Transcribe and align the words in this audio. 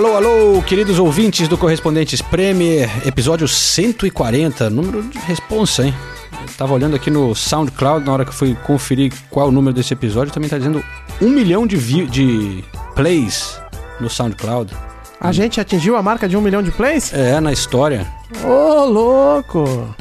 Alô, 0.00 0.16
alô, 0.16 0.62
queridos 0.62 0.98
ouvintes 0.98 1.46
do 1.46 1.58
Correspondentes 1.58 2.22
Premier, 2.22 2.88
episódio 3.06 3.46
140, 3.46 4.70
número 4.70 5.02
de 5.02 5.18
responsa, 5.18 5.84
hein? 5.84 5.94
Eu 6.40 6.48
tava 6.56 6.72
olhando 6.72 6.96
aqui 6.96 7.10
no 7.10 7.34
SoundCloud 7.34 8.06
na 8.06 8.10
hora 8.14 8.24
que 8.24 8.30
eu 8.30 8.34
fui 8.34 8.54
conferir 8.66 9.12
qual 9.28 9.48
o 9.48 9.52
número 9.52 9.74
desse 9.74 9.92
episódio, 9.92 10.32
também 10.32 10.48
tá 10.48 10.56
dizendo 10.56 10.82
um 11.20 11.28
milhão 11.28 11.66
de, 11.66 12.06
de 12.06 12.64
plays 12.94 13.60
no 14.00 14.08
SoundCloud. 14.08 14.74
A 15.20 15.32
gente 15.32 15.60
atingiu 15.60 15.94
a 15.96 16.02
marca 16.02 16.26
de 16.26 16.34
um 16.34 16.40
milhão 16.40 16.62
de 16.62 16.70
plays? 16.70 17.12
É, 17.12 17.38
na 17.38 17.52
história. 17.52 18.10
Ô, 18.42 18.86
louco! 18.86 19.94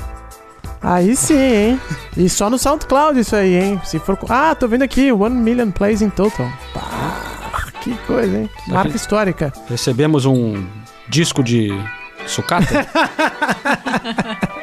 Aí 0.82 1.14
sim, 1.14 1.36
hein? 1.36 1.82
E 2.16 2.30
só 2.30 2.50
no 2.50 2.58
SoundCloud 2.58 3.20
isso 3.20 3.36
aí, 3.36 3.54
hein? 3.54 3.82
Se 3.84 4.00
for... 4.00 4.18
Ah, 4.30 4.56
tô 4.56 4.66
vendo 4.66 4.84
aqui, 4.84 5.12
one 5.12 5.36
million 5.36 5.72
plays 5.72 6.02
in 6.02 6.10
total. 6.10 6.48
Pá, 6.74 7.39
que 7.82 7.96
coisa, 8.06 8.38
hein? 8.38 8.50
Marca 8.68 8.96
histórica. 8.96 9.54
Recebemos 9.70 10.26
um 10.26 10.66
disco 11.08 11.44
de 11.44 11.70
sucata. 12.28 12.88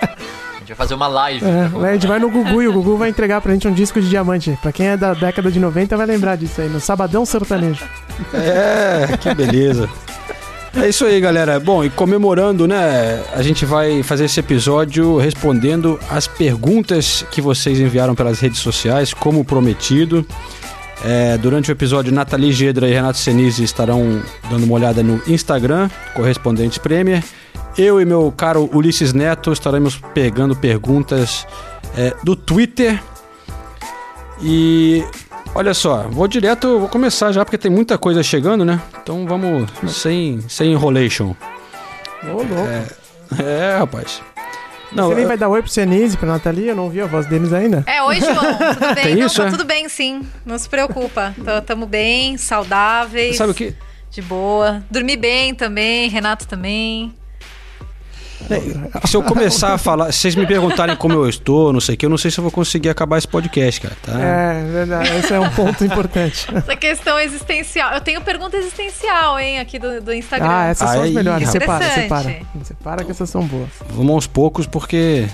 A 0.57 0.69
gente 0.69 0.69
vai 0.69 0.77
fazer 0.77 0.95
uma 0.95 1.07
live. 1.07 1.45
É, 1.45 1.89
a 1.89 1.93
gente 1.93 2.09
vai 2.09 2.19
no 2.19 2.29
Gugu 2.29 2.61
e 2.61 2.67
o 2.67 2.73
Gugu 2.73 2.97
vai 2.97 3.09
entregar 3.09 3.41
pra 3.41 3.53
gente 3.53 3.69
um 3.69 3.73
disco 3.73 4.01
de 4.01 4.09
diamante. 4.09 4.59
Pra 4.61 4.73
quem 4.73 4.89
é 4.89 4.97
da 4.97 5.15
década 5.15 5.49
de 5.49 5.61
90 5.61 5.97
vai 5.97 6.07
lembrar 6.07 6.35
disso 6.35 6.61
aí, 6.61 6.69
no 6.69 6.81
Sabadão 6.81 7.25
Sertanejo. 7.25 7.85
É, 8.35 9.17
que 9.17 9.33
beleza. 9.33 9.89
É 10.75 10.89
isso 10.89 11.07
aí, 11.07 11.21
galera. 11.21 11.61
Bom, 11.61 11.85
e 11.85 11.89
comemorando, 11.89 12.67
né? 12.67 13.23
A 13.33 13.43
gente 13.43 13.65
vai 13.65 14.03
fazer 14.03 14.25
esse 14.25 14.41
episódio 14.41 15.17
respondendo 15.19 16.01
as 16.11 16.27
perguntas 16.27 17.25
que 17.31 17.41
vocês 17.41 17.79
enviaram 17.79 18.15
pelas 18.17 18.41
redes 18.41 18.59
sociais, 18.59 19.15
como 19.15 19.45
prometido. 19.45 20.27
É, 21.09 21.39
durante 21.39 21.71
o 21.71 21.73
episódio, 21.73 22.13
Nathalie 22.13 22.51
Gedra 22.51 22.89
e 22.89 22.93
Renato 22.93 23.19
Senise 23.19 23.63
estarão 23.63 24.21
dando 24.51 24.65
uma 24.65 24.75
olhada 24.75 25.05
no 25.05 25.23
Instagram, 25.29 25.89
Correspondentes 26.15 26.79
Premier. 26.79 27.23
Eu 27.79 28.01
e 28.01 28.05
meu 28.05 28.35
caro 28.37 28.69
Ulisses 28.73 29.13
Neto 29.13 29.53
estaremos 29.53 30.01
pegando 30.13 30.57
perguntas 30.57 31.47
é, 31.97 32.13
do 32.25 32.35
Twitter. 32.35 33.01
E 34.43 35.05
olha 35.55 35.75
só, 35.75 36.09
vou 36.11 36.27
direto, 36.27 36.81
vou 36.81 36.89
começar 36.89 37.31
já 37.31 37.45
porque 37.45 37.57
tem 37.57 37.71
muita 37.71 37.97
coisa 37.97 38.21
chegando, 38.21 38.65
né? 38.65 38.83
Então 39.01 39.25
vamos 39.29 39.71
sem, 39.87 40.41
sem 40.49 40.73
enrolation. 40.73 41.37
Ô, 42.25 42.33
louco. 42.33 42.55
É, 43.41 43.79
rapaz. 43.79 44.21
Não, 44.97 45.09
Você 45.09 45.15
nem 45.15 45.25
é- 45.25 45.27
vai 45.29 45.37
dar 45.37 45.49
oi 45.49 45.63
pro 45.63 45.71
Senise, 45.71 46.17
pra 46.17 46.29
Nathalie? 46.29 46.69
Eu 46.69 46.77
não 46.77 46.85
ouvi 46.85 47.01
a 47.01 47.07
voz 47.07 47.27
deles 47.27 47.53
ainda. 47.53 47.85
É, 47.87 48.03
oi, 48.03 48.21
João. 48.21 48.37
Tudo 48.75 48.95
bem? 48.95 49.05
Tem 49.05 49.17
Não, 49.17 49.27
isso, 49.27 49.37
tá 49.43 49.49
é? 49.49 49.51
tudo 49.51 49.65
bem, 49.65 49.89
sim. 49.89 50.23
Não 50.45 50.59
se 50.59 50.69
preocupa. 50.69 51.35
Tá- 51.45 51.61
Tamo 51.61 51.87
bem, 51.87 52.37
saudáveis. 52.37 53.37
sabe 53.37 53.53
o 53.53 53.55
que? 53.55 53.75
De 54.11 54.23
boa. 54.23 54.83
Dormi 54.91 55.17
bem 55.17 55.55
também, 55.55 56.09
Renato 56.09 56.47
também. 56.47 57.15
Se 59.07 59.17
eu 59.17 59.23
começar 59.23 59.75
a 59.75 59.79
falar, 59.79 60.13
se 60.13 60.21
vocês 60.21 60.35
me 60.35 60.47
perguntarem 60.47 60.97
como 60.97 61.15
eu 61.15 61.29
estou, 61.29 61.73
não 61.73 61.81
sei 61.81 61.95
o 61.95 61.99
que, 61.99 62.07
eu 62.07 62.11
não 62.11 62.19
sei 62.19 62.31
se 62.31 62.39
eu 62.39 62.43
vou 62.43 62.51
conseguir 62.51 62.89
acabar 62.89 63.19
esse 63.19 63.29
podcast, 63.29 63.81
cara, 63.81 63.97
tá? 64.03 64.21
É, 64.21 64.65
verdade. 64.65 65.17
Esse 65.19 65.33
é 65.33 65.41
um 65.41 65.51
ponto 65.51 65.85
importante. 65.85 66.47
Essa 66.55 66.77
questão 66.77 67.19
existencial. 67.19 67.93
Eu 67.93 68.01
tenho 68.01 68.21
pergunta 68.21 68.57
existencial, 68.57 69.39
hein, 69.39 69.59
aqui 69.59 69.79
do, 69.79 70.01
do 70.01 70.13
Instagram. 70.13 70.49
Ah, 70.49 70.67
essas 70.67 70.91
são 70.91 71.01
as 71.01 71.07
Aí, 71.07 71.15
melhores. 71.15 71.49
Separa, 71.49 71.91
separa. 71.91 72.37
Separa 72.63 73.05
que 73.05 73.11
essas 73.11 73.29
são 73.31 73.43
boas. 73.43 73.71
Vamos 73.91 74.13
aos 74.13 74.27
poucos 74.27 74.67
porque 74.67 75.27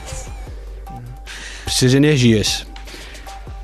precisa 1.65 1.91
de 1.91 1.97
energias. 1.97 2.67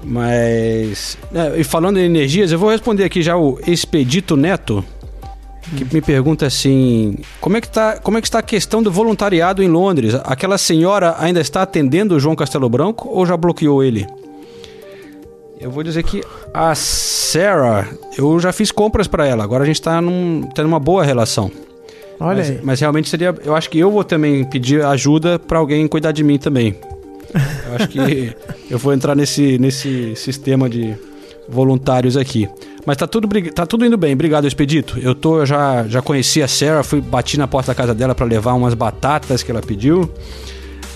Mas. 0.02 1.18
é, 1.34 1.60
e 1.60 1.64
falando 1.64 1.98
em 1.98 2.04
energias, 2.04 2.52
eu 2.52 2.58
vou 2.58 2.70
responder 2.70 3.04
aqui 3.04 3.22
já 3.22 3.36
o 3.36 3.58
Expedito 3.66 4.36
Neto, 4.36 4.84
que 5.76 5.94
me 5.94 6.00
pergunta 6.00 6.46
assim: 6.46 7.16
como 7.40 7.56
é, 7.56 7.60
que 7.60 7.68
tá, 7.68 7.98
como 7.98 8.18
é 8.18 8.20
que 8.20 8.26
está 8.26 8.38
a 8.38 8.42
questão 8.42 8.82
do 8.82 8.90
voluntariado 8.90 9.62
em 9.62 9.68
Londres? 9.68 10.14
Aquela 10.24 10.58
senhora 10.58 11.16
ainda 11.18 11.40
está 11.40 11.62
atendendo 11.62 12.14
o 12.14 12.20
João 12.20 12.36
Castelo 12.36 12.68
Branco 12.68 13.08
ou 13.08 13.26
já 13.26 13.36
bloqueou 13.36 13.82
ele? 13.82 14.06
Eu 15.60 15.70
vou 15.70 15.82
dizer 15.82 16.04
que 16.04 16.22
a 16.54 16.74
Sarah, 16.74 17.88
eu 18.16 18.38
já 18.38 18.52
fiz 18.52 18.70
compras 18.70 19.08
para 19.08 19.26
ela, 19.26 19.42
agora 19.42 19.64
a 19.64 19.66
gente 19.66 19.82
tá 19.82 20.00
num, 20.00 20.48
tendo 20.54 20.66
uma 20.66 20.78
boa 20.78 21.04
relação. 21.04 21.50
Olha 22.20 22.38
mas, 22.38 22.50
aí. 22.50 22.60
mas 22.62 22.80
realmente 22.80 23.08
seria. 23.08 23.34
Eu 23.44 23.54
acho 23.54 23.68
que 23.70 23.78
eu 23.78 23.90
vou 23.90 24.04
também 24.04 24.44
pedir 24.44 24.84
ajuda 24.84 25.38
pra 25.38 25.58
alguém 25.58 25.86
cuidar 25.86 26.12
de 26.12 26.22
mim 26.22 26.38
também. 26.38 26.76
Eu 27.66 27.74
acho 27.76 27.88
que 27.88 28.34
eu 28.70 28.78
vou 28.78 28.92
entrar 28.92 29.14
nesse, 29.14 29.58
nesse 29.58 30.14
sistema 30.16 30.68
de 30.68 30.96
voluntários 31.48 32.16
aqui. 32.16 32.48
Mas 32.84 32.96
tá 32.96 33.06
tudo, 33.06 33.28
tá 33.52 33.66
tudo 33.66 33.84
indo 33.84 33.96
bem. 33.96 34.14
Obrigado, 34.14 34.46
Expedito. 34.46 34.98
Eu 34.98 35.14
tô, 35.14 35.44
já, 35.44 35.86
já 35.88 36.02
conheci 36.02 36.42
a 36.42 36.48
Sarah, 36.48 36.82
fui 36.82 37.00
bati 37.00 37.38
na 37.38 37.46
porta 37.46 37.72
da 37.72 37.74
casa 37.74 37.94
dela 37.94 38.14
pra 38.14 38.26
levar 38.26 38.54
umas 38.54 38.74
batatas 38.74 39.42
que 39.42 39.50
ela 39.50 39.60
pediu. 39.60 40.10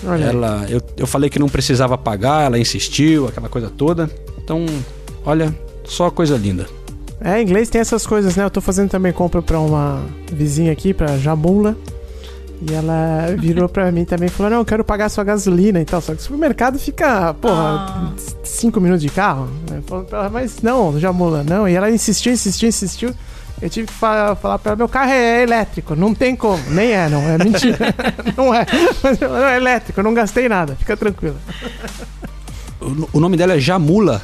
Olha. 0.05 0.25
Ela, 0.25 0.65
eu, 0.69 0.81
eu 0.97 1.07
falei 1.07 1.29
que 1.29 1.39
não 1.39 1.47
precisava 1.47 1.97
pagar, 1.97 2.45
ela 2.45 2.59
insistiu, 2.59 3.27
aquela 3.27 3.49
coisa 3.49 3.69
toda. 3.69 4.09
Então, 4.43 4.65
olha, 5.25 5.53
só 5.85 6.09
coisa 6.09 6.37
linda. 6.37 6.67
É, 7.21 7.39
em 7.39 7.43
inglês 7.43 7.69
tem 7.69 7.79
essas 7.79 8.05
coisas, 8.05 8.35
né? 8.35 8.43
Eu 8.43 8.49
tô 8.49 8.59
fazendo 8.59 8.89
também 8.89 9.13
compra 9.13 9.41
pra 9.41 9.59
uma 9.59 10.03
vizinha 10.31 10.71
aqui, 10.71 10.93
pra 10.93 11.17
Jamula. 11.17 11.77
E 12.61 12.73
ela 12.73 13.35
virou 13.37 13.67
pra 13.67 13.91
mim 13.91 14.05
também 14.05 14.27
e 14.27 14.31
falou: 14.31 14.49
Não, 14.49 14.59
eu 14.59 14.65
quero 14.65 14.83
pagar 14.83 15.09
sua 15.09 15.23
gasolina 15.23 15.81
e 15.81 15.85
tal. 15.85 15.99
Só 16.01 16.13
que 16.13 16.19
o 16.19 16.23
supermercado 16.23 16.79
fica, 16.79 17.33
porra, 17.33 18.13
cinco 18.43 18.79
minutos 18.79 19.01
de 19.01 19.09
carro. 19.09 19.49
Eu 19.69 19.81
falo 19.83 20.03
pra 20.05 20.19
ela, 20.19 20.29
mas 20.29 20.61
não, 20.61 20.97
Jamula, 20.99 21.43
não. 21.43 21.67
E 21.67 21.73
ela 21.75 21.89
insistiu, 21.91 22.31
insistiu, 22.31 22.69
insistiu. 22.69 23.13
Eu 23.61 23.69
tive 23.69 23.87
que 23.87 23.93
fa- 23.93 24.35
falar 24.35 24.59
pra 24.59 24.71
ela: 24.71 24.77
Meu 24.77 24.87
carro 24.87 25.11
é 25.11 25.43
elétrico, 25.43 25.95
não 25.95 26.13
tem 26.13 26.35
como. 26.35 26.61
Nem 26.69 26.91
é, 26.93 27.09
não, 27.09 27.21
é 27.21 27.37
mentira. 27.37 27.77
não 28.37 28.53
é. 28.53 28.65
Mas 29.01 29.19
não 29.19 29.35
é 29.45 29.57
elétrico, 29.57 29.99
eu 29.99 30.03
não 30.03 30.13
gastei 30.13 30.47
nada, 30.47 30.75
fica 30.75 30.95
tranquilo. 30.95 31.35
O, 32.79 33.17
o 33.17 33.19
nome 33.19 33.35
dela 33.37 33.53
é 33.55 33.59
Jamula. 33.59 34.21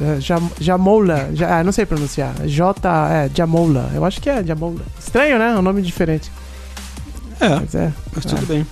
É, 0.00 0.18
Jam- 0.20 0.50
Jamoula, 0.58 1.28
ja, 1.34 1.58
ah, 1.58 1.64
não 1.64 1.70
sei 1.72 1.84
pronunciar. 1.84 2.32
J, 2.46 2.88
é, 3.12 3.30
Jamoula. 3.34 3.90
Eu 3.94 4.04
acho 4.06 4.22
que 4.22 4.30
é 4.30 4.42
Jamoula. 4.42 4.80
Estranho, 4.98 5.38
né? 5.38 5.52
É 5.54 5.58
um 5.58 5.62
nome 5.62 5.82
diferente. 5.82 6.30
É, 7.42 7.48
Mas 7.48 7.74
é. 7.74 7.92
mas 8.14 8.24
tudo 8.24 8.46
bem. 8.46 8.64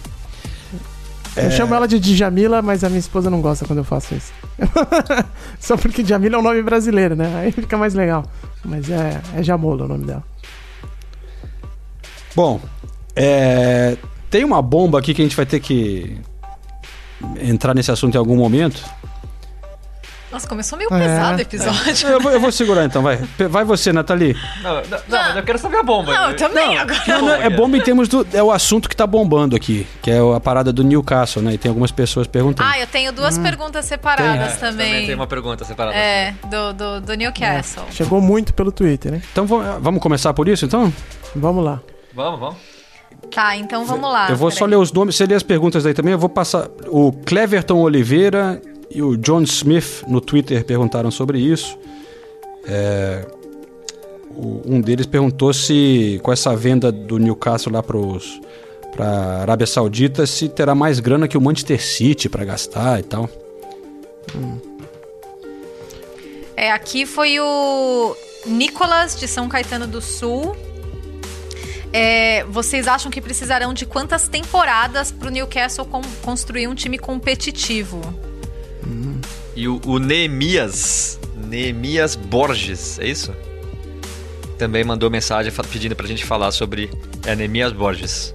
Eu 1.37 1.51
chamo 1.51 1.75
ela 1.75 1.87
de 1.89 1.99
Djamila, 1.99 2.61
mas 2.63 2.85
a 2.85 2.89
minha 2.89 2.99
esposa 2.99 3.31
não 3.31 3.41
gosta 3.41 3.65
quando 3.65 3.79
eu 3.79 3.85
faço 3.85 4.15
isso. 4.15 4.33
Só 5.59 5.77
porque 5.77 6.03
Djamila 6.03 6.37
é 6.37 6.39
um 6.39 6.43
nome 6.43 6.63
brasileiro, 6.63 7.17
né? 7.17 7.33
Aí 7.37 7.53
fica 7.53 7.77
mais 7.77 7.95
legal. 7.95 8.25
Mas 8.65 8.91
é, 8.91 9.21
é 9.35 9.43
o 9.85 9.89
nome 9.89 10.05
dela. 10.05 10.23
Bom, 12.35 12.61
é, 13.17 13.97
tem 14.29 14.45
uma 14.45 14.63
bomba 14.63 14.99
aqui 14.99 15.15
que 15.15 15.23
a 15.23 15.25
gente 15.25 15.37
vai 15.37 15.47
ter 15.47 15.61
que 15.61 16.21
entrar 17.41 17.75
nesse 17.75 17.91
assunto 17.91 18.15
em 18.15 18.19
algum 18.19 18.37
momento. 18.37 18.85
Nossa, 20.31 20.47
começou 20.47 20.79
meio 20.79 20.89
É. 20.95 20.99
pesado 20.99 21.39
o 21.39 21.41
episódio. 21.41 22.09
Eu 22.09 22.21
vou, 22.21 22.31
eu 22.31 22.41
vou 22.41 22.53
segurar 22.53 22.85
então, 22.85 23.03
vai. 23.03 23.17
Vai 23.49 23.65
você, 23.65 23.93
Nathalie. 23.93 24.37
Não, 24.63 24.75
não, 24.77 24.83
não, 24.83 24.99
mas 25.09 25.37
eu 25.37 25.43
quero 25.43 25.59
saber 25.59 25.79
a 25.79 25.83
bomba. 25.83 26.15
Não, 26.15 26.31
eu 26.31 26.37
também 26.37 26.79
agora. 26.79 27.01
Não, 27.09 27.23
não, 27.23 27.35
é 27.35 27.51
bomba 27.51 27.77
em 27.77 27.81
termos 27.81 28.07
do. 28.09 28.25
É 28.33 28.41
o 28.43 28.53
assunto 28.53 28.89
que 28.89 28.95
tá 28.95 29.07
bombando 29.07 29.57
aqui, 29.57 29.87
que 30.01 30.11
é 30.11 30.19
a 30.19 30.39
parada 30.39 30.73
do 30.73 30.85
Newcastle, 30.85 31.43
né? 31.43 31.55
E 31.55 31.59
tem 31.59 31.69
algumas 31.69 31.91
pessoas 31.91 32.29
perguntando. 32.29 32.69
Ah, 32.71 32.79
eu 32.79 32.87
tenho 32.87 33.13
duas 33.13 33.37
Hum. 33.39 33.43
perguntas 33.43 33.85
separadas 33.87 34.53
É, 34.53 34.57
também 34.57 34.87
também. 34.91 35.07
tem 35.07 35.15
uma 35.17 35.27
pergunta 35.27 35.65
separada. 35.65 35.97
É, 35.97 36.33
do, 36.49 36.73
do, 36.75 37.01
do 37.01 37.15
Newcastle. 37.15 37.85
Chegou 37.91 38.21
muito 38.21 38.55
pelo 38.55 38.71
Twitter, 38.71 39.11
né? 39.11 39.23
Então 39.33 39.47
vamos, 39.47 39.83
vamos 39.83 40.01
começar 40.03 40.33
por 40.33 40.49
isso, 40.49 40.65
então? 40.65 40.93
Vamos 41.35 41.65
lá. 41.65 41.81
Vamos, 42.15 42.39
vamos. 42.39 42.57
Tá, 43.35 43.57
então 43.57 43.85
vamos 43.85 44.11
lá. 44.11 44.31
eu 44.31 44.37
vou 44.37 44.51
só 44.51 44.61
peraí. 44.61 44.71
ler 44.71 44.77
os 44.77 44.93
nomes, 44.93 45.15
você 45.17 45.27
lê 45.27 45.35
as 45.35 45.43
perguntas 45.43 45.85
aí 45.85 45.93
também, 45.95 46.13
eu 46.13 46.19
vou 46.19 46.29
passar. 46.29 46.69
O 46.89 47.13
Cleverton 47.13 47.77
Oliveira 47.79 48.61
e 48.91 49.03
o 49.03 49.17
John 49.17 49.43
Smith 49.43 50.03
no 50.09 50.21
Twitter 50.21 50.65
perguntaram 50.65 51.11
sobre 51.11 51.39
isso. 51.39 51.79
É, 52.67 53.25
o- 54.37 54.63
um 54.67 54.81
deles 54.81 55.07
perguntou 55.07 55.53
se 55.55 56.21
com 56.23 56.33
essa 56.33 56.55
venda 56.57 56.91
do 56.93 57.19
Newcastle 57.19 57.73
lá 57.73 57.83
para 57.83 59.41
Arábia 59.43 59.67
Saudita 59.67 60.27
se 60.27 60.49
terá 60.49 60.75
mais 60.75 60.99
grana 61.01 61.27
que 61.29 61.39
o 61.39 61.41
Manchester 61.41 61.81
City 61.83 62.29
para 62.29 62.45
gastar 62.45 63.01
e 63.01 63.03
tal. 63.05 63.29
É, 66.57 66.71
aqui 66.71 67.07
foi 67.07 67.39
o 67.41 68.15
Nicolas 68.47 69.19
de 69.19 69.27
São 69.27 69.49
Caetano 69.49 69.87
do 69.87 70.01
Sul. 70.01 70.55
É, 71.93 72.45
vocês 72.45 72.87
acham 72.87 73.11
que 73.11 73.21
precisarão 73.21 73.75
de 73.75 73.85
quantas 73.85 74.29
temporadas 74.29 75.11
pro 75.11 75.31
Newcastle 75.31 75.85
con- 75.87 76.03
construir 76.23 76.69
um 76.69 76.75
time 76.75 76.99
competitivo? 76.99 78.01
E 79.61 79.69
o, 79.69 79.79
o 79.85 79.99
Neemias, 79.99 81.21
Neemias 81.37 82.17
Borges, 82.17 82.99
é 82.99 83.07
isso? 83.07 83.31
Também 84.57 84.83
mandou 84.83 85.11
mensagem 85.11 85.53
pedindo 85.71 85.95
pra 85.95 86.07
gente 86.07 86.25
falar 86.25 86.51
sobre 86.51 86.91
é, 87.27 87.37
Neemias 87.37 87.71
Borges. 87.71 88.35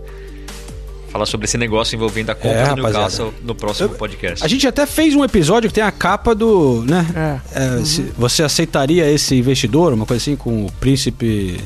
Falar 1.09 1.25
sobre 1.25 1.45
esse 1.45 1.57
negócio 1.57 1.95
envolvendo 1.95 2.29
a 2.29 2.35
compra 2.35 2.59
É, 2.59 2.75
do. 2.75 2.83
Newcastle 2.83 3.33
no 3.41 3.55
próximo 3.55 3.89
Eu- 3.89 3.95
podcast. 3.97 4.45
A 4.45 4.47
gente 4.47 4.67
até 4.67 4.85
fez 4.85 5.15
um 5.15 5.23
episódio 5.23 5.67
que 5.67 5.73
tem 5.73 5.83
a 5.83 5.91
capa 5.91 6.35
do, 6.35 6.83
né? 6.85 7.41
É. 7.55 7.79
É, 7.79 7.85
se 7.85 8.01
você 8.17 8.43
aceitaria 8.43 9.09
esse 9.09 9.33
investidor, 9.35 9.93
uma 9.93 10.05
coisa 10.05 10.21
assim, 10.21 10.35
com 10.35 10.65
o 10.67 10.71
príncipe 10.73 11.59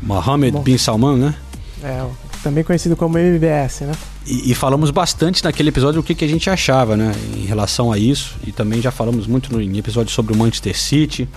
Mohammed 0.00 0.52
Bom. 0.52 0.62
bin 0.62 0.78
Salman, 0.78 1.16
né? 1.16 1.34
É, 1.82 2.04
também 2.42 2.64
conhecido 2.64 2.96
como 2.96 3.18
MBS, 3.18 3.82
né? 3.82 3.92
E, 4.26 4.50
e 4.50 4.54
falamos 4.54 4.90
bastante 4.90 5.44
naquele 5.44 5.68
episódio 5.68 6.00
o 6.00 6.04
que, 6.04 6.14
que 6.14 6.24
a 6.24 6.28
gente 6.28 6.48
achava, 6.48 6.96
né? 6.96 7.12
Em 7.36 7.44
relação 7.44 7.92
a 7.92 7.98
isso. 7.98 8.36
E 8.46 8.52
também 8.52 8.80
já 8.80 8.90
falamos 8.90 9.26
muito 9.26 9.52
no, 9.52 9.60
em 9.60 9.76
episódio 9.78 10.12
sobre 10.12 10.32
o 10.32 10.36
Manchester 10.36 10.78
City. 10.78 11.28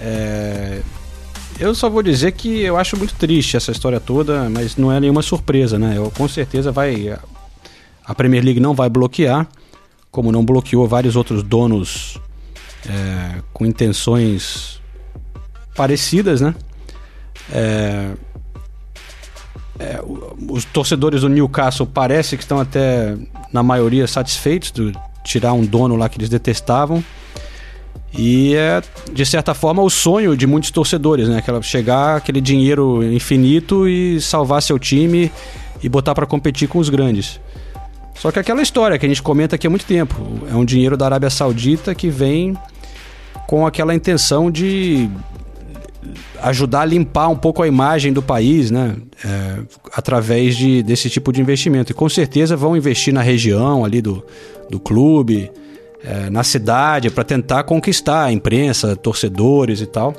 É, 0.00 0.80
eu 1.58 1.74
só 1.74 1.88
vou 1.88 2.02
dizer 2.02 2.32
que 2.32 2.60
eu 2.60 2.76
acho 2.76 2.96
muito 2.96 3.14
triste 3.14 3.56
essa 3.56 3.70
história 3.70 4.00
toda, 4.00 4.48
mas 4.48 4.76
não 4.76 4.92
é 4.92 4.98
nenhuma 4.98 5.22
surpresa, 5.22 5.78
né? 5.78 5.96
Eu, 5.96 6.10
com 6.10 6.26
certeza 6.28 6.72
vai. 6.72 7.16
A 8.04 8.14
Premier 8.14 8.44
League 8.44 8.60
não 8.60 8.74
vai 8.74 8.88
bloquear, 8.88 9.46
como 10.10 10.32
não 10.32 10.44
bloqueou 10.44 10.88
vários 10.88 11.14
outros 11.14 11.42
donos 11.42 12.18
é, 12.86 13.42
com 13.52 13.64
intenções 13.64 14.80
parecidas, 15.74 16.40
né? 16.40 16.54
É, 17.52 18.10
é, 19.82 20.00
os 20.48 20.64
torcedores 20.64 21.22
do 21.22 21.28
Newcastle 21.28 21.86
parece 21.86 22.36
que 22.36 22.44
estão 22.44 22.60
até, 22.60 23.16
na 23.52 23.62
maioria, 23.62 24.06
satisfeitos 24.06 24.70
de 24.70 24.92
tirar 25.24 25.52
um 25.52 25.64
dono 25.64 25.96
lá 25.96 26.08
que 26.08 26.18
eles 26.18 26.28
detestavam. 26.28 27.02
E 28.16 28.54
é, 28.54 28.80
de 29.12 29.26
certa 29.26 29.54
forma, 29.54 29.82
o 29.82 29.90
sonho 29.90 30.36
de 30.36 30.46
muitos 30.46 30.70
torcedores, 30.70 31.28
né? 31.28 31.38
Aquela, 31.38 31.60
chegar 31.62 32.16
aquele 32.16 32.40
dinheiro 32.40 33.02
infinito 33.02 33.88
e 33.88 34.20
salvar 34.20 34.62
seu 34.62 34.78
time 34.78 35.32
e 35.82 35.88
botar 35.88 36.14
para 36.14 36.26
competir 36.26 36.68
com 36.68 36.78
os 36.78 36.88
grandes. 36.88 37.40
Só 38.14 38.30
que 38.30 38.38
aquela 38.38 38.62
história 38.62 38.98
que 38.98 39.06
a 39.06 39.08
gente 39.08 39.22
comenta 39.22 39.56
aqui 39.56 39.66
há 39.66 39.70
muito 39.70 39.86
tempo. 39.86 40.14
É 40.50 40.54
um 40.54 40.64
dinheiro 40.64 40.96
da 40.96 41.06
Arábia 41.06 41.30
Saudita 41.30 41.94
que 41.94 42.08
vem 42.08 42.56
com 43.48 43.66
aquela 43.66 43.94
intenção 43.94 44.50
de 44.50 45.10
ajudar 46.42 46.82
a 46.82 46.84
limpar 46.84 47.28
um 47.28 47.36
pouco 47.36 47.62
a 47.62 47.68
imagem 47.68 48.12
do 48.12 48.22
país, 48.22 48.70
né? 48.70 48.96
É, 49.24 49.58
através 49.92 50.56
de, 50.56 50.82
desse 50.82 51.08
tipo 51.08 51.32
de 51.32 51.40
investimento. 51.40 51.92
E 51.92 51.94
com 51.94 52.08
certeza 52.08 52.56
vão 52.56 52.76
investir 52.76 53.12
na 53.12 53.22
região 53.22 53.84
ali 53.84 54.02
do, 54.02 54.24
do 54.68 54.80
clube, 54.80 55.50
é, 56.04 56.30
na 56.30 56.42
cidade, 56.42 57.10
para 57.10 57.24
tentar 57.24 57.62
conquistar 57.64 58.24
a 58.24 58.32
imprensa, 58.32 58.96
torcedores 58.96 59.80
e 59.80 59.86
tal. 59.86 60.14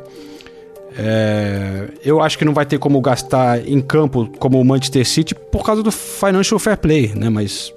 É, 0.97 1.89
eu 2.05 2.21
acho 2.21 2.37
que 2.37 2.45
não 2.45 2.53
vai 2.53 2.65
ter 2.65 2.77
como 2.77 3.01
gastar 3.01 3.67
em 3.67 3.81
campo 3.81 4.29
como 4.37 4.59
o 4.59 4.65
Manchester 4.65 5.07
City 5.07 5.33
por 5.33 5.65
causa 5.65 5.81
do 5.81 5.91
Financial 5.91 6.59
Fair 6.59 6.77
Play, 6.77 7.13
né? 7.15 7.29
Mas 7.29 7.73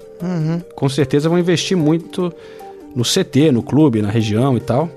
com 0.75 0.87
certeza 0.87 1.27
vão 1.27 1.37
investir 1.37 1.75
muito 1.75 2.33
no 2.95 3.03
CT, 3.03 3.51
no 3.51 3.61
clube, 3.61 4.01
na 4.01 4.09
região 4.09 4.55
e 4.55 4.59
tal. 4.59 4.89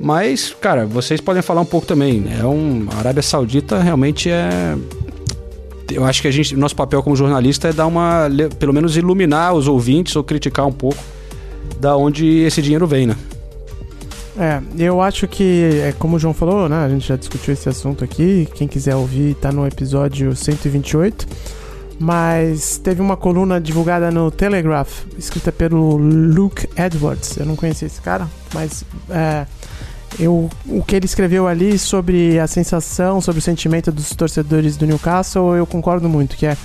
Mas, 0.00 0.54
cara, 0.60 0.86
vocês 0.86 1.20
podem 1.20 1.42
falar 1.42 1.60
um 1.60 1.66
pouco 1.66 1.86
também. 1.86 2.24
É 2.38 2.44
um, 2.44 2.86
a 2.94 2.98
Arábia 2.98 3.22
Saudita 3.22 3.80
realmente 3.80 4.30
é. 4.30 4.76
Eu 5.90 6.04
acho 6.04 6.20
que 6.20 6.28
a 6.28 6.30
gente, 6.30 6.54
nosso 6.54 6.76
papel 6.76 7.02
como 7.02 7.16
jornalista 7.16 7.68
é 7.68 7.72
dar 7.72 7.86
uma. 7.86 8.28
pelo 8.58 8.72
menos 8.72 8.96
iluminar 8.96 9.54
os 9.54 9.66
ouvintes 9.66 10.14
ou 10.14 10.22
criticar 10.22 10.66
um 10.66 10.72
pouco 10.72 11.02
da 11.80 11.96
onde 11.96 12.26
esse 12.40 12.62
dinheiro 12.62 12.86
vem, 12.86 13.06
né? 13.06 13.16
É, 14.38 14.62
eu 14.78 15.02
acho 15.02 15.26
que, 15.26 15.80
é 15.82 15.92
como 15.98 16.16
o 16.16 16.18
João 16.18 16.32
falou, 16.32 16.68
né? 16.68 16.84
A 16.84 16.88
gente 16.88 17.08
já 17.08 17.16
discutiu 17.16 17.52
esse 17.52 17.68
assunto 17.68 18.04
aqui. 18.04 18.48
Quem 18.54 18.68
quiser 18.68 18.94
ouvir, 18.94 19.34
tá 19.34 19.50
no 19.50 19.66
episódio 19.66 20.34
128. 20.36 21.26
Mas 21.98 22.78
teve 22.78 23.02
uma 23.02 23.16
coluna 23.16 23.60
divulgada 23.60 24.12
no 24.12 24.30
Telegraph, 24.30 25.04
escrita 25.18 25.50
pelo 25.50 25.96
Luke 25.96 26.68
Edwards. 26.76 27.36
Eu 27.36 27.44
não 27.44 27.56
conhecia 27.56 27.86
esse 27.86 28.00
cara, 28.00 28.28
mas 28.54 28.84
é, 29.10 29.44
eu, 30.18 30.48
o 30.66 30.82
que 30.82 30.96
ele 30.96 31.06
escreveu 31.06 31.46
ali 31.46 31.78
sobre 31.78 32.38
a 32.38 32.46
sensação, 32.46 33.20
sobre 33.20 33.40
o 33.40 33.42
sentimento 33.42 33.90
dos 33.90 34.10
torcedores 34.10 34.76
do 34.76 34.86
Newcastle, 34.86 35.54
eu 35.54 35.66
concordo 35.66 36.08
muito, 36.08 36.36
que 36.36 36.46
é 36.46 36.56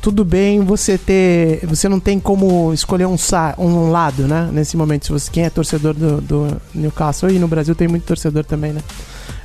tudo 0.00 0.24
bem 0.24 0.60
você 0.60 0.96
ter. 0.96 1.66
Você 1.66 1.88
não 1.88 1.98
tem 1.98 2.20
como 2.20 2.72
escolher 2.72 3.06
um, 3.06 3.16
um 3.58 3.90
lado, 3.90 4.28
né? 4.28 4.48
Nesse 4.52 4.76
momento, 4.76 5.06
se 5.06 5.12
você 5.12 5.30
quem 5.30 5.44
é 5.44 5.50
torcedor 5.50 5.94
do, 5.94 6.20
do 6.20 6.62
Newcastle, 6.74 7.30
e 7.30 7.38
no 7.38 7.48
Brasil 7.48 7.74
tem 7.74 7.88
muito 7.88 8.04
torcedor 8.04 8.44
também, 8.44 8.72
né? 8.72 8.82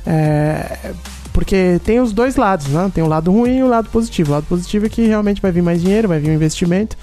É, 0.06 0.92
porque 1.32 1.80
tem 1.84 2.00
os 2.00 2.12
dois 2.12 2.36
lados, 2.36 2.68
né? 2.68 2.90
Tem 2.94 3.02
o 3.02 3.08
lado 3.08 3.32
ruim 3.32 3.58
e 3.58 3.62
o 3.62 3.68
lado 3.68 3.88
positivo. 3.88 4.30
O 4.30 4.34
lado 4.34 4.46
positivo 4.46 4.86
é 4.86 4.88
que 4.88 5.06
realmente 5.06 5.42
vai 5.42 5.50
vir 5.50 5.62
mais 5.62 5.82
dinheiro, 5.82 6.06
vai 6.06 6.20
vir 6.20 6.30
um 6.30 6.34
investimento. 6.34 6.96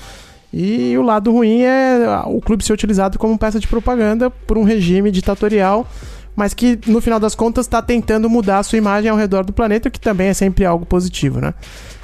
E 0.54 0.98
o 0.98 1.02
lado 1.02 1.32
ruim 1.32 1.62
é 1.62 2.24
o 2.26 2.42
clube 2.42 2.64
ser 2.64 2.74
utilizado 2.74 3.20
como 3.20 3.38
peça 3.38 3.60
de 3.60 3.68
propaganda 3.68 4.30
por 4.30 4.58
um 4.58 4.64
regime 4.64 5.12
ditatorial, 5.12 5.88
mas 6.36 6.54
que 6.54 6.80
no 6.88 7.02
final 7.02 7.20
das 7.20 7.36
contas 7.36 7.66
está 7.66 7.82
tentando 7.82 8.30
mudar 8.30 8.60
a 8.60 8.64
sua 8.64 8.78
imagem 8.78 9.10
ao 9.10 9.18
redor 9.18 9.44
do 9.44 9.52
planeta, 9.54 9.90
o 9.90 9.92
que 9.92 10.00
também 10.00 10.28
é 10.28 10.34
sempre 10.34 10.66
algo 10.66 10.86
positivo, 10.86 11.40
né? 11.42 11.54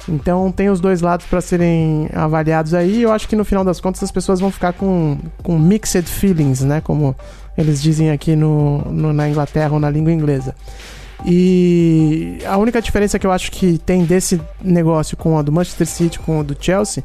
Então 0.08 0.52
tem 0.52 0.68
os 0.70 0.78
dois 0.80 1.00
lados 1.00 1.26
para 1.26 1.40
serem 1.40 2.08
avaliados 2.12 2.74
aí. 2.74 3.02
Eu 3.02 3.12
acho 3.12 3.26
que 3.28 3.34
no 3.34 3.44
final 3.44 3.64
das 3.64 3.80
contas 3.80 4.02
as 4.02 4.10
pessoas 4.12 4.38
vão 4.38 4.50
ficar 4.50 4.72
com, 4.72 5.18
com 5.42 5.58
mixed 5.58 6.06
feelings, 6.08 6.60
né? 6.60 6.80
Como 6.80 7.16
eles 7.58 7.82
dizem 7.82 8.10
aqui 8.10 8.36
no, 8.36 8.78
no- 8.92 9.12
na 9.12 9.28
Inglaterra 9.28 9.72
ou 9.72 9.80
na 9.80 9.90
língua 9.90 10.12
inglesa. 10.12 10.54
E 11.24 12.38
a 12.46 12.56
única 12.56 12.80
diferença 12.80 13.18
que 13.18 13.26
eu 13.26 13.32
acho 13.32 13.50
que 13.50 13.78
tem 13.78 14.04
desse 14.04 14.40
negócio 14.62 15.16
com 15.16 15.36
a 15.38 15.42
do 15.42 15.50
Manchester 15.50 15.86
City, 15.86 16.18
com 16.18 16.40
a 16.40 16.42
do 16.42 16.56
Chelsea, 16.58 17.02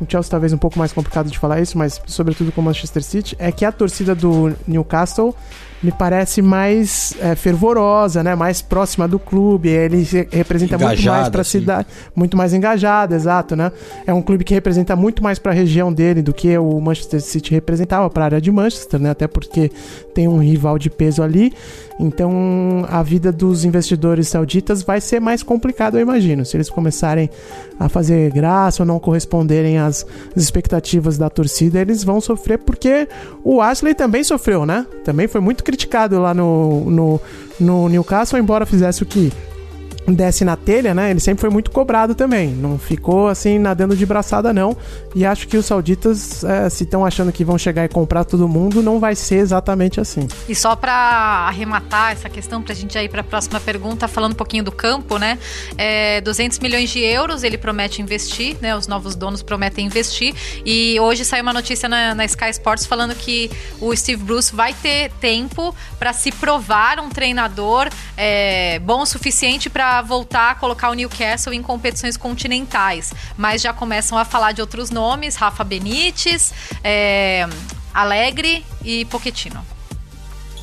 o 0.00 0.04
Chelsea 0.08 0.30
talvez 0.30 0.52
um 0.52 0.58
pouco 0.58 0.78
mais 0.78 0.92
complicado 0.92 1.28
de 1.30 1.38
falar 1.38 1.60
isso, 1.60 1.76
mas 1.76 2.00
sobretudo 2.06 2.52
com 2.52 2.60
o 2.60 2.64
Manchester 2.64 3.02
City, 3.02 3.34
é 3.38 3.50
que 3.50 3.64
a 3.64 3.72
torcida 3.72 4.14
do 4.14 4.54
Newcastle 4.68 5.34
me 5.82 5.92
parece 5.92 6.42
mais 6.42 7.14
é, 7.20 7.34
fervorosa, 7.34 8.22
né? 8.22 8.34
Mais 8.34 8.60
próxima 8.60 9.06
do 9.06 9.18
clube. 9.18 9.68
Ele 9.68 10.02
re- 10.02 10.28
representa 10.30 10.76
muito 10.76 11.02
mais 11.06 11.28
para 11.28 11.40
a 11.40 11.44
cidade, 11.44 11.88
muito 12.16 12.36
mais 12.36 12.52
engajado, 12.52 13.14
exato, 13.14 13.54
né? 13.54 13.70
É 14.06 14.12
um 14.12 14.20
clube 14.22 14.42
que 14.44 14.52
representa 14.54 14.96
muito 14.96 15.22
mais 15.22 15.38
para 15.38 15.52
a 15.52 15.54
região 15.54 15.92
dele 15.92 16.20
do 16.22 16.32
que 16.34 16.56
o 16.58 16.80
Manchester 16.80 17.20
City 17.20 17.52
representava 17.52 18.10
para 18.10 18.24
a 18.24 18.26
área 18.26 18.40
de 18.40 18.50
Manchester, 18.50 18.98
né? 19.00 19.10
Até 19.10 19.26
porque 19.28 19.70
tem 20.14 20.26
um 20.26 20.38
rival 20.38 20.78
de 20.78 20.90
peso 20.90 21.22
ali. 21.22 21.52
Então, 22.00 22.86
a 22.88 23.02
vida 23.02 23.32
dos 23.32 23.64
investidores 23.64 24.28
sauditas 24.28 24.82
vai 24.82 25.00
ser 25.00 25.20
mais 25.20 25.42
complicada, 25.42 25.98
eu 25.98 26.02
imagino. 26.02 26.44
Se 26.44 26.56
eles 26.56 26.70
começarem 26.70 27.28
a 27.78 27.88
fazer 27.88 28.30
graça 28.32 28.82
ou 28.82 28.86
não 28.86 28.98
corresponderem 29.00 29.78
às 29.78 30.06
às 30.36 30.42
expectativas 30.42 31.18
da 31.18 31.28
torcida, 31.28 31.80
eles 31.80 32.04
vão 32.04 32.20
sofrer 32.20 32.58
porque 32.58 33.08
o 33.42 33.60
Ashley 33.60 33.94
também 33.94 34.22
sofreu, 34.22 34.64
né? 34.64 34.86
Também 35.04 35.26
foi 35.26 35.40
muito 35.40 35.64
criticado 35.68 36.18
lá 36.18 36.32
no, 36.32 36.90
no, 36.90 37.20
no 37.60 37.88
Newcastle, 37.90 38.38
embora 38.38 38.64
fizesse 38.64 39.02
o 39.02 39.06
que 39.06 39.30
desce 40.14 40.44
na 40.44 40.56
telha, 40.56 40.94
né? 40.94 41.10
Ele 41.10 41.20
sempre 41.20 41.40
foi 41.40 41.50
muito 41.50 41.70
cobrado 41.70 42.14
também. 42.14 42.48
Não 42.48 42.78
ficou 42.78 43.28
assim 43.28 43.58
nadando 43.58 43.96
de 43.96 44.06
braçada, 44.06 44.52
não. 44.52 44.76
E 45.14 45.24
acho 45.24 45.48
que 45.48 45.56
os 45.56 45.66
sauditas, 45.66 46.44
é, 46.44 46.68
se 46.70 46.84
estão 46.84 47.04
achando 47.04 47.32
que 47.32 47.44
vão 47.44 47.58
chegar 47.58 47.84
e 47.84 47.88
comprar 47.88 48.24
todo 48.24 48.48
mundo, 48.48 48.82
não 48.82 48.98
vai 48.98 49.14
ser 49.14 49.36
exatamente 49.36 50.00
assim. 50.00 50.28
E 50.48 50.54
só 50.54 50.74
para 50.76 50.92
arrematar 50.92 52.12
essa 52.12 52.28
questão, 52.28 52.62
para 52.62 52.72
a 52.72 52.76
gente 52.76 52.98
ir 52.98 53.08
para 53.08 53.20
a 53.20 53.24
próxima 53.24 53.60
pergunta, 53.60 54.08
falando 54.08 54.32
um 54.32 54.36
pouquinho 54.36 54.64
do 54.64 54.72
campo, 54.72 55.18
né? 55.18 55.38
É, 55.76 56.20
200 56.20 56.58
milhões 56.58 56.90
de 56.90 57.00
euros 57.00 57.42
ele 57.42 57.58
promete 57.58 58.02
investir, 58.02 58.56
né? 58.60 58.76
Os 58.76 58.86
novos 58.86 59.14
donos 59.14 59.42
prometem 59.42 59.86
investir. 59.86 60.34
E 60.64 60.98
hoje 61.00 61.24
saiu 61.24 61.42
uma 61.42 61.52
notícia 61.52 61.88
na, 61.88 62.14
na 62.14 62.24
Sky 62.24 62.50
Sports 62.50 62.86
falando 62.86 63.14
que 63.14 63.50
o 63.80 63.94
Steve 63.94 64.22
Bruce 64.22 64.54
vai 64.54 64.74
ter 64.74 65.10
tempo 65.20 65.74
para 65.98 66.12
se 66.12 66.30
provar 66.32 67.00
um 67.00 67.08
treinador 67.08 67.88
é, 68.16 68.78
bom 68.80 69.02
o 69.02 69.06
suficiente 69.06 69.70
para 69.70 69.97
voltar 70.02 70.50
a 70.50 70.54
colocar 70.54 70.90
o 70.90 70.94
Newcastle 70.94 71.52
em 71.52 71.62
competições 71.62 72.16
continentais. 72.16 73.12
Mas 73.36 73.62
já 73.62 73.72
começam 73.72 74.16
a 74.18 74.24
falar 74.24 74.52
de 74.52 74.60
outros 74.60 74.90
nomes: 74.90 75.36
Rafa 75.36 75.64
Benítez, 75.64 76.52
é, 76.82 77.48
Alegre 77.92 78.64
e 78.84 79.04
Pochettino. 79.06 79.64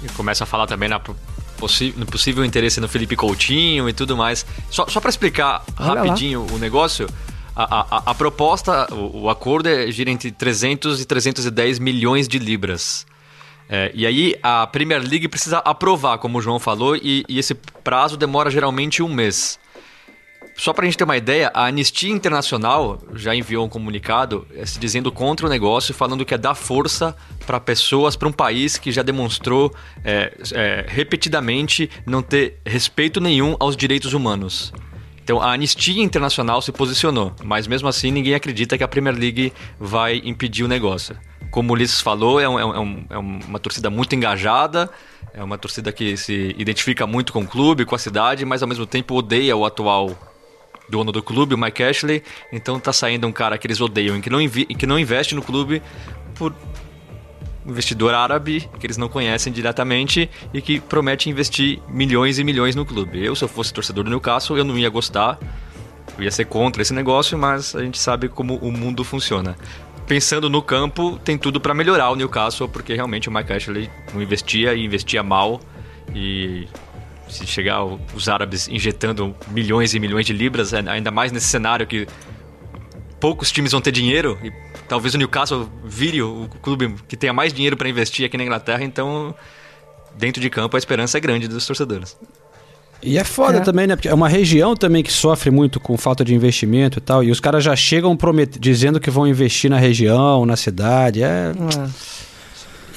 E 0.04 0.08
começa 0.10 0.44
a 0.44 0.48
falar 0.48 0.68
também 0.68 0.90
na 0.90 1.00
no 1.96 2.06
possível 2.06 2.44
interesse 2.44 2.80
no 2.80 2.88
Felipe 2.88 3.16
Coutinho 3.16 3.88
e 3.88 3.94
tudo 3.94 4.16
mais. 4.18 4.46
Só, 4.70 4.86
só 4.88 5.00
para 5.00 5.10
explicar 5.10 5.64
Olha 5.80 5.94
lá. 5.94 6.04
rapidinho 6.04 6.46
o 6.52 6.58
negócio, 6.60 7.08
A, 7.56 7.86
a, 7.98 8.12
a 8.12 8.14
proposta, 8.14 8.94
o, 8.94 9.24
o 9.24 9.30
acordo 9.30 9.70
é, 9.70 9.90
gira 9.90 10.12
entre 10.12 10.30
300 10.30 11.00
e 11.00 11.06
310 11.06 11.80
milhões 11.80 12.28
de 12.28 12.38
libras. 12.38 13.06
É, 13.70 13.92
e 13.94 14.06
aí 14.06 14.36
a 14.44 14.68
Premier 14.68 15.02
League 15.02 15.28
precisa 15.28 15.58
aprovar, 15.60 16.18
como 16.20 16.38
o 16.38 16.42
João 16.42 16.60
falou, 16.60 16.96
e, 16.96 17.26
e 17.28 17.40
esse 17.40 17.56
prazo 17.56 18.16
demora 18.16 18.50
geralmente 18.50 19.02
um 19.02 19.12
mês. 19.12 19.60
Só 20.58 20.72
para 20.72 20.84
a 20.84 20.86
gente 20.86 20.98
ter 20.98 21.04
uma 21.04 21.18
ideia, 21.18 21.52
a 21.54 21.66
Anistia 21.66 22.10
Internacional 22.10 23.02
já 23.14 23.36
enviou 23.36 23.66
um 23.66 23.70
comunicado 23.70 24.48
eh, 24.56 24.66
se 24.66 24.80
dizendo 24.80 25.12
contra 25.12 25.46
o 25.46 25.50
negócio, 25.50 25.94
falando 25.94 26.24
que 26.24 26.34
é 26.34 26.38
dar 26.38 26.56
força 26.56 27.14
para 27.46 27.60
pessoas, 27.60 28.16
para 28.16 28.30
um 28.30 28.32
país 28.32 28.78
que 28.78 28.90
já 28.90 29.04
demonstrou 29.04 29.76
é, 30.02 30.32
é, 30.54 30.86
repetidamente 30.88 31.90
não 32.06 32.22
ter 32.22 32.58
respeito 32.66 33.20
nenhum 33.20 33.58
aos 33.60 33.76
direitos 33.76 34.14
humanos. 34.14 34.72
Então 35.22 35.42
a 35.42 35.52
Anistia 35.52 36.02
Internacional 36.02 36.62
se 36.62 36.72
posicionou, 36.72 37.34
mas 37.44 37.68
mesmo 37.68 37.90
assim 37.90 38.10
ninguém 38.10 38.34
acredita 38.34 38.78
que 38.78 38.84
a 38.84 38.88
Premier 38.88 39.18
League 39.18 39.52
vai 39.78 40.22
impedir 40.24 40.64
o 40.64 40.70
negócio. 40.70 41.18
Como 41.56 41.72
o 41.72 41.74
Ulisses 41.74 42.02
falou, 42.02 42.38
é, 42.38 42.50
um, 42.50 42.60
é, 42.60 42.80
um, 42.80 43.06
é 43.10 43.18
uma 43.18 43.60
torcida 43.60 43.90
muito 43.90 44.14
engajada, 44.14 44.90
é 45.34 45.42
uma 45.42 45.58
torcida 45.58 45.90
que 45.90 46.18
se 46.18 46.54
identifica 46.58 47.08
muito 47.08 47.32
com 47.32 47.44
o 47.44 47.48
clube, 47.48 47.86
com 47.86 47.96
a 47.96 47.98
cidade, 47.98 48.44
mas 48.44 48.62
ao 48.62 48.68
mesmo 48.68 48.86
tempo 48.86 49.16
odeia 49.16 49.56
o 49.56 49.66
atual 49.66 50.12
dono 50.90 51.14
do 51.14 51.24
clube, 51.24 51.56
o 51.56 51.58
Mike 51.58 51.82
Ashley. 51.82 52.22
Então 52.52 52.78
tá 52.78 52.92
saindo 52.92 53.26
um 53.26 53.32
cara 53.32 53.58
que 53.58 53.66
eles 53.68 53.80
odeiam 53.80 54.18
e 54.18 54.22
que 54.22 54.30
não, 54.30 54.40
que 54.50 54.86
não 54.86 55.00
investe 55.00 55.34
no 55.34 55.42
clube 55.42 55.82
por 56.34 56.54
investidor 57.66 58.14
árabe 58.14 58.70
que 58.78 58.86
eles 58.86 58.98
não 58.98 59.08
conhecem 59.08 59.54
diretamente 59.54 60.30
e 60.54 60.62
que 60.62 60.82
promete 60.82 61.30
investir 61.30 61.82
milhões 61.88 62.38
e 62.38 62.44
milhões 62.44 62.76
no 62.76 62.86
clube. 62.86 63.24
Eu, 63.24 63.34
se 63.34 63.46
eu 63.46 63.48
fosse 63.48 63.74
torcedor 63.74 64.04
do 64.04 64.10
Newcastle, 64.10 64.58
eu 64.58 64.66
não 64.66 64.78
ia 64.78 64.90
gostar, 64.90 65.40
eu 66.18 66.24
ia 66.26 66.32
ser 66.32 66.48
contra 66.48 66.82
esse 66.82 66.94
negócio, 66.94 67.38
mas 67.38 67.74
a 67.78 67.82
gente 67.82 67.98
sabe 67.98 68.28
como 68.28 68.58
o 68.58 68.74
mundo 68.74 69.06
funciona. 69.06 69.56
Pensando 70.08 70.50
no 70.50 70.62
campo, 70.62 71.20
tem 71.24 71.38
tudo 71.38 71.60
para 71.60 71.74
melhorar 71.74 72.12
o 72.12 72.16
Newcastle, 72.16 72.70
porque 72.70 72.94
realmente 72.94 73.28
o 73.28 73.32
Mike 73.32 73.52
Ashley 73.52 73.90
não 74.14 74.22
investia 74.22 74.76
e 74.76 74.86
investia 74.86 75.24
mal. 75.24 75.60
E 76.14 76.68
se 77.28 77.48
chegar 77.48 77.84
os 77.84 78.30
árabes 78.30 78.68
injetando 78.68 79.36
milhões 79.48 79.96
e 79.96 80.00
milhões 80.00 80.26
de 80.26 80.34
libras, 80.34 80.74
ainda 80.74 81.10
mais 81.10 81.32
nesse 81.32 81.48
cenário 81.48 81.88
que 81.88 82.08
poucos 83.20 83.52
times 83.52 83.72
vão 83.72 83.82
ter 83.82 83.92
dinheiro 83.92 84.38
e 84.44 84.52
talvez 84.88 85.16
o 85.16 85.18
Newcastle 85.18 85.68
vire 85.84 86.22
o 86.22 86.48
clube 86.62 86.96
que 87.08 87.18
tenha 87.18 87.34
mais 87.34 87.52
dinheiro 87.52 87.76
para 87.76 87.90
investir 87.90 88.26
aqui 88.26 88.38
na 88.38 88.44
Inglaterra, 88.44 88.84
então 88.84 89.34
dentro 90.16 90.40
de 90.40 90.50
campo 90.50 90.78
a 90.78 90.80
esperança 90.80 91.18
é 91.18 91.22
grande 91.22 91.48
dos 91.48 91.66
torcedores. 91.66 92.16
E 93.06 93.20
é 93.20 93.24
foda 93.24 93.60
é. 93.60 93.62
também, 93.62 93.86
né? 93.86 93.96
Porque 93.96 94.10
é 94.10 94.14
uma 94.14 94.28
região 94.28 94.76
também 94.76 95.04
que 95.04 95.14
sofre 95.14 95.52
muito 95.52 95.80
com 95.80 95.96
falta 95.96 96.26
de 96.26 96.34
investimento 96.34 96.98
e 96.98 97.02
tal. 97.02 97.24
E 97.24 97.30
os 97.30 97.40
caras 97.40 97.64
já 97.64 97.76
chegam 97.76 98.18
promet... 98.18 98.58
dizendo 98.60 99.00
que 99.00 99.12
vão 99.12 99.28
investir 99.28 99.70
na 99.70 99.78
região, 99.78 100.46
na 100.46 100.56
cidade. 100.56 101.22
É. 101.22 101.52
é. 101.52 102.16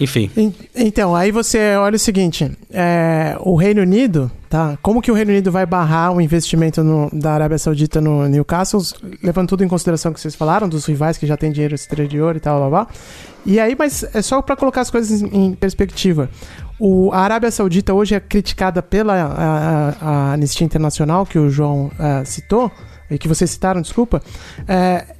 Enfim. 0.00 0.30
Então, 0.74 1.14
aí 1.14 1.30
você 1.30 1.74
olha 1.76 1.96
o 1.96 1.98
seguinte: 1.98 2.50
é, 2.70 3.36
o 3.40 3.56
Reino 3.56 3.82
Unido, 3.82 4.30
tá? 4.48 4.78
Como 4.80 5.02
que 5.02 5.10
o 5.10 5.14
Reino 5.14 5.32
Unido 5.32 5.50
vai 5.50 5.66
barrar 5.66 6.12
o 6.12 6.20
investimento 6.20 6.82
no, 6.82 7.10
da 7.12 7.32
Arábia 7.32 7.58
Saudita 7.58 8.00
no 8.00 8.28
Newcastle, 8.28 8.80
levando 9.22 9.48
tudo 9.48 9.64
em 9.64 9.68
consideração 9.68 10.12
que 10.12 10.20
vocês 10.20 10.34
falaram, 10.34 10.68
dos 10.68 10.86
rivais 10.86 11.18
que 11.18 11.26
já 11.26 11.36
têm 11.36 11.50
dinheiro 11.50 11.74
exterior 11.74 12.36
e 12.36 12.40
tal, 12.40 12.58
blá, 12.60 12.84
blá. 12.84 12.94
E 13.44 13.58
aí, 13.58 13.74
mas 13.76 14.04
é 14.14 14.22
só 14.22 14.40
para 14.40 14.56
colocar 14.56 14.82
as 14.82 14.90
coisas 14.90 15.20
em 15.20 15.52
perspectiva. 15.54 16.30
O, 16.78 17.10
a 17.12 17.20
Arábia 17.20 17.50
Saudita 17.50 17.92
hoje 17.92 18.14
é 18.14 18.20
criticada 18.20 18.82
pela 18.82 19.14
a, 19.14 19.26
a, 19.26 19.94
a 20.00 20.32
Anistia 20.34 20.64
Internacional, 20.64 21.26
que 21.26 21.38
o 21.38 21.50
João 21.50 21.86
uh, 21.86 22.24
citou, 22.24 22.70
e 23.10 23.18
que 23.18 23.26
vocês 23.26 23.50
citaram, 23.50 23.80
desculpa. 23.80 24.22
Uh, 24.60 25.18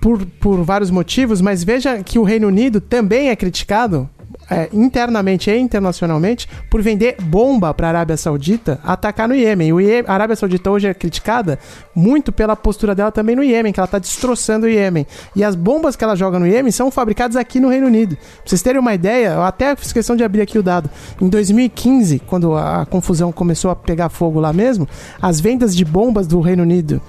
por, 0.00 0.26
por 0.40 0.64
vários 0.64 0.90
motivos, 0.90 1.40
mas 1.40 1.62
veja 1.62 2.02
que 2.02 2.18
o 2.18 2.24
Reino 2.24 2.48
Unido 2.48 2.80
também 2.80 3.28
é 3.28 3.36
criticado 3.36 4.10
é, 4.52 4.68
internamente 4.72 5.50
e 5.50 5.58
internacionalmente 5.58 6.46
por 6.70 6.82
vender 6.82 7.16
bomba 7.22 7.72
para 7.72 7.86
a 7.86 7.90
Arábia 7.90 8.16
Saudita 8.16 8.78
atacar 8.84 9.26
no 9.26 9.34
Iêmen. 9.34 9.72
O 9.72 9.80
Iêmen, 9.80 10.04
a 10.06 10.14
Arábia 10.14 10.36
Saudita 10.36 10.70
hoje 10.70 10.86
é 10.86 10.94
criticada 10.94 11.58
muito 11.94 12.30
pela 12.30 12.54
postura 12.54 12.94
dela 12.94 13.10
também 13.10 13.34
no 13.34 13.42
Iêmen, 13.42 13.72
que 13.72 13.80
ela 13.80 13.86
está 13.86 13.98
destroçando 13.98 14.66
o 14.66 14.68
Iêmen. 14.68 15.06
E 15.34 15.42
as 15.42 15.54
bombas 15.54 15.96
que 15.96 16.04
ela 16.04 16.14
joga 16.14 16.38
no 16.38 16.46
Iêmen 16.46 16.70
são 16.70 16.90
fabricadas 16.90 17.36
aqui 17.36 17.58
no 17.58 17.68
Reino 17.68 17.86
Unido. 17.86 18.16
Pra 18.16 18.26
vocês 18.44 18.62
terem 18.62 18.80
uma 18.80 18.94
ideia, 18.94 19.28
eu 19.28 19.42
até 19.42 19.74
fiz 19.74 19.92
questão 19.92 20.14
de 20.14 20.22
abrir 20.22 20.42
aqui 20.42 20.58
o 20.58 20.62
dado. 20.62 20.90
Em 21.20 21.28
2015, 21.28 22.18
quando 22.20 22.54
a 22.54 22.86
confusão 22.86 23.32
começou 23.32 23.70
a 23.70 23.76
pegar 23.76 24.10
fogo 24.10 24.38
lá 24.38 24.52
mesmo, 24.52 24.86
as 25.20 25.40
vendas 25.40 25.74
de 25.74 25.84
bombas 25.84 26.26
do 26.26 26.40
Reino 26.40 26.62
Unido 26.62 27.00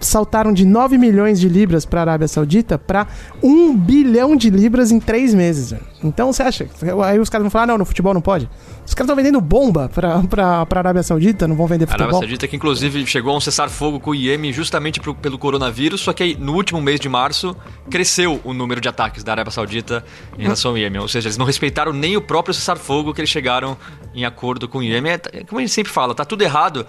saltaram 0.00 0.52
de 0.52 0.64
9 0.64 0.98
milhões 0.98 1.38
de 1.38 1.48
libras 1.48 1.84
para 1.84 2.00
a 2.00 2.02
Arábia 2.02 2.26
Saudita 2.26 2.78
para 2.78 3.06
1 3.42 3.76
bilhão 3.76 4.34
de 4.34 4.50
libras 4.50 4.90
em 4.90 4.98
3 4.98 5.34
meses. 5.34 5.74
Então 6.02 6.32
você 6.32 6.42
acha? 6.42 6.68
Aí 7.04 7.18
os 7.18 7.28
caras 7.28 7.44
vão 7.44 7.50
falar: 7.50 7.64
ah, 7.64 7.66
não, 7.68 7.78
no 7.78 7.84
futebol 7.84 8.14
não 8.14 8.20
pode. 8.20 8.48
Os 8.86 8.94
caras 8.94 9.06
estão 9.06 9.16
vendendo 9.16 9.40
bomba 9.40 9.88
para 9.88 10.66
a 10.68 10.78
Arábia 10.78 11.02
Saudita, 11.02 11.46
não 11.46 11.54
vão 11.54 11.66
vender 11.66 11.86
futebol. 11.86 12.06
A 12.06 12.08
Arábia 12.08 12.20
Saudita 12.20 12.48
que 12.48 12.56
inclusive 12.56 13.06
chegou 13.06 13.34
a 13.34 13.36
um 13.36 13.40
cessar-fogo 13.40 14.00
com 14.00 14.10
o 14.10 14.14
Iêmen 14.14 14.52
justamente 14.52 14.98
pro, 14.98 15.14
pelo 15.14 15.38
coronavírus, 15.38 16.00
só 16.00 16.12
que 16.12 16.22
aí, 16.22 16.36
no 16.36 16.54
último 16.54 16.80
mês 16.80 16.98
de 16.98 17.08
março 17.08 17.54
cresceu 17.90 18.40
o 18.42 18.54
número 18.54 18.80
de 18.80 18.88
ataques 18.88 19.22
da 19.22 19.32
Arábia 19.32 19.52
Saudita 19.52 20.04
em 20.38 20.42
relação 20.42 20.72
ao 20.72 20.78
Iêmen. 20.78 21.00
Ou 21.00 21.08
seja, 21.08 21.28
eles 21.28 21.36
não 21.36 21.46
respeitaram 21.46 21.92
nem 21.92 22.16
o 22.16 22.22
próprio 22.22 22.54
cessar-fogo 22.54 23.12
que 23.12 23.20
eles 23.20 23.30
chegaram 23.30 23.76
em 24.14 24.24
acordo 24.24 24.66
com 24.66 24.78
o 24.78 24.82
Iêmen. 24.82 25.12
É, 25.12 25.44
como 25.44 25.58
a 25.58 25.62
gente 25.62 25.72
sempre 25.72 25.92
fala, 25.92 26.14
tá 26.14 26.24
tudo 26.24 26.42
errado. 26.42 26.86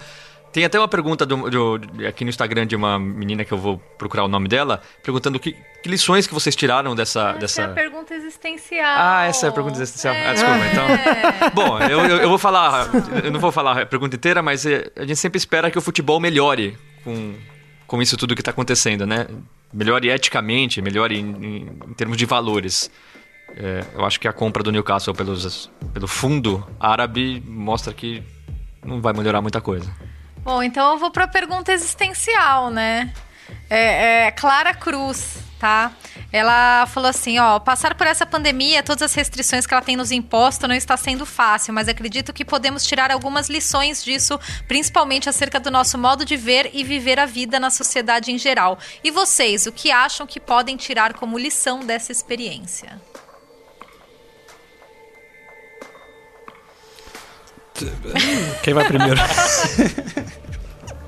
Tem 0.52 0.64
até 0.66 0.78
uma 0.78 0.86
pergunta 0.86 1.24
do, 1.24 1.48
do, 1.48 1.80
aqui 2.06 2.24
no 2.24 2.30
Instagram 2.30 2.66
de 2.66 2.76
uma 2.76 2.98
menina 2.98 3.42
que 3.42 3.52
eu 3.52 3.58
vou 3.58 3.78
procurar 3.96 4.24
o 4.24 4.28
nome 4.28 4.48
dela, 4.48 4.82
perguntando 5.02 5.40
que, 5.40 5.56
que 5.82 5.88
lições 5.88 6.26
que 6.26 6.34
vocês 6.34 6.54
tiraram 6.54 6.94
dessa. 6.94 7.30
Essa 7.30 7.38
dessa... 7.38 7.62
é 7.62 7.64
a 7.64 7.68
pergunta 7.68 8.14
existencial. 8.14 8.94
Ah, 8.94 9.24
essa 9.24 9.46
é 9.46 9.48
a 9.48 9.52
pergunta 9.52 9.76
existencial. 9.78 10.14
É. 10.14 10.28
Ah, 10.28 10.32
desculpa, 10.34 10.66
então. 10.66 11.50
Bom, 11.54 11.78
eu, 11.80 12.00
eu, 12.00 12.16
eu, 12.18 12.28
vou 12.28 12.38
falar. 12.38 12.86
Eu 13.24 13.32
não 13.32 13.40
vou 13.40 13.50
falar 13.50 13.80
a 13.80 13.86
pergunta 13.86 14.14
inteira, 14.14 14.42
mas 14.42 14.66
é, 14.66 14.92
a 14.94 15.06
gente 15.06 15.16
sempre 15.16 15.38
espera 15.38 15.70
que 15.70 15.78
o 15.78 15.80
futebol 15.80 16.20
melhore 16.20 16.76
com, 17.02 17.34
com 17.86 18.02
isso 18.02 18.16
tudo 18.18 18.34
que 18.34 18.42
está 18.42 18.50
acontecendo, 18.50 19.06
né? 19.06 19.26
Melhore 19.72 20.10
eticamente, 20.10 20.82
melhore 20.82 21.18
em, 21.18 21.30
em, 21.30 21.56
em 21.88 21.94
termos 21.94 22.18
de 22.18 22.26
valores. 22.26 22.90
É, 23.56 23.84
eu 23.94 24.04
acho 24.04 24.20
que 24.20 24.28
a 24.28 24.32
compra 24.34 24.62
do 24.62 24.70
Newcastle 24.70 25.14
pelos, 25.14 25.70
pelo 25.94 26.06
fundo 26.06 26.66
árabe 26.78 27.42
mostra 27.46 27.92
que 27.92 28.22
não 28.84 29.00
vai 29.00 29.14
melhorar 29.14 29.40
muita 29.40 29.60
coisa. 29.60 29.90
Bom, 30.42 30.60
então 30.62 30.92
eu 30.92 30.98
vou 30.98 31.10
para 31.10 31.24
a 31.24 31.28
pergunta 31.28 31.72
existencial, 31.72 32.68
né? 32.68 33.12
É, 33.70 34.26
é, 34.26 34.30
Clara 34.32 34.74
Cruz, 34.74 35.36
tá? 35.58 35.92
Ela 36.32 36.84
falou 36.86 37.08
assim, 37.10 37.38
ó, 37.38 37.60
passar 37.60 37.94
por 37.94 38.06
essa 38.06 38.26
pandemia, 38.26 38.82
todas 38.82 39.02
as 39.02 39.14
restrições 39.14 39.66
que 39.66 39.72
ela 39.72 39.82
tem 39.82 39.96
nos 39.96 40.10
imposto 40.10 40.66
não 40.66 40.74
está 40.74 40.96
sendo 40.96 41.24
fácil, 41.24 41.72
mas 41.72 41.88
acredito 41.88 42.32
que 42.32 42.44
podemos 42.44 42.84
tirar 42.84 43.12
algumas 43.12 43.48
lições 43.48 44.02
disso, 44.02 44.40
principalmente 44.66 45.28
acerca 45.28 45.60
do 45.60 45.70
nosso 45.70 45.96
modo 45.96 46.24
de 46.24 46.36
ver 46.36 46.70
e 46.72 46.82
viver 46.82 47.20
a 47.20 47.26
vida 47.26 47.60
na 47.60 47.70
sociedade 47.70 48.32
em 48.32 48.38
geral. 48.38 48.78
E 49.04 49.10
vocês, 49.12 49.66
o 49.66 49.72
que 49.72 49.92
acham 49.92 50.26
que 50.26 50.40
podem 50.40 50.76
tirar 50.76 51.14
como 51.14 51.38
lição 51.38 51.80
dessa 51.80 52.10
experiência? 52.10 53.00
Quem 58.62 58.74
vai 58.74 58.86
primeiro? 58.86 59.16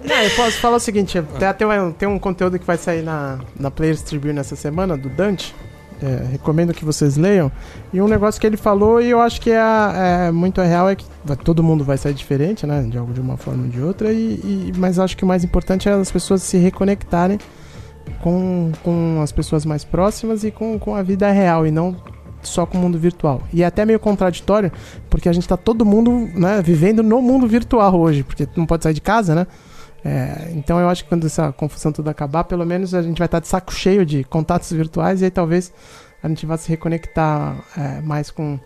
Não, 0.05 0.17
eu 0.17 0.31
posso 0.31 0.59
falar 0.59 0.77
o 0.77 0.81
seguinte: 0.81 1.21
tem, 1.39 1.55
tem, 1.55 1.67
um, 1.67 1.93
tem 1.93 2.09
um 2.09 2.19
conteúdo 2.19 2.59
que 2.59 2.67
vai 2.67 2.77
sair 2.77 3.03
na, 3.03 3.39
na 3.59 3.71
Players 3.71 4.03
Tribune 4.03 4.39
essa 4.39 4.55
semana, 4.55 4.97
do 4.97 5.09
Dante. 5.09 5.55
É, 6.03 6.33
recomendo 6.33 6.75
que 6.75 6.85
vocês 6.85 7.17
leiam. 7.17 7.51
E 7.93 8.01
um 8.03 8.09
negócio 8.09 8.39
que 8.39 8.47
ele 8.47 8.57
falou, 8.57 9.01
e 9.01 9.09
eu 9.09 9.21
acho 9.21 9.41
que 9.41 9.51
é, 9.51 10.27
é 10.27 10.31
muito 10.31 10.61
real, 10.61 10.91
é 10.91 10.97
que 10.97 11.07
todo 11.43 11.63
mundo 11.63 11.85
vai 11.85 11.97
sair 11.97 12.13
diferente, 12.13 12.67
né? 12.67 12.83
De, 12.83 13.01
de 13.13 13.21
uma 13.21 13.37
forma 13.37 13.65
ou 13.65 13.71
de 13.71 13.81
outra. 13.81 14.13
E, 14.13 14.35
e, 14.35 14.73
mas 14.77 14.99
acho 14.99 15.17
que 15.17 15.25
o 15.25 15.27
mais 15.27 15.45
importante 15.45 15.89
é 15.89 15.93
as 15.93 16.11
pessoas 16.11 16.43
se 16.43 16.59
reconectarem 16.59 17.39
com, 18.21 18.73
com 18.83 19.21
as 19.23 19.33
pessoas 19.33 19.65
mais 19.65 19.85
próximas 19.85 20.45
e 20.45 20.51
com, 20.51 20.79
com 20.79 20.95
a 20.95 21.03
vida 21.03 21.31
real, 21.31 21.67
e 21.67 21.71
não 21.71 21.97
só 22.49 22.67
com 22.67 22.79
o 22.79 22.81
mundo 22.81 22.99
virtual. 22.99 23.43
E 23.53 23.63
é 23.63 23.67
até 23.67 23.85
meio 23.85 24.01
contraditório, 24.01 24.71
porque 25.09 25.29
a 25.29 25.33
gente 25.33 25.43
está 25.43 25.57
todo 25.57 25.85
mundo 25.85 26.11
né, 26.35 26.61
vivendo 26.63 27.03
no 27.03 27.21
mundo 27.21 27.47
virtual 27.47 27.99
hoje, 27.99 28.23
porque 28.23 28.49
não 28.57 28.67
pode 28.67 28.83
sair 28.83 28.95
de 28.95 29.01
casa, 29.01 29.35
né? 29.35 29.47
É, 30.05 30.53
então 30.55 30.79
eu 30.79 30.89
acho 30.89 31.03
que 31.05 31.09
quando 31.09 31.27
essa 31.27 31.51
confusão 31.53 31.91
toda 31.91 32.11
acabar, 32.11 32.45
pelo 32.45 32.67
menos 32.67 32.95
a 32.95 33.01
gente 33.01 33.19
vai 33.19 33.27
estar 33.27 33.39
tá 33.39 33.41
de 33.41 33.49
saco 33.49 33.73
cheio 33.73 34.05
de 34.05 34.23
contatos 34.25 34.71
virtuais 34.71 35.23
e 35.23 35.25
aí 35.25 35.31
talvez 35.31 35.73
a 36.23 36.29
gente 36.29 36.45
vá 36.45 36.59
se 36.59 36.69
reconectar 36.69 37.57
é, 37.77 38.01
mais 38.03 38.31
com, 38.31 38.59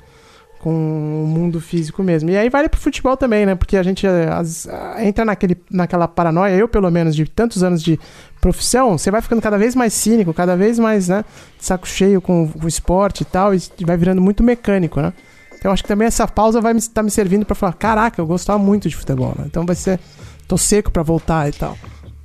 com 0.59 0.71
o 0.71 1.27
mundo 1.27 1.61
físico 1.61 2.03
mesmo. 2.03 2.31
E 2.31 2.37
aí 2.37 2.49
vale 2.49 2.69
pro 2.69 2.81
futebol 2.81 3.17
também, 3.17 3.47
né? 3.47 3.55
Porque 3.55 3.77
a 3.77 3.83
gente 3.83 4.07
as, 4.07 4.69
entra 4.99 5.25
naquele, 5.25 5.57
naquela 5.71 6.09
paranoia, 6.09 6.55
eu 6.55 6.69
pelo 6.69 6.91
menos, 6.91 7.15
de 7.15 7.25
tantos 7.27 7.63
anos 7.63 7.83
de 7.83 7.99
profissão, 8.41 8.97
você 8.99 9.11
vai 9.11 9.21
ficando 9.23 9.43
cada 9.43 9.59
vez 9.59 9.75
mais 9.75 9.93
cínico, 9.93 10.33
cada 10.33 10.57
vez 10.57 10.79
mais, 10.79 11.09
né, 11.09 11.25
saco 11.59 11.89
cheio 11.89 12.21
com, 12.21 12.51
o 12.63 12.69
esporte 12.69 13.23
e 13.23 13.25
tal, 13.25 13.55
e 13.55 13.61
vai 13.85 13.97
virando 13.97 14.21
muito 14.21 14.43
mecânico, 14.43 15.01
né? 15.01 15.13
Então 15.59 15.73
acho 15.73 15.83
que 15.83 15.89
também 15.89 16.07
essa 16.07 16.27
pausa 16.29 16.61
vai 16.61 16.75
estar 16.77 16.95
tá 16.95 17.03
me 17.03 17.11
servindo 17.11 17.45
para 17.45 17.55
falar, 17.57 17.73
caraca, 17.73 18.21
eu 18.21 18.27
gostava 18.27 18.59
muito 18.59 18.89
de 18.89 18.97
futebol, 18.97 19.35
né? 19.37 19.45
Então 19.47 19.67
vai 19.67 19.75
ser 19.75 19.99
tô 20.47 20.57
seco 20.57 20.91
para 20.91 21.03
voltar 21.03 21.49
e 21.49 21.53
tal. 21.53 21.77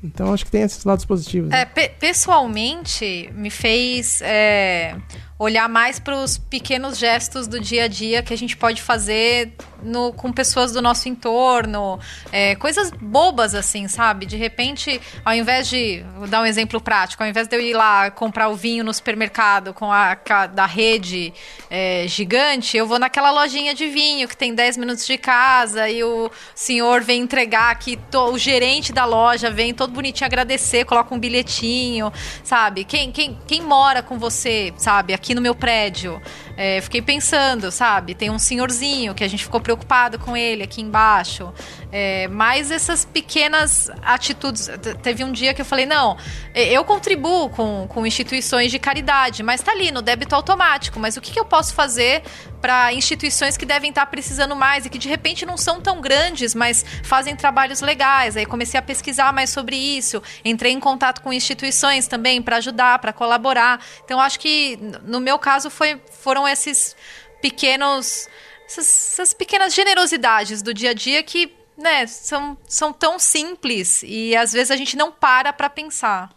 Então 0.03 0.33
acho 0.33 0.45
que 0.45 0.51
tem 0.51 0.61
esses 0.63 0.83
lados 0.83 1.05
positivos. 1.05 1.49
né? 1.49 1.61
É, 1.61 1.65
pe- 1.65 1.89
pessoalmente, 1.99 3.31
me 3.33 3.49
fez 3.49 4.19
é, 4.21 4.95
olhar 5.39 5.67
mais 5.67 5.99
para 5.99 6.15
os 6.15 6.37
pequenos 6.37 6.97
gestos 6.97 7.47
do 7.47 7.59
dia 7.59 7.85
a 7.85 7.87
dia 7.87 8.21
que 8.23 8.33
a 8.33 8.37
gente 8.37 8.55
pode 8.55 8.81
fazer 8.81 9.53
no- 9.81 10.13
com 10.13 10.31
pessoas 10.31 10.71
do 10.71 10.81
nosso 10.81 11.09
entorno. 11.09 11.99
é, 12.31 12.55
coisas 12.55 12.89
bobas, 12.91 13.53
assim, 13.53 13.87
sabe? 13.87 14.25
De 14.25 14.37
repente, 14.37 14.99
ao 15.25 15.33
invés 15.33 15.67
de. 15.67 16.03
Vou 16.17 16.27
dar 16.27 16.41
um 16.41 16.45
exemplo 16.45 16.79
prático. 16.81 17.21
Ao 17.21 17.29
invés 17.29 17.47
de 17.47 17.55
eu 17.55 17.61
ir 17.61 17.73
lá 17.73 18.09
comprar 18.11 18.47
o 18.49 18.55
vinho 18.55 18.83
no 18.83 18.93
supermercado 18.93 19.73
com 19.73 19.91
a 19.91 20.15
da 20.53 20.65
rede 20.65 21.33
é, 21.69 22.05
gigante, 22.07 22.77
eu 22.77 22.87
vou 22.87 22.97
naquela 22.99 23.29
lojinha 23.31 23.73
de 23.73 23.87
vinho 23.87 24.27
que 24.27 24.35
tem 24.37 24.53
10 24.55 24.77
minutos 24.77 25.05
de 25.05 25.17
casa 25.17 25.89
e 25.89 26.03
o 26.03 26.31
senhor 26.55 27.01
vem 27.01 27.21
entregar 27.21 27.71
aqui, 27.71 27.97
to- 28.09 28.31
o 28.31 28.37
gerente 28.37 28.91
da 28.93 29.05
loja 29.05 29.49
vem 29.51 29.73
todo 29.73 29.91
bonitinho 29.91 30.25
agradecer, 30.27 30.85
coloca 30.85 31.13
um 31.13 31.19
bilhetinho, 31.19 32.11
sabe? 32.43 32.83
Quem, 32.83 33.11
quem, 33.11 33.37
quem 33.47 33.61
mora 33.61 34.01
com 34.01 34.17
você, 34.17 34.73
sabe, 34.77 35.13
aqui 35.23 35.33
no 35.33 35.41
meu 35.41 35.55
prédio? 35.55 36.21
É, 36.55 36.79
fiquei 36.81 37.01
pensando, 37.01 37.72
sabe? 37.72 38.13
Tem 38.13 38.29
um 38.29 38.38
senhorzinho 38.38 39.15
que 39.15 39.24
a 39.24 39.27
gente 39.27 39.43
ficou 39.43 39.60
preocupado 39.60 40.19
com 40.19 40.38
ele 40.38 40.62
aqui 40.63 40.81
embaixo. 40.81 41.51
É, 41.91 42.27
mas 42.27 42.69
essas 42.72 43.05
pequenas 43.05 43.89
atitudes. 44.03 44.67
Te- 44.81 44.93
Teve 44.95 45.24
um 45.24 45.31
dia 45.31 45.53
que 45.53 45.62
eu 45.62 45.65
falei: 45.65 45.86
não, 45.86 46.15
eu 46.53 46.83
contribuo 46.86 47.50
com, 47.50 47.88
com 47.88 48.05
instituições 48.05 48.72
de 48.72 48.77
caridade, 48.79 49.41
mas 49.43 49.62
tá 49.62 49.72
ali 49.72 49.91
no 49.91 50.01
débito 50.01 50.36
automático. 50.36 51.00
Mas 51.00 51.17
o 51.17 51.22
que, 51.22 51.31
que 51.31 51.39
eu 51.39 51.45
posso 51.45 51.74
fazer 51.74 52.24
para 52.62 52.93
instituições 52.93 53.57
que 53.57 53.65
devem 53.65 53.89
estar 53.89 54.05
precisando 54.05 54.55
mais 54.55 54.86
e 54.86 54.89
que 54.89 54.98
de 54.98 55.10
repente 55.10 55.45
não 55.45 55.57
são 55.57 55.81
tão 55.81 56.00
grandes, 56.00 56.55
mas 56.55 56.86
fazem 57.03 57.36
trabalhos 57.36 57.81
legais? 57.81 58.38
Aí 58.38 58.45
comecei 58.45 58.79
a 58.79 58.81
pesquisar 58.83 59.33
mais 59.33 59.50
sobre 59.50 59.75
isso, 59.75 60.22
entrei 60.45 60.72
em 60.72 60.79
contato 60.79 61.22
com 61.22 61.33
instituições 61.33 62.07
também 62.07 62.41
para 62.41 62.57
ajudar, 62.57 63.00
para 63.00 63.12
colaborar. 63.12 63.83
Então 64.05 64.19
acho 64.19 64.39
que 64.39 64.79
no 65.03 65.19
meu 65.19 65.38
caso 65.38 65.69
foi, 65.69 66.00
foram 66.22 66.42
esses 66.47 66.95
pequenos 67.41 68.27
essas, 68.65 68.88
essas 69.13 69.33
pequenas 69.33 69.73
generosidades 69.73 70.62
do 70.62 70.73
dia 70.73 70.91
a 70.91 70.93
dia 70.93 71.21
que 71.23 71.53
né, 71.77 72.05
são, 72.07 72.57
são 72.67 72.93
tão 72.93 73.17
simples 73.19 74.03
e 74.05 74.35
às 74.35 74.53
vezes 74.53 74.71
a 74.71 74.75
gente 74.75 74.95
não 74.95 75.12
para 75.12 75.51
para 75.51 75.69
pensar. 75.69 76.29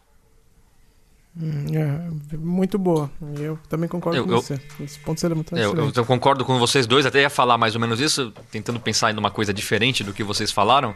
Hum, 1.38 1.66
é, 1.75 2.36
muito 2.38 2.78
boa. 2.78 3.10
Eu 3.38 3.58
também 3.68 3.88
concordo 3.88 4.18
Eu- 4.18 4.25
com 4.25 4.30
eu- 4.32 4.40
você. 4.40 4.58
Esse 4.80 4.98
ponto 5.00 5.20
seria 5.20 5.34
muito 5.34 5.54
Eu, 5.54 5.75
eu- 5.76 5.92
eu 5.94 6.04
concordo 6.06 6.44
com 6.46 6.58
vocês 6.58 6.86
dois, 6.86 7.04
até 7.04 7.20
ia 7.20 7.28
falar 7.30 7.58
mais 7.58 7.75
ou 7.75 7.80
menos 7.80 8.00
isso, 8.00 8.32
tentando 8.50 8.80
pensar 8.80 9.12
em 9.12 9.18
uma 9.18 9.30
coisa 9.30 9.52
diferente 9.52 10.02
do 10.02 10.14
que 10.14 10.25
vocês 10.25 10.50
falaram. 10.50 10.94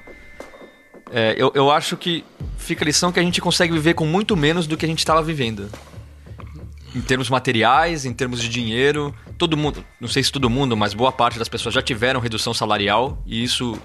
É, 1.12 1.35
eu, 1.37 1.52
eu 1.55 1.71
acho 1.71 1.97
que 1.97 2.25
fica 2.57 2.83
a 2.85 2.87
lição 2.87 3.12
que 3.12 3.21
a 3.21 3.23
gente 3.23 3.40
consegue 3.40 3.73
viver 3.75 3.95
com 3.95 4.07
muito 4.07 4.35
menos 4.37 4.67
do 4.67 4.76
que 4.79 4.87
a 4.87 4.88
gente 4.88 5.00
estava 5.00 5.23
vivendo. 5.23 5.69
Em 6.94 7.00
termos 7.00 7.30
materiais, 7.30 8.04
em 8.04 8.12
termos 8.12 8.40
de 8.40 8.49
dinheiro, 8.49 9.14
todo 9.38 9.56
mundo, 9.56 9.85
não 10.00 10.09
sei 10.09 10.23
se 10.23 10.32
todo 10.32 10.50
mundo, 10.50 10.76
mas 10.76 10.92
boa 10.92 11.12
parte 11.12 11.38
das 11.38 11.49
pessoas 11.49 11.75
já 11.75 11.80
tiveram 11.80 12.18
redução 12.18 12.52
salarial 12.52 13.23
e 13.25 13.44
isso 13.44 13.78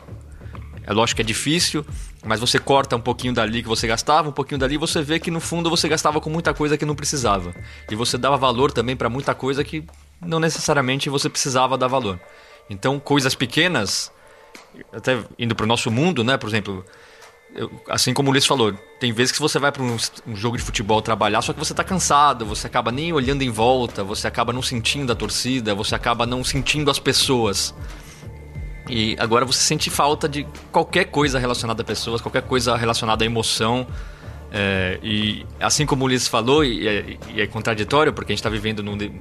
é 0.88 0.94
lógico 0.94 1.18
que 1.18 1.22
é 1.24 1.26
difícil, 1.26 1.84
mas 2.24 2.40
você 2.40 2.60
corta 2.60 2.96
um 2.96 3.02
pouquinho 3.02 3.34
dali 3.34 3.64
que 3.64 3.68
você 3.68 3.88
gastava, 3.88 4.30
um 4.30 4.32
pouquinho 4.32 4.60
dali, 4.60 4.78
você 4.78 5.02
vê 5.02 5.20
que 5.20 5.32
no 5.32 5.40
fundo 5.40 5.68
você 5.68 5.90
gastava 5.90 6.22
com 6.22 6.30
muita 6.30 6.54
coisa 6.54 6.78
que 6.78 6.86
não 6.86 6.96
precisava. 6.96 7.56
E 7.90 7.96
você 7.96 8.18
dava 8.18 8.38
valor 8.38 8.72
também 8.72 8.96
para 8.96 9.10
muita 9.10 9.34
coisa 9.34 9.64
que 9.64 9.84
não 10.22 10.40
necessariamente 10.40 11.10
você 11.10 11.28
precisava 11.28 11.76
dar 11.76 11.88
valor. 11.88 12.20
Então, 12.70 13.00
coisas 13.00 13.34
pequenas, 13.34 14.12
até 14.94 15.24
indo 15.40 15.56
para 15.56 15.64
o 15.64 15.68
nosso 15.68 15.90
mundo, 15.90 16.24
né? 16.24 16.38
Por 16.38 16.50
exemplo, 16.50 16.86
assim 17.90 18.14
como 18.14 18.30
o 18.30 18.32
Luiz 18.32 18.46
falou, 18.46 18.74
tem 19.00 19.12
vezes 19.12 19.32
que 19.32 19.40
você 19.40 19.58
vai 19.60 19.72
para 19.72 19.82
um, 19.82 19.96
um 20.28 20.36
jogo 20.36 20.58
de 20.58 20.64
futebol 20.64 21.02
trabalhar, 21.02 21.42
só 21.42 21.54
que 21.54 21.60
você 21.60 21.74
tá 21.74 21.84
cansado, 21.84 22.46
você 22.46 22.68
acaba 22.68 22.92
nem 22.92 23.14
olhando 23.14 23.42
em 23.42 23.50
volta, 23.50 24.04
você 24.04 24.28
acaba 24.28 24.52
não 24.52 24.62
sentindo 24.62 25.12
a 25.12 25.16
torcida, 25.16 25.74
você 25.74 25.96
acaba 25.96 26.26
não 26.26 26.44
sentindo 26.44 26.92
as 26.92 27.00
pessoas. 27.00 27.74
E 28.90 29.16
agora 29.20 29.46
você 29.46 29.64
sente 29.64 29.90
falta 29.90 30.30
de 30.30 30.46
qualquer 30.72 31.06
coisa 31.06 31.40
relacionada 31.40 31.82
a 31.82 31.86
pessoas, 31.86 32.22
qualquer 32.22 32.44
coisa 32.44 32.76
relacionada 32.76 33.24
à 33.24 33.26
emoção. 33.26 33.88
É, 34.52 35.00
e 35.02 35.46
assim 35.60 35.86
como 35.86 36.04
o 36.04 36.06
Ulisses 36.06 36.28
falou, 36.28 36.64
e 36.64 36.88
é, 36.88 37.18
e 37.34 37.42
é 37.42 37.48
contraditório, 37.48 38.14
porque 38.14 38.32
a 38.32 38.34
gente 38.34 38.42
está 38.42 38.50
vivendo 38.50 38.84
num 38.84 38.96
de- 38.96 39.12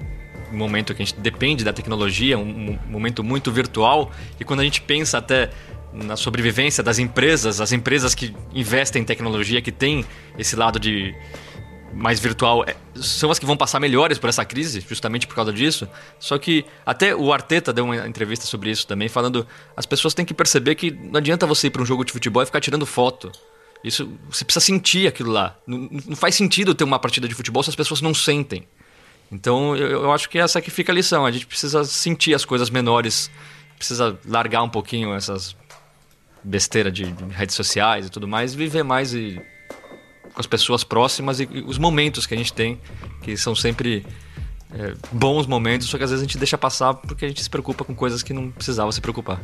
momento 0.53 0.95
que 0.95 1.03
a 1.03 1.05
gente 1.05 1.19
depende 1.19 1.65
da 1.65 1.73
tecnologia, 1.73 2.39
um 2.39 2.79
momento 2.87 3.25
muito 3.25 3.51
virtual, 3.51 4.13
e 4.39 4.45
quando 4.45 4.61
a 4.61 4.65
gente 4.65 4.81
pensa 4.83 5.19
até 5.19 5.51
na 5.95 6.17
sobrevivência 6.17 6.83
das 6.83 6.99
empresas, 6.99 7.61
as 7.61 7.73
empresas 7.73 8.15
que 8.15 8.35
investem 8.53 9.03
em 9.03 9.05
tecnologia, 9.05 9.63
que 9.63 9.73
tem 9.73 10.05
esse 10.37 10.57
lado 10.57 10.79
de 10.81 11.15
mais 11.95 12.19
virtual 12.19 12.65
é, 12.65 12.75
são 12.97 13.31
as 13.31 13.39
que 13.39 13.47
vão 13.47 13.57
passar 13.57 13.79
melhores 13.79 14.19
por 14.19 14.29
essa 14.29 14.45
crise, 14.45 14.85
justamente 14.87 15.27
por 15.27 15.35
causa 15.35 15.53
disso. 15.53 15.89
Só 16.19 16.37
que 16.39 16.65
até 16.85 17.15
o 17.15 17.33
Arteta 17.33 17.73
deu 17.73 17.85
uma 17.85 18.09
entrevista 18.09 18.45
sobre 18.45 18.71
isso 18.71 18.87
também, 18.87 19.09
falando 19.09 19.47
as 19.77 19.87
pessoas 19.87 20.13
têm 20.13 20.25
que 20.25 20.35
perceber 20.35 20.75
que 20.75 20.91
não 20.91 21.19
adianta 21.19 21.47
você 21.47 21.69
ir 21.69 21.71
para 21.71 21.83
um 21.83 21.87
jogo 21.87 22.05
de 22.05 22.13
futebol 22.13 22.43
e 22.43 22.47
ficar 22.47 22.61
tirando 22.61 22.85
foto. 22.85 23.31
Isso 23.83 24.11
você 24.29 24.45
precisa 24.45 24.65
sentir 24.65 25.07
aquilo 25.07 25.31
lá. 25.31 25.57
Não, 25.67 25.89
não 26.07 26.17
faz 26.17 26.35
sentido 26.35 26.75
ter 26.75 26.85
uma 26.85 26.99
partida 26.99 27.29
de 27.29 27.35
futebol 27.35 27.63
se 27.63 27.71
as 27.71 27.77
pessoas 27.77 28.01
não 28.01 28.13
sentem. 28.13 28.67
Então 29.31 29.77
eu, 29.77 30.03
eu 30.03 30.13
acho 30.13 30.29
que 30.29 30.39
essa 30.39 30.61
que 30.61 30.71
fica 30.71 30.91
a 30.91 30.95
lição. 30.95 31.25
A 31.25 31.31
gente 31.31 31.47
precisa 31.47 31.85
sentir 31.85 32.35
as 32.35 32.45
coisas 32.45 32.71
menores, 32.71 33.31
precisa 33.77 34.19
largar 34.27 34.63
um 34.63 34.69
pouquinho 34.69 35.15
essas 35.15 35.55
besteira 36.45 36.91
de, 36.91 37.05
de 37.05 37.25
redes 37.35 37.55
sociais 37.55 38.07
e 38.07 38.11
tudo 38.11 38.29
mais, 38.29 38.55
viver 38.55 38.83
mais 38.83 39.15
e 39.15 39.41
com 40.33 40.41
as 40.41 40.47
pessoas 40.47 40.85
próximas 40.85 41.41
e, 41.41 41.49
e 41.51 41.61
os 41.63 41.79
momentos 41.79 42.27
que 42.27 42.35
a 42.35 42.37
gente 42.37 42.53
tem, 42.53 42.79
que 43.23 43.37
são 43.37 43.55
sempre 43.55 44.05
é, 44.73 44.95
bons 45.13 45.47
momentos, 45.47 45.89
só 45.89 45.97
que 45.97 46.05
às 46.05 46.11
vezes 46.11 46.23
a 46.23 46.27
gente 46.27 46.39
deixa 46.39 46.59
passar 46.59 46.95
porque 46.95 47.25
a 47.25 47.29
gente 47.29 47.43
se 47.43 47.49
preocupa 47.49 47.85
com 47.85 47.95
coisas 47.95 48.23
que 48.23 48.33
não 48.33 48.51
precisava 48.51 48.91
se 48.93 49.01
preocupar. 49.01 49.41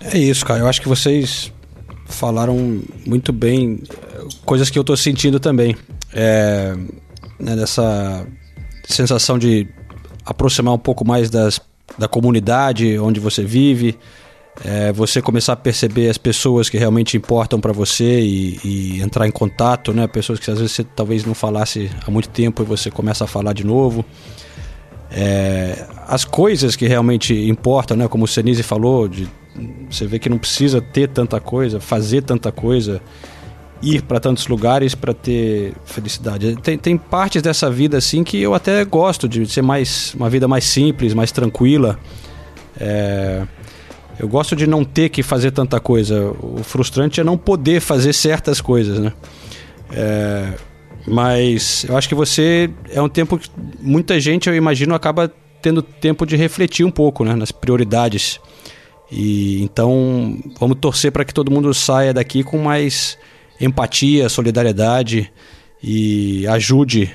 É 0.00 0.18
isso, 0.18 0.44
cara. 0.44 0.60
Eu 0.60 0.68
acho 0.68 0.80
que 0.80 0.88
vocês 0.88 1.52
falaram 2.06 2.82
muito 3.06 3.32
bem 3.32 3.82
eh, 3.90 4.26
coisas 4.44 4.70
que 4.70 4.78
eu 4.78 4.84
tô 4.84 4.96
sentindo 4.96 5.40
também. 5.40 5.76
É, 6.12 6.76
né, 7.38 7.56
dessa 7.56 8.26
sensação 8.86 9.38
de 9.38 9.66
aproximar 10.24 10.74
um 10.74 10.78
pouco 10.78 11.04
mais 11.04 11.28
das, 11.30 11.60
da 11.98 12.06
comunidade 12.06 12.98
onde 12.98 13.18
você 13.18 13.42
vive. 13.44 13.98
É, 14.62 14.92
você 14.92 15.20
começar 15.20 15.54
a 15.54 15.56
perceber 15.56 16.08
as 16.08 16.16
pessoas 16.16 16.68
que 16.68 16.78
realmente 16.78 17.16
importam 17.16 17.60
para 17.60 17.72
você 17.72 18.20
e, 18.20 18.60
e 18.62 19.02
entrar 19.02 19.26
em 19.26 19.30
contato, 19.30 19.92
né? 19.92 20.06
Pessoas 20.06 20.38
que 20.38 20.50
às 20.50 20.58
vezes 20.58 20.72
você 20.72 20.84
talvez 20.84 21.24
não 21.24 21.34
falasse 21.34 21.90
há 22.06 22.10
muito 22.10 22.28
tempo 22.28 22.62
e 22.62 22.64
você 22.64 22.90
começa 22.90 23.24
a 23.24 23.26
falar 23.26 23.52
de 23.52 23.64
novo. 23.64 24.04
É, 25.10 25.86
as 26.06 26.24
coisas 26.24 26.76
que 26.76 26.86
realmente 26.86 27.34
importam, 27.48 27.96
né? 27.96 28.06
Como 28.06 28.24
o 28.24 28.28
Senise 28.28 28.62
falou, 28.62 29.08
de, 29.08 29.28
você 29.90 30.06
vê 30.06 30.20
que 30.20 30.28
não 30.28 30.38
precisa 30.38 30.80
ter 30.80 31.08
tanta 31.08 31.40
coisa, 31.40 31.80
fazer 31.80 32.22
tanta 32.22 32.52
coisa, 32.52 33.02
ir 33.82 34.02
para 34.02 34.20
tantos 34.20 34.46
lugares 34.46 34.94
para 34.94 35.12
ter 35.12 35.74
felicidade. 35.84 36.56
Tem, 36.62 36.78
tem 36.78 36.96
partes 36.96 37.42
dessa 37.42 37.68
vida 37.68 37.98
assim 37.98 38.22
que 38.22 38.40
eu 38.40 38.54
até 38.54 38.84
gosto 38.84 39.28
de 39.28 39.46
ser 39.46 39.62
mais 39.62 40.14
uma 40.14 40.30
vida 40.30 40.46
mais 40.46 40.64
simples, 40.64 41.12
mais 41.12 41.32
tranquila. 41.32 41.98
É, 42.78 43.46
eu 44.18 44.28
gosto 44.28 44.54
de 44.54 44.66
não 44.66 44.84
ter 44.84 45.08
que 45.08 45.22
fazer 45.22 45.50
tanta 45.50 45.80
coisa. 45.80 46.32
O 46.40 46.62
frustrante 46.62 47.20
é 47.20 47.24
não 47.24 47.36
poder 47.36 47.80
fazer 47.80 48.12
certas 48.12 48.60
coisas, 48.60 48.98
né? 48.98 49.12
É, 49.92 50.52
mas 51.06 51.84
eu 51.88 51.96
acho 51.96 52.08
que 52.08 52.14
você 52.14 52.70
é 52.90 53.00
um 53.00 53.08
tempo 53.08 53.38
que 53.38 53.48
muita 53.80 54.18
gente, 54.18 54.48
eu 54.48 54.54
imagino, 54.54 54.94
acaba 54.94 55.32
tendo 55.60 55.82
tempo 55.82 56.26
de 56.26 56.36
refletir 56.36 56.84
um 56.84 56.90
pouco, 56.90 57.24
né, 57.24 57.34
nas 57.34 57.50
prioridades. 57.50 58.40
E 59.10 59.62
então 59.62 60.38
vamos 60.58 60.78
torcer 60.80 61.12
para 61.12 61.24
que 61.24 61.34
todo 61.34 61.50
mundo 61.50 61.72
saia 61.74 62.12
daqui 62.12 62.42
com 62.42 62.58
mais 62.58 63.18
empatia, 63.60 64.28
solidariedade 64.28 65.30
e 65.82 66.46
ajude 66.48 67.12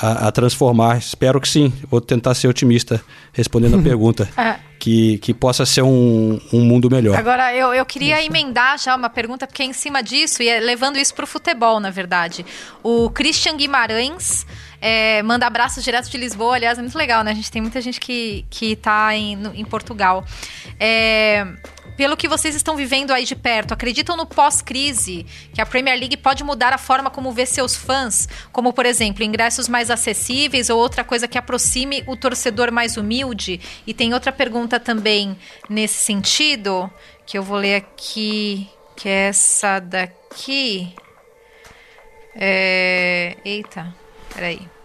a, 0.00 0.28
a 0.28 0.32
transformar. 0.32 0.96
Espero 0.98 1.40
que 1.40 1.48
sim. 1.48 1.72
Vou 1.90 2.00
tentar 2.00 2.34
ser 2.34 2.48
otimista 2.48 3.02
respondendo 3.32 3.78
a 3.78 3.82
pergunta. 3.82 4.28
É. 4.36 4.68
Que, 4.78 5.18
que 5.18 5.34
possa 5.34 5.66
ser 5.66 5.82
um, 5.82 6.40
um 6.52 6.60
mundo 6.60 6.88
melhor. 6.88 7.18
Agora, 7.18 7.52
eu, 7.52 7.74
eu 7.74 7.84
queria 7.84 8.24
emendar 8.24 8.78
já 8.78 8.94
uma 8.94 9.10
pergunta, 9.10 9.44
porque 9.44 9.60
é 9.60 9.66
em 9.66 9.72
cima 9.72 10.00
disso, 10.04 10.40
e 10.40 10.48
é 10.48 10.60
levando 10.60 10.96
isso 10.98 11.12
para 11.16 11.24
o 11.24 11.26
futebol, 11.26 11.80
na 11.80 11.90
verdade. 11.90 12.46
O 12.80 13.10
Christian 13.10 13.56
Guimarães 13.56 14.46
é, 14.80 15.20
manda 15.24 15.44
abraços 15.48 15.82
direto 15.82 16.08
de 16.08 16.16
Lisboa, 16.16 16.54
aliás, 16.54 16.78
é 16.78 16.80
muito 16.80 16.96
legal, 16.96 17.24
né? 17.24 17.32
A 17.32 17.34
gente 17.34 17.50
tem 17.50 17.60
muita 17.60 17.80
gente 17.80 17.98
que, 17.98 18.44
que 18.48 18.76
tá 18.76 19.12
em, 19.16 19.34
no- 19.34 19.52
em 19.52 19.64
Portugal. 19.64 20.24
É, 20.78 21.44
pelo 21.98 22.16
que 22.16 22.28
vocês 22.28 22.54
estão 22.54 22.76
vivendo 22.76 23.10
aí 23.10 23.24
de 23.24 23.34
perto, 23.34 23.74
acreditam 23.74 24.16
no 24.16 24.24
pós-crise 24.24 25.26
que 25.52 25.60
a 25.60 25.66
Premier 25.66 25.98
League 25.98 26.16
pode 26.16 26.44
mudar 26.44 26.72
a 26.72 26.78
forma 26.78 27.10
como 27.10 27.32
vê 27.32 27.44
seus 27.44 27.74
fãs? 27.74 28.28
Como, 28.52 28.72
por 28.72 28.86
exemplo, 28.86 29.24
ingressos 29.24 29.68
mais 29.68 29.90
acessíveis 29.90 30.70
ou 30.70 30.78
outra 30.78 31.02
coisa 31.02 31.26
que 31.26 31.36
aproxime 31.36 32.04
o 32.06 32.16
torcedor 32.16 32.70
mais 32.70 32.96
humilde? 32.96 33.60
E 33.84 33.92
tem 33.92 34.14
outra 34.14 34.30
pergunta 34.30 34.78
também 34.78 35.36
nesse 35.68 36.02
sentido, 36.04 36.88
que 37.26 37.36
eu 37.36 37.42
vou 37.42 37.58
ler 37.58 37.74
aqui, 37.74 38.68
que 38.96 39.08
é 39.08 39.28
essa 39.28 39.80
daqui. 39.80 40.18
aqui. 40.30 40.94
É... 42.36 43.36
Eita, 43.44 43.92
peraí. 44.32 44.77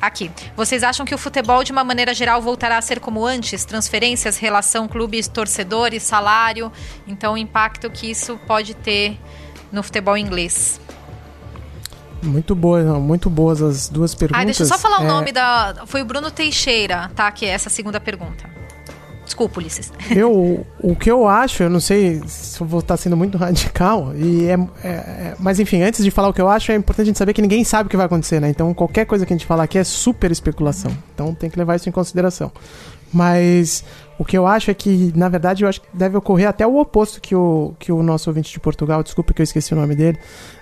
Aqui. 0.00 0.30
Vocês 0.56 0.82
acham 0.82 1.06
que 1.06 1.14
o 1.14 1.18
futebol, 1.18 1.64
de 1.64 1.72
uma 1.72 1.82
maneira 1.82 2.12
geral, 2.14 2.40
voltará 2.42 2.76
a 2.78 2.82
ser 2.82 3.00
como 3.00 3.24
antes? 3.24 3.64
Transferências, 3.64 4.36
relação 4.36 4.86
clubes, 4.86 5.26
torcedores, 5.26 6.02
salário. 6.02 6.70
Então, 7.06 7.34
o 7.34 7.36
impacto 7.38 7.90
que 7.90 8.10
isso 8.10 8.38
pode 8.46 8.74
ter 8.74 9.18
no 9.72 9.82
futebol 9.82 10.16
inglês. 10.16 10.80
Muito 12.22 12.54
boa, 12.54 12.82
muito 12.98 13.28
boas 13.30 13.62
as 13.62 13.88
duas 13.88 14.14
perguntas. 14.14 14.42
Ah, 14.42 14.44
deixa 14.44 14.62
eu 14.62 14.66
só 14.66 14.78
falar 14.78 15.00
o 15.00 15.04
É, 15.04 15.06
nome 15.06 15.32
da. 15.32 15.84
Foi 15.86 16.02
o 16.02 16.04
Bruno 16.04 16.30
Teixeira, 16.30 17.10
tá? 17.14 17.30
Que 17.30 17.46
é 17.46 17.50
essa 17.50 17.70
segunda 17.70 18.00
pergunta. 18.00 18.55
Desculpa, 19.26 19.60
Ulisses. 19.60 19.92
Eu, 20.10 20.64
o 20.80 20.96
que 20.96 21.10
eu 21.10 21.26
acho, 21.28 21.62
eu 21.64 21.68
não 21.68 21.80
sei 21.80 22.22
se 22.26 22.58
eu 22.60 22.66
vou 22.66 22.80
estar 22.80 22.96
sendo 22.96 23.16
muito 23.16 23.36
radical, 23.38 24.12
e 24.16 24.46
é, 24.46 24.54
é- 24.84 24.88
é- 24.88 25.34
mas 25.38 25.60
enfim, 25.60 25.82
antes 25.82 26.02
de 26.02 26.10
falar 26.10 26.28
o 26.28 26.32
que 26.32 26.40
eu 26.40 26.48
acho, 26.48 26.72
é 26.72 26.76
importante 26.76 27.02
a 27.02 27.08
gente 27.08 27.18
saber 27.18 27.32
que 27.34 27.42
ninguém 27.42 27.62
sabe 27.64 27.88
o 27.88 27.90
que 27.90 27.96
vai 27.96 28.06
acontecer, 28.06 28.40
né? 28.40 28.48
Então 28.48 28.72
qualquer 28.72 29.04
coisa 29.04 29.26
que 29.26 29.32
a 29.34 29.36
gente 29.36 29.44
falar 29.46 29.64
aqui 29.64 29.76
é 29.78 29.84
super 29.84 30.30
especulação. 30.30 30.96
Então 31.14 31.34
tem 31.34 31.50
que 31.50 31.58
levar 31.58 31.74
isso 31.76 31.88
em 31.88 31.92
consideração. 31.92 32.50
Mas 33.12 33.84
o 34.18 34.24
que 34.24 34.36
eu 34.36 34.46
acho 34.46 34.70
é 34.70 34.74
que, 34.74 35.12
na 35.14 35.28
verdade, 35.28 35.64
eu 35.64 35.68
acho 35.68 35.80
que 35.80 35.88
deve 35.92 36.16
ocorrer 36.16 36.48
até 36.48 36.66
o 36.66 36.76
oposto 36.78 37.20
que 37.20 37.34
o, 37.34 37.74
que 37.78 37.92
o 37.92 38.02
nosso 38.02 38.28
ouvinte 38.30 38.50
de 38.52 38.60
Portugal, 38.60 39.02
desculpa 39.02 39.32
que 39.32 39.40
eu 39.40 39.44
esqueci 39.44 39.72
o 39.72 39.76
nome 39.76 39.94
dele, 39.94 40.18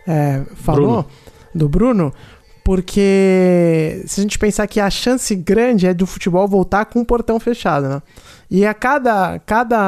é, 0.06 0.42
falou, 0.54 1.02
Bruno. 1.02 1.06
do 1.54 1.68
Bruno, 1.68 2.12
porque 2.64 4.02
se 4.06 4.20
a 4.20 4.22
gente 4.22 4.38
pensar 4.38 4.66
que 4.66 4.80
a 4.80 4.88
chance 4.88 5.34
grande 5.36 5.86
é 5.86 5.92
do 5.92 6.06
futebol 6.06 6.48
voltar 6.48 6.86
com 6.86 7.00
o 7.00 7.04
portão 7.04 7.38
fechado, 7.38 7.88
né? 7.88 8.02
E 8.50 8.64
a 8.64 8.72
cada, 8.72 9.38
cada 9.40 9.78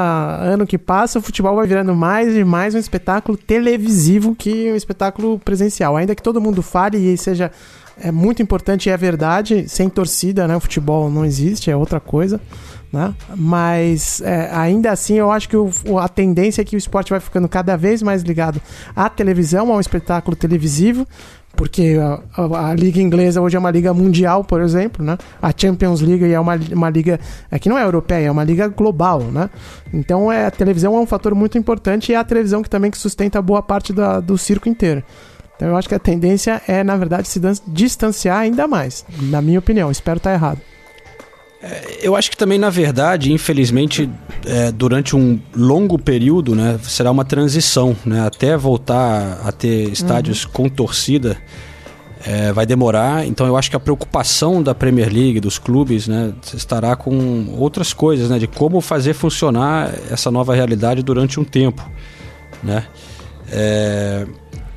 ano 0.43 0.67
que 0.67 0.77
passa, 0.77 1.19
o 1.19 1.23
futebol 1.23 1.57
vai 1.57 1.67
virando 1.67 1.95
mais 1.95 2.37
e 2.37 2.45
mais 2.45 2.75
um 2.75 2.79
espetáculo 2.79 3.37
televisivo 3.39 4.35
que 4.35 4.71
um 4.71 4.77
espetáculo 4.77 5.39
presencial. 5.39 5.97
Ainda 5.97 6.15
que 6.15 6.23
todo 6.23 6.41
mundo 6.41 6.63
fale 6.63 6.99
e 6.99 7.17
seja 7.17 7.51
é 7.99 8.13
muito 8.13 8.43
importante 8.43 8.91
é 8.91 8.97
verdade, 8.97 9.67
sem 9.69 9.89
torcida, 9.89 10.47
né? 10.47 10.55
O 10.55 10.61
futebol 10.61 11.11
não 11.11 11.25
existe, 11.25 11.71
é 11.71 11.77
outra 11.77 11.99
coisa. 11.99 12.41
Né? 12.93 13.13
Mas 13.35 14.21
é, 14.23 14.49
ainda 14.53 14.91
assim 14.93 15.15
eu 15.19 15.31
acho 15.31 15.49
que 15.49 15.57
o- 15.57 15.71
a 16.01 16.09
tendência 16.09 16.63
é 16.63 16.65
que 16.65 16.77
o 16.77 16.79
esporte 16.79 17.11
vai 17.11 17.21
ficando 17.21 17.49
cada 17.49 17.77
vez 17.77 18.01
mais 18.03 18.23
ligado 18.23 18.61
à 18.95 19.09
televisão, 19.11 19.73
ao 19.73 19.81
espetáculo 19.81 20.37
televisivo, 20.37 21.07
porque 21.57 21.97
a, 22.01 22.21
a- 22.43 22.71
a 22.71 22.75
liga 22.75 23.01
inglesa 23.03 23.41
hoje 23.43 23.57
é 23.57 23.59
uma 23.59 23.71
liga 23.71 23.93
mundial, 23.93 24.45
por 24.45 24.61
exemplo, 24.61 25.05
né? 25.05 25.19
A 25.43 25.53
Champions 25.55 26.01
League 26.01 26.25
é 26.33 26.39
uma, 26.39 26.55
uma 26.73 26.89
liga 26.89 27.19
é 27.51 27.59
que 27.59 27.69
não 27.69 27.77
é 27.77 27.83
europeia, 27.85 28.27
é 28.29 28.31
uma 28.31 28.45
liga 28.45 28.69
global, 28.69 29.21
né? 29.21 29.51
Então 29.93 30.31
é, 30.31 30.47
a 30.47 30.51
televisão 30.51 30.95
é 30.97 31.01
um 31.01 31.07
fator 31.07 31.35
muito 31.35 31.59
importante 31.59 32.13
e 32.13 32.15
é 32.15 32.19
a 32.19 32.25
televisão 32.25 32.63
que 32.63 32.71
também 32.71 32.91
que 32.91 32.99
sustenta 32.99 33.43
boa 33.43 33.63
parte 33.63 33.93
da- 33.93 34.21
do 34.21 34.39
circo 34.39 34.69
inteiro. 34.69 35.03
Então 35.57 35.69
eu 35.69 35.77
acho 35.77 35.89
que 35.89 35.95
a 35.95 35.99
tendência 35.99 36.63
é, 36.69 36.85
na 36.85 36.97
verdade, 36.97 37.27
se 37.27 37.41
distanciar 37.67 38.39
ainda 38.39 38.69
mais, 38.69 39.05
na 39.23 39.43
minha 39.43 39.59
opinião. 39.59 39.91
Espero 39.91 40.19
estar 40.19 40.33
errado. 40.33 40.61
Eu 42.03 42.15
acho 42.15 42.31
que 42.31 42.37
também, 42.37 42.59
na 42.59 42.71
verdade, 42.71 43.33
infelizmente, 43.33 44.09
é, 44.45 44.71
durante 44.71 45.17
um 45.17 45.41
longo 45.55 45.99
período, 45.99 46.55
né, 46.55 46.79
será 46.83 47.11
uma 47.11 47.25
transição, 47.25 47.97
né, 48.05 48.27
até 48.27 48.57
voltar 48.57 49.41
a 49.43 49.51
ter 49.51 49.91
estádios 49.91 50.45
com 50.45 50.69
torcida, 50.69 51.37
é, 52.25 52.53
vai 52.53 52.67
demorar. 52.67 53.27
Então, 53.27 53.47
eu 53.47 53.57
acho 53.57 53.71
que 53.71 53.77
a 53.77 53.81
preocupação 53.81 54.63
da 54.63 54.75
Premier 54.75 55.13
League, 55.13 55.41
dos 55.41 55.59
clubes, 55.59 56.07
né, 56.07 56.33
estará 56.55 56.95
com 56.95 57.55
outras 57.59 57.93
coisas, 57.93 58.29
né, 58.29 58.39
de 58.39 58.47
como 58.47 58.81
fazer 58.81 59.15
funcionar 59.15 59.95
essa 60.11 60.31
nova 60.31 60.55
realidade 60.55 61.03
durante 61.03 61.41
um 61.41 61.45
tempo, 61.45 61.89
né. 62.63 62.85
É, 63.51 64.27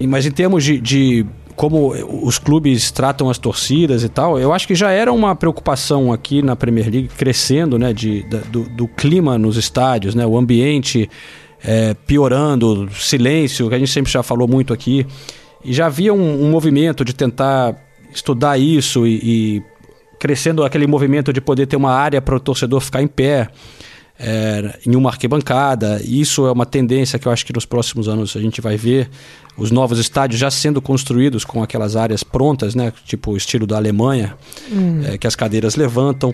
mas 0.08 0.26
em 0.26 0.32
termos 0.32 0.64
de, 0.64 0.80
de 0.80 1.26
como 1.60 1.90
os 2.26 2.38
clubes 2.38 2.90
tratam 2.90 3.30
as 3.30 3.38
torcidas 3.38 4.02
e 4.02 4.08
tal, 4.08 4.40
eu 4.40 4.54
acho 4.54 4.66
que 4.66 4.74
já 4.74 4.92
era 4.92 5.12
uma 5.12 5.36
preocupação 5.36 6.14
aqui 6.14 6.42
na 6.42 6.56
Premier 6.56 6.90
League 6.90 7.10
crescendo, 7.18 7.78
né, 7.78 7.92
de, 7.92 8.24
da- 8.30 8.38
do, 8.50 8.64
do 8.70 8.88
clima 8.88 9.38
nos 9.38 9.58
estádios, 9.58 10.16
né, 10.16 10.26
o 10.26 10.38
ambiente 10.38 11.10
é, 11.62 11.94
piorando, 12.08 12.90
silêncio, 12.94 13.68
que 13.68 13.76
a 13.76 13.78
gente 13.78 13.92
sempre 13.92 14.10
já 14.10 14.24
falou 14.24 14.48
muito 14.48 14.74
aqui, 14.74 15.06
e 15.62 15.74
já 15.74 15.88
havia 15.88 16.14
um, 16.14 16.46
um 16.46 16.50
movimento 16.50 17.04
de 17.04 17.14
tentar 17.14 17.76
estudar 18.14 18.58
isso 18.58 19.06
e, 19.06 19.20
e 19.22 19.64
crescendo 20.18 20.64
aquele 20.64 20.88
movimento 20.88 21.34
de 21.34 21.42
poder 21.42 21.66
ter 21.66 21.76
uma 21.76 21.92
área 21.92 22.22
para 22.22 22.38
o 22.38 22.40
torcedor 22.40 22.80
ficar 22.80 23.02
em 23.02 23.08
pé 23.08 23.50
é, 24.20 24.78
em 24.86 24.96
uma 24.96 25.10
arquibancada. 25.10 26.02
Isso 26.04 26.46
é 26.46 26.52
uma 26.52 26.66
tendência 26.66 27.18
que 27.18 27.28
eu 27.28 27.32
acho 27.32 27.46
que 27.46 27.54
nos 27.54 27.66
próximos 27.66 28.08
anos 28.10 28.36
a 28.36 28.42
gente 28.42 28.60
vai 28.60 28.76
ver 28.76 29.10
os 29.58 29.72
novos 29.72 29.98
estádios 30.00 30.40
já 30.40 30.52
sendo 30.52 30.82
construídos 30.82 31.44
com 31.46 31.64
aquelas 31.64 31.96
áreas 31.96 32.24
prontas, 32.24 32.76
né? 32.76 32.92
Tipo 33.06 33.32
o 33.32 33.38
estilo 33.38 33.66
da 33.66 33.78
Alemanha, 33.78 34.36
é, 35.06 35.18
que 35.18 35.26
as 35.28 35.36
cadeiras 35.36 35.76
levantam. 35.76 36.34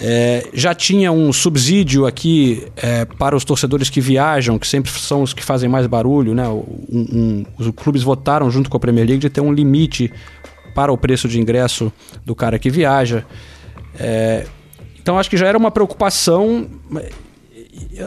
É, 0.00 0.46
já 0.54 0.72
tinha 0.76 1.10
um 1.10 1.32
subsídio 1.32 2.06
aqui 2.06 2.64
é, 2.76 3.04
para 3.04 3.34
os 3.34 3.44
torcedores 3.44 3.90
que 3.90 4.00
viajam, 4.00 4.56
que 4.56 4.66
sempre 4.68 4.92
são 4.92 5.22
os 5.22 5.32
que 5.32 5.42
fazem 5.42 5.68
mais 5.68 5.88
barulho, 5.88 6.34
né? 6.34 6.48
Um- 6.48 6.62
um- 6.88 7.44
os 7.58 7.68
clubes 7.74 8.02
votaram 8.04 8.48
junto 8.48 8.70
com 8.70 8.76
a 8.76 8.80
Premier 8.80 9.04
League 9.06 9.20
de 9.22 9.28
ter 9.28 9.40
um 9.40 9.52
limite 9.52 10.12
para 10.72 10.92
o 10.92 10.96
preço 10.96 11.26
de 11.28 11.40
ingresso 11.40 11.92
do 12.24 12.32
cara 12.32 12.60
que 12.60 12.70
viaja. 12.70 13.24
É, 13.98 14.46
então 15.08 15.18
acho 15.18 15.30
que 15.30 15.38
já 15.38 15.46
era 15.46 15.56
uma 15.56 15.70
preocupação, 15.70 16.68
ma- 16.90 17.00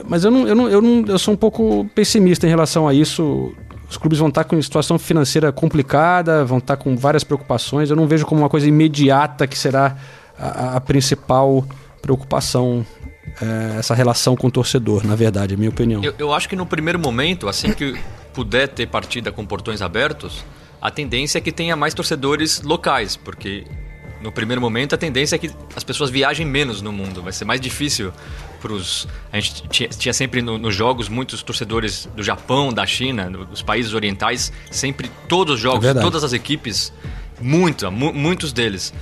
mas 0.08 0.24
eu 0.24 0.30
não, 0.30 0.48
eu 0.48 0.54
não, 0.54 0.70
eu 0.70 0.80
não, 0.80 1.04
eu 1.08 1.18
sou 1.18 1.34
um 1.34 1.38
pouco 1.38 1.90
pessimista 1.96 2.46
em 2.46 2.50
relação 2.52 2.88
a 2.88 2.94
isso. 2.94 3.56
Os 3.90 3.98
clubes 3.98 4.20
vão 4.20 4.28
estar 4.30 4.44
com 4.44 4.62
situação 4.62 5.00
financeira 5.00 5.52
complicada, 5.52 6.46
vão 6.46 6.60
estar 6.60 6.78
com 6.78 6.96
várias 6.96 7.24
preocupações. 7.24 7.90
Eu 7.90 7.96
não 7.96 8.06
vejo 8.06 8.24
como 8.28 8.42
uma 8.42 8.50
coisa 8.50 8.68
imediata 8.68 9.48
que 9.48 9.58
será 9.58 9.98
a, 10.38 10.76
a 10.78 10.82
principal 10.82 11.66
preocupação 12.04 12.86
é, 13.42 13.80
essa 13.80 13.96
relação 13.96 14.36
com 14.36 14.46
o 14.46 14.52
torcedor, 14.52 15.04
na 15.04 15.16
verdade, 15.16 15.56
é 15.56 15.58
minha 15.58 15.72
opinião. 15.72 16.04
Eu, 16.04 16.14
eu 16.20 16.32
acho 16.32 16.48
que 16.48 16.56
no 16.56 16.68
primeiro 16.68 17.00
momento, 17.00 17.50
assim 17.50 17.74
que 17.74 17.96
puder 18.32 18.68
ter 18.68 18.88
partida 18.88 19.32
com 19.32 19.44
portões 19.44 19.82
abertos, 19.82 20.46
a 20.80 20.92
tendência 20.92 21.40
é 21.40 21.42
que 21.42 21.52
tenha 21.52 21.76
mais 21.76 21.96
torcedores 21.96 22.62
locais, 22.62 23.16
porque 23.16 23.66
no 24.22 24.32
primeiro 24.32 24.62
momento 24.62 24.94
a 24.96 24.98
tendência 24.98 25.36
é 25.36 25.40
que 25.40 25.50
as 25.76 25.84
pessoas 25.84 26.10
viajem 26.10 26.46
menos 26.46 26.82
no 26.82 26.92
mundo. 26.92 27.22
Vai 27.22 27.34
ser 27.34 27.46
mais 27.46 27.60
difícil 27.62 28.12
para 28.62 28.74
os. 28.74 29.08
A 29.32 29.40
gente 29.40 29.68
tinha, 29.70 29.90
tinha 29.90 30.14
sempre 30.14 30.42
no- 30.42 30.58
nos 30.58 30.76
jogos 30.76 31.10
muitos 31.10 31.42
torcedores 31.44 32.08
do 32.16 32.22
Japão, 32.24 32.72
da 32.72 32.86
China, 32.86 33.30
do- 33.30 33.46
dos 33.46 33.62
países 33.62 33.94
orientais, 33.94 34.52
sempre 34.70 35.10
todos 35.28 35.56
os 35.56 35.60
jogos, 35.60 35.86
É 35.86 35.94
todas 35.94 36.24
as 36.24 36.34
equipes, 36.34 36.94
muito, 37.40 37.92
mu- 37.92 38.14
muitos 38.14 38.54
deles. 38.54 38.94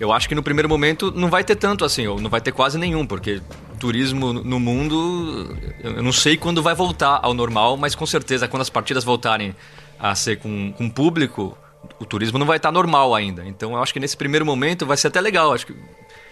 Eu 0.00 0.12
acho 0.12 0.28
que 0.28 0.34
no 0.34 0.42
primeiro 0.42 0.68
momento 0.68 1.10
não 1.10 1.28
vai 1.28 1.42
ter 1.42 1.56
tanto 1.56 1.84
assim, 1.84 2.06
ou 2.06 2.20
não 2.20 2.30
vai 2.30 2.40
ter 2.40 2.52
quase 2.52 2.78
nenhum, 2.78 3.04
porque 3.06 3.40
turismo 3.80 4.32
no- 4.32 4.60
mundo, 4.60 5.56
eu 5.82 6.02
não 6.02 6.12
sei 6.12 6.36
quando 6.36 6.62
vai 6.62 6.74
voltar 6.74 7.18
ao 7.22 7.32
normal, 7.34 7.76
mas 7.76 7.94
com 7.94 8.06
certeza 8.06 8.46
quando 8.46 8.62
as 8.62 8.70
partidas 8.70 9.02
voltarem 9.04 9.54
a 9.98 10.14
ser 10.14 10.36
com, 10.38 10.72
com 10.72 10.88
público, 10.88 11.56
o 12.00 12.04
turismo 12.04 12.38
não 12.38 12.46
vai 12.46 12.56
estar 12.56 12.70
normal 12.72 13.14
ainda. 13.14 13.44
Então 13.46 13.72
eu 13.72 13.82
acho 13.82 13.92
que 13.92 14.00
nesse 14.00 14.16
primeiro 14.16 14.44
momento 14.46 14.86
vai 14.86 14.96
ser 14.96 15.08
até 15.08 15.20
legal. 15.20 15.52
Acho 15.52 15.66
que 15.66 15.72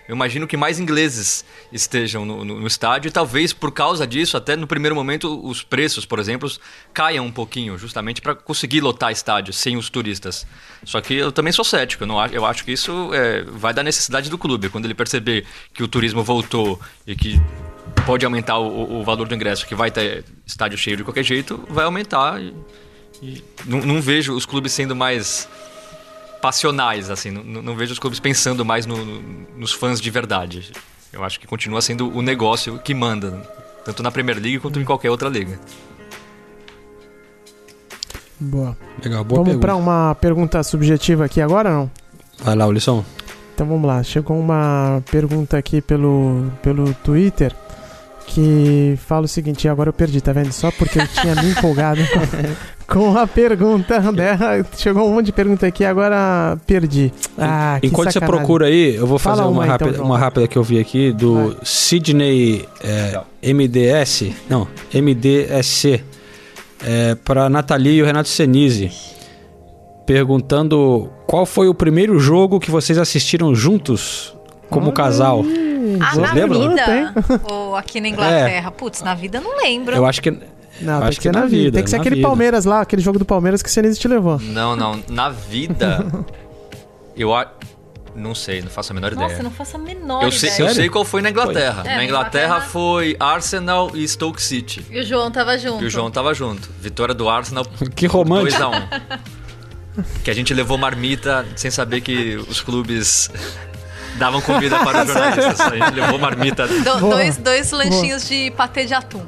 eu 0.09 0.15
imagino 0.15 0.47
que 0.47 0.57
mais 0.57 0.79
ingleses 0.79 1.45
estejam 1.73 2.25
no, 2.25 2.45
no- 2.45 2.61
no 2.61 2.67
estádio 2.69 3.09
e 3.09 3.11
talvez 3.11 3.53
por 3.53 3.73
causa 3.73 4.07
disso, 4.07 4.37
até 4.37 4.55
no 4.55 4.65
primeiro 4.67 4.95
momento, 4.95 5.45
os 5.45 5.65
preços, 5.65 6.07
por 6.07 6.21
exemplo, 6.21 6.49
caiam 6.95 7.27
um 7.27 7.33
pouquinho, 7.33 7.77
justamente 7.77 8.23
para 8.23 8.33
conseguir 8.37 8.81
lotar 8.81 9.11
estádio 9.11 9.53
sem 9.53 9.77
os 9.77 9.91
turistas. 9.91 10.47
Só 10.85 11.01
que 11.01 11.15
eu 11.15 11.33
também 11.33 11.53
sou 11.53 11.65
cético, 11.65 12.05
eu, 12.05 12.07
não, 12.07 12.25
eu 12.27 12.47
acho 12.47 12.65
que 12.65 12.71
isso 12.71 13.11
é, 13.13 13.43
vai 13.43 13.75
da 13.75 13.83
necessidade 13.83 14.31
do 14.31 14.39
clube. 14.39 14.69
Quando 14.69 14.85
ele 14.85 14.95
perceber 14.95 15.45
que 15.75 15.83
o 15.83 15.89
turismo 15.89 16.23
voltou 16.23 16.79
e 17.05 17.17
que 17.17 17.41
pode 18.07 18.25
aumentar 18.25 18.59
o, 18.59 19.01
o- 19.01 19.03
valor 19.03 19.27
do 19.27 19.35
ingresso, 19.35 19.67
que 19.67 19.75
vai 19.75 19.91
ter 19.91 20.25
estádio 20.47 20.79
cheio 20.79 20.97
de 20.99 21.03
qualquer 21.03 21.25
jeito, 21.25 21.61
vai 21.69 21.85
aumentar. 21.85 22.41
E 22.41 22.55
não, 23.65 23.81
não 23.81 24.01
vejo 24.01 24.35
os 24.35 24.45
clubes 24.47 24.73
sendo 24.73 24.95
mais 24.95 25.49
passionais, 26.43 27.11
assim. 27.11 27.31
Não, 27.31 27.63
não- 27.63 27.77
vejo 27.77 27.93
os 27.93 27.99
clubes 27.99 28.21
pensando 28.21 28.65
mais 28.65 28.87
no- 28.87 29.05
no- 29.05 29.23
nos 29.57 29.73
fãs 29.73 30.01
de 30.01 30.11
verdade. 30.11 30.71
Eu 31.13 31.25
acho 31.25 31.41
que 31.41 31.47
continua 31.47 31.81
sendo 31.81 32.09
o 32.15 32.21
negócio 32.23 32.79
que 32.79 32.95
manda, 32.95 33.33
tanto 33.85 34.03
na 34.03 34.11
Premier 34.11 34.37
League 34.39 34.59
quanto 34.61 34.79
em 34.79 34.85
qualquer 34.85 35.11
outra 35.11 35.29
liga. 35.29 35.59
Boa. 38.39 38.77
Legal, 39.03 39.25
boa 39.25 39.43
vamos 39.43 39.59
para 39.61 39.75
uma 39.77 40.15
pergunta 40.17 40.63
subjetiva 40.63 41.25
aqui 41.25 41.41
agora 41.41 41.71
não? 41.71 41.91
Vai 42.41 42.55
lá, 42.55 42.67
Ulisson. 42.67 43.03
Então 43.55 43.67
vamos 43.67 43.87
lá. 43.87 44.03
Chegou 44.03 44.39
uma 44.39 45.03
pergunta 45.11 45.57
aqui 45.57 45.81
pelo, 45.81 46.53
pelo 46.63 46.93
Twitter 46.95 47.55
que 48.27 48.99
fala 49.07 49.25
o 49.25 49.29
seguinte, 49.29 49.69
agora 49.69 49.89
eu 49.89 49.93
perdi, 49.93 50.21
tá 50.21 50.33
vendo? 50.33 50.53
Só 50.53 50.71
porque 50.71 50.99
eu 51.01 51.07
tinha 51.07 51.35
me 51.37 51.51
empolgado 51.51 52.01
com 52.87 53.17
a 53.17 53.27
pergunta 53.27 54.01
dela. 54.13 54.65
Chegou 54.77 55.09
um 55.09 55.15
monte 55.15 55.27
de 55.27 55.33
pergunta 55.33 55.67
aqui, 55.67 55.85
agora 55.85 56.59
perdi. 56.67 57.13
Ah, 57.39 57.79
que 57.81 57.87
Enquanto 57.87 58.13
você 58.13 58.21
procura 58.21 58.67
aí, 58.67 58.97
eu 58.97 59.07
vou 59.07 59.19
fazer 59.19 59.43
uma 59.43 59.51
uma, 59.51 59.65
então, 59.65 59.73
rápida, 59.73 59.93
João. 59.95 60.07
uma 60.07 60.19
rápida 60.19 60.49
que 60.49 60.57
eu 60.59 60.63
vi 60.63 60.79
aqui 60.79 61.13
do 61.13 61.35
Vai. 61.35 61.57
Sidney 61.63 62.69
é, 62.83 63.21
MDS, 63.55 64.33
não, 64.49 64.67
MDSC, 64.93 66.03
é, 66.85 67.15
para 67.15 67.49
Nathalie 67.49 67.99
e 67.99 68.03
o 68.03 68.05
Renato 68.05 68.29
Senise, 68.29 68.91
perguntando 70.05 71.11
qual 71.27 71.47
foi 71.47 71.69
o 71.69 71.75
primeiro 71.75 72.19
jogo 72.19 72.61
que 72.61 72.71
vocês 72.71 72.99
assistiram 72.99 73.55
juntos 73.55 74.35
como 74.69 74.93
casal. 74.93 75.45
Ah, 76.01 76.11
Vocês 76.11 76.29
na 76.29 76.33
lembram? 76.35 76.69
vida? 76.69 77.15
Aqui 77.77 78.01
na 78.01 78.09
Inglaterra? 78.09 78.71
Putz, 78.71 79.03
na 79.03 79.15
vida 79.15 79.39
eu 79.39 79.43
não 79.43 79.57
lembro. 79.59 79.95
Eu 79.97 80.05
acho 80.07 80.21
que 80.23 80.31
Não, 80.31 80.99
Acho 80.99 81.03
tem 81.03 81.11
que 81.11 81.17
que 81.17 81.23
ser 81.23 81.33
na 81.33 81.41
vida. 81.43 81.57
vida, 81.57 81.73
Tem 81.73 81.85
que 81.85 81.91
ser 81.91 81.97
na 81.97 82.03
aquele 82.03 82.17
vida. 82.17 82.29
Palmeiras 82.29 82.65
lá, 82.65 82.81
aquele 82.83 83.01
jogo 83.03 83.19
do 83.19 83.25
Palmeiras 83.25 83.63
que 83.63 83.69
o 83.69 83.73
Senise 83.73 83.99
te 83.99 84.07
levou. 84.09 84.39
Não, 84.39 84.77
não. 84.77 85.03
Na 85.09 85.31
vida. 85.31 86.05
eu 87.17 87.35
a... 87.35 87.51
não 88.15 88.35
sei, 88.35 88.61
não 88.63 88.69
faço 88.69 88.93
a 88.93 88.95
menor 88.95 89.13
Nossa, 89.13 89.25
ideia. 89.27 89.39
eu 89.41 89.45
não 89.45 89.51
faço 89.51 89.77
a 89.77 89.79
menor 89.79 90.23
Eu 90.23 90.31
sei, 90.33 90.51
ideia. 90.51 90.69
eu 90.69 90.75
sei 90.75 90.89
qual 90.91 91.05
foi 91.05 91.23
na 91.23 91.31
Inglaterra. 91.31 91.83
É, 91.87 91.91
na 91.91 91.97
na 91.97 92.05
Inglaterra, 92.05 92.45
Inglaterra- 92.57 92.61
foi 92.61 93.17
Arsenal 93.19 93.91
e 93.95 94.07
Stoke 94.07 94.41
City. 94.43 94.85
E 94.91 95.01
o 95.01 95.05
João 95.05 95.31
tava 95.31 95.57
junto. 95.59 95.83
E 95.83 95.87
o 95.87 95.91
João 95.91 96.11
tava 96.11 96.35
junto. 96.35 96.69
Vitória 96.81 97.15
do 97.15 97.29
Arsenal 97.29 97.65
Que 97.97 98.07
romântico. 98.07 98.61
2x1. 98.63 99.21
que 100.23 100.31
a 100.31 100.35
gente 100.35 100.53
levou 100.53 100.77
marmita 100.77 101.47
sem 101.57 101.71
saber 101.71 102.03
que 102.03 102.37
os 102.37 102.61
clubes 102.61 103.31
davam 104.17 104.41
comida 104.41 104.79
para 104.81 105.03
os 105.03 105.09
jornalistas. 105.13 105.61
A 105.61 105.71
gente 105.77 105.91
levou 105.95 106.19
marmita. 106.19 106.67
Do- 106.67 106.83
Boa. 106.99 107.15
dois, 107.17 107.37
dois 107.37 107.71
lanchinhos 107.73 108.29
de 108.29 108.51
patê 108.53 108.85
de 108.85 108.95
atum. 108.95 109.23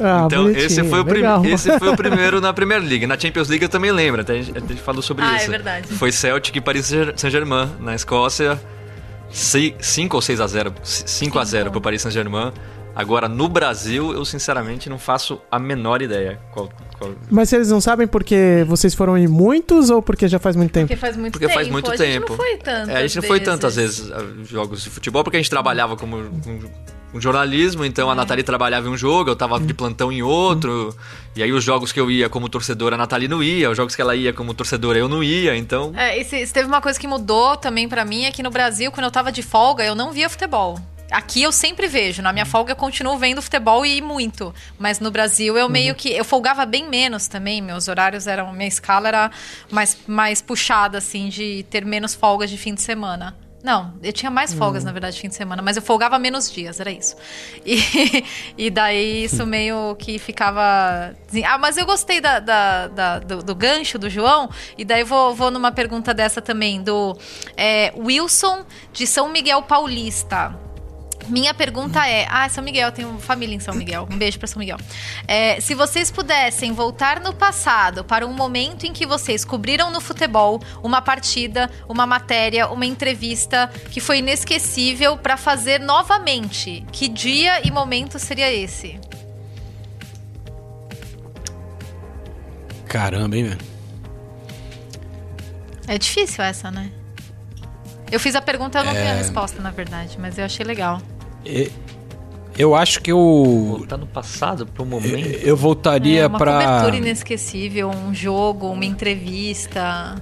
Ah, 0.00 0.24
Então, 0.26 0.48
esse 0.50 0.82
foi, 0.84 1.00
o 1.00 1.46
esse 1.46 1.78
foi 1.78 1.88
o 1.90 1.96
primeiro 1.96 2.40
na 2.40 2.52
Premier 2.52 2.80
League. 2.82 3.06
Na 3.06 3.18
Champions 3.18 3.48
League 3.48 3.62
eu 3.64 3.68
também 3.68 3.92
lembro, 3.92 4.22
até 4.22 4.32
a 4.32 4.36
gente, 4.42 4.56
a 4.56 4.60
gente 4.60 4.80
falou 4.80 5.02
sobre 5.02 5.24
Ah, 5.24 5.34
é 5.34 5.36
isso. 5.36 5.50
verdade. 5.50 5.88
Foi 5.88 6.10
Celtic 6.10 6.56
e 6.56 6.60
Paris 6.60 6.86
Saint-Germain 7.16 7.68
na 7.80 7.94
Escócia. 7.94 8.60
5 9.30 10.16
ou 10.16 10.20
6 10.20 10.40
a 10.40 10.46
0 10.46 10.74
5 10.82 11.38
a 11.38 11.44
0 11.44 11.70
pro 11.70 11.80
Paris 11.80 12.02
Saint-Germain. 12.02 12.52
Agora, 12.94 13.28
no 13.28 13.48
Brasil, 13.48 14.12
eu 14.12 14.24
sinceramente 14.24 14.88
não 14.90 14.98
faço 14.98 15.40
a 15.50 15.58
menor 15.58 16.02
ideia. 16.02 16.38
Qual, 16.52 16.68
qual- 16.98 17.12
Mas 17.30 17.52
eles 17.52 17.70
não 17.70 17.80
sabem 17.80 18.06
porque 18.06 18.64
vocês 18.68 18.94
foram 18.94 19.16
em 19.16 19.26
muitos 19.26 19.88
ou 19.90 20.02
porque 20.02 20.28
já 20.28 20.38
faz 20.38 20.54
muito 20.56 20.72
tempo? 20.72 20.88
Porque 20.88 21.00
faz 21.00 21.16
muito 21.16 21.32
Porque 21.32 21.46
tempo. 21.46 21.58
faz 21.58 21.68
muito 21.68 21.90
a 21.90 21.96
tempo. 21.96 22.12
gente 22.12 22.28
não 22.30 22.36
foi 22.36 22.56
tanto. 22.58 22.90
É, 22.90 22.96
a 22.96 23.02
gente 23.06 23.16
não 23.16 23.22
foi 23.22 23.40
tantas 23.40 23.76
vezes 23.76 24.10
a 24.12 24.18
jogos 24.44 24.82
de 24.82 24.90
futebol, 24.90 25.24
porque 25.24 25.36
a 25.38 25.40
gente 25.40 25.48
trabalhava 25.50 25.96
como 25.96 26.16
um, 26.18 26.60
um 27.14 27.20
jornalismo, 27.20 27.84
então 27.84 28.08
É. 28.08 28.12
a 28.12 28.14
Nathalie 28.14 28.42
trabalhava 28.44 28.88
em 28.88 28.90
um 28.90 28.96
jogo, 28.96 29.30
eu 29.30 29.36
tava 29.36 29.58
de 29.58 29.72
plantão 29.74 30.10
em 30.12 30.22
outro, 30.22 30.94
e 31.36 31.42
aí 31.42 31.52
os 31.52 31.64
jogos 31.64 31.92
que 31.92 32.00
eu 32.00 32.10
ia 32.10 32.28
como 32.28 32.48
torcedor, 32.48 32.92
a 32.92 32.96
Nathalie 32.96 33.28
não 33.28 33.42
ia, 33.42 33.70
os 33.70 33.76
jogos 33.76 33.94
que 33.96 34.00
ela 34.02 34.14
ia 34.16 34.32
como 34.32 34.52
torcedora, 34.54 34.98
eu 34.98 35.08
não 35.08 35.22
ia, 35.22 35.56
então... 35.56 35.92
É, 35.96 36.18
e 36.18 36.24
se, 36.24 36.46
se 36.46 36.52
teve 36.52 36.66
uma 36.68 36.80
coisa 36.80 36.98
que 37.00 37.06
mudou 37.06 37.56
também 37.56 37.88
pra 37.88 38.04
mim, 38.04 38.24
é 38.24 38.30
que 38.30 38.42
no 38.42 38.50
Brasil, 38.50 38.90
quando 38.92 39.04
eu 39.04 39.10
tava 39.10 39.30
de 39.32 39.42
folga, 39.42 39.84
eu 39.84 39.94
não 39.94 40.10
via 40.12 40.28
futebol. 40.28 40.78
Aqui 41.12 41.42
eu 41.42 41.52
sempre 41.52 41.86
vejo, 41.86 42.22
na 42.22 42.32
minha 42.32 42.46
folga 42.46 42.72
eu 42.72 42.76
continuo 42.76 43.16
vendo 43.18 43.40
futebol 43.42 43.84
e 43.84 44.00
muito. 44.00 44.54
Mas 44.78 44.98
no 44.98 45.10
Brasil 45.10 45.56
eu 45.58 45.68
meio 45.68 45.94
que. 45.94 46.08
Eu 46.10 46.24
folgava 46.24 46.64
bem 46.66 46.88
menos 46.88 47.28
também, 47.28 47.60
meus 47.60 47.86
horários 47.88 48.26
eram. 48.26 48.52
Minha 48.52 48.68
escala 48.68 49.08
era 49.08 49.30
mais, 49.70 49.96
mais 50.06 50.40
puxada, 50.42 50.98
assim, 50.98 51.28
de 51.28 51.64
ter 51.70 51.84
menos 51.84 52.14
folgas 52.14 52.50
de 52.50 52.56
fim 52.58 52.74
de 52.74 52.82
semana. 52.82 53.36
Não, 53.64 53.94
eu 54.02 54.12
tinha 54.12 54.28
mais 54.28 54.52
folgas, 54.52 54.82
na 54.82 54.90
verdade, 54.90 55.14
de 55.14 55.20
fim 55.22 55.28
de 55.28 55.36
semana, 55.36 55.62
mas 55.62 55.76
eu 55.76 55.82
folgava 55.82 56.18
menos 56.18 56.50
dias, 56.50 56.80
era 56.80 56.90
isso. 56.90 57.14
E, 57.64 57.78
e 58.58 58.70
daí 58.70 59.22
isso 59.22 59.46
meio 59.46 59.94
que 60.00 60.18
ficava. 60.18 61.14
Ah, 61.46 61.58
mas 61.58 61.76
eu 61.76 61.86
gostei 61.86 62.20
da, 62.20 62.40
da- 62.40 62.88
da- 62.88 63.18
do, 63.20 63.40
do 63.40 63.54
gancho 63.54 64.00
do 64.00 64.10
João, 64.10 64.50
e 64.76 64.84
daí 64.84 65.04
vou, 65.04 65.32
vou 65.32 65.48
numa 65.48 65.70
pergunta 65.70 66.12
dessa 66.12 66.42
também, 66.42 66.82
do 66.82 67.16
é, 67.56 67.92
Wilson 67.96 68.64
de 68.92 69.06
São 69.06 69.28
Miguel 69.28 69.62
Paulista. 69.62 70.58
Minha 71.28 71.54
pergunta 71.54 72.06
é: 72.06 72.26
Ah, 72.28 72.48
São 72.48 72.62
Miguel, 72.62 72.88
eu 72.88 72.92
tenho 72.92 73.18
família 73.18 73.54
em 73.54 73.60
São 73.60 73.74
Miguel. 73.74 74.08
Um 74.10 74.16
beijo 74.16 74.38
pra 74.38 74.46
São 74.48 74.58
Miguel. 74.58 74.78
É, 75.26 75.60
se 75.60 75.74
vocês 75.74 76.10
pudessem 76.10 76.72
voltar 76.72 77.20
no 77.20 77.32
passado 77.32 78.04
para 78.04 78.26
um 78.26 78.32
momento 78.32 78.84
em 78.84 78.92
que 78.92 79.06
vocês 79.06 79.44
cobriram 79.44 79.90
no 79.90 80.00
futebol 80.00 80.60
uma 80.82 81.00
partida, 81.00 81.70
uma 81.88 82.06
matéria, 82.06 82.68
uma 82.68 82.86
entrevista 82.86 83.70
que 83.90 84.00
foi 84.00 84.18
inesquecível 84.18 85.16
pra 85.16 85.36
fazer 85.36 85.80
novamente, 85.80 86.84
que 86.92 87.08
dia 87.08 87.66
e 87.66 87.70
momento 87.70 88.18
seria 88.18 88.52
esse? 88.52 88.98
Caramba, 92.88 93.36
hein, 93.36 93.44
velho? 93.44 93.58
É 95.88 95.98
difícil 95.98 96.44
essa, 96.44 96.70
né? 96.70 96.90
Eu 98.10 98.20
fiz 98.20 98.34
a 98.36 98.42
pergunta, 98.42 98.78
eu 98.78 98.84
não 98.84 98.92
vi 98.92 98.98
a 98.98 99.14
resposta, 99.14 99.62
na 99.62 99.70
verdade, 99.70 100.18
mas 100.20 100.36
eu 100.36 100.44
achei 100.44 100.64
legal. 100.66 101.00
E- 101.44 101.70
Eu 102.58 102.74
acho 102.74 103.00
que 103.00 103.10
eu. 103.10 103.18
Voltar 103.78 103.96
no 103.96 104.06
passado, 104.06 104.66
pro 104.66 104.84
momento... 104.84 105.26
Eu 105.42 105.56
voltaria 105.56 106.22
é 106.22 106.26
uma 106.26 106.38
pra. 106.38 106.52
cobertura 106.62 106.96
inesquecível, 106.96 107.88
um 107.90 108.12
jogo, 108.14 108.68
uma 108.68 108.84
entrevista. 108.84 110.16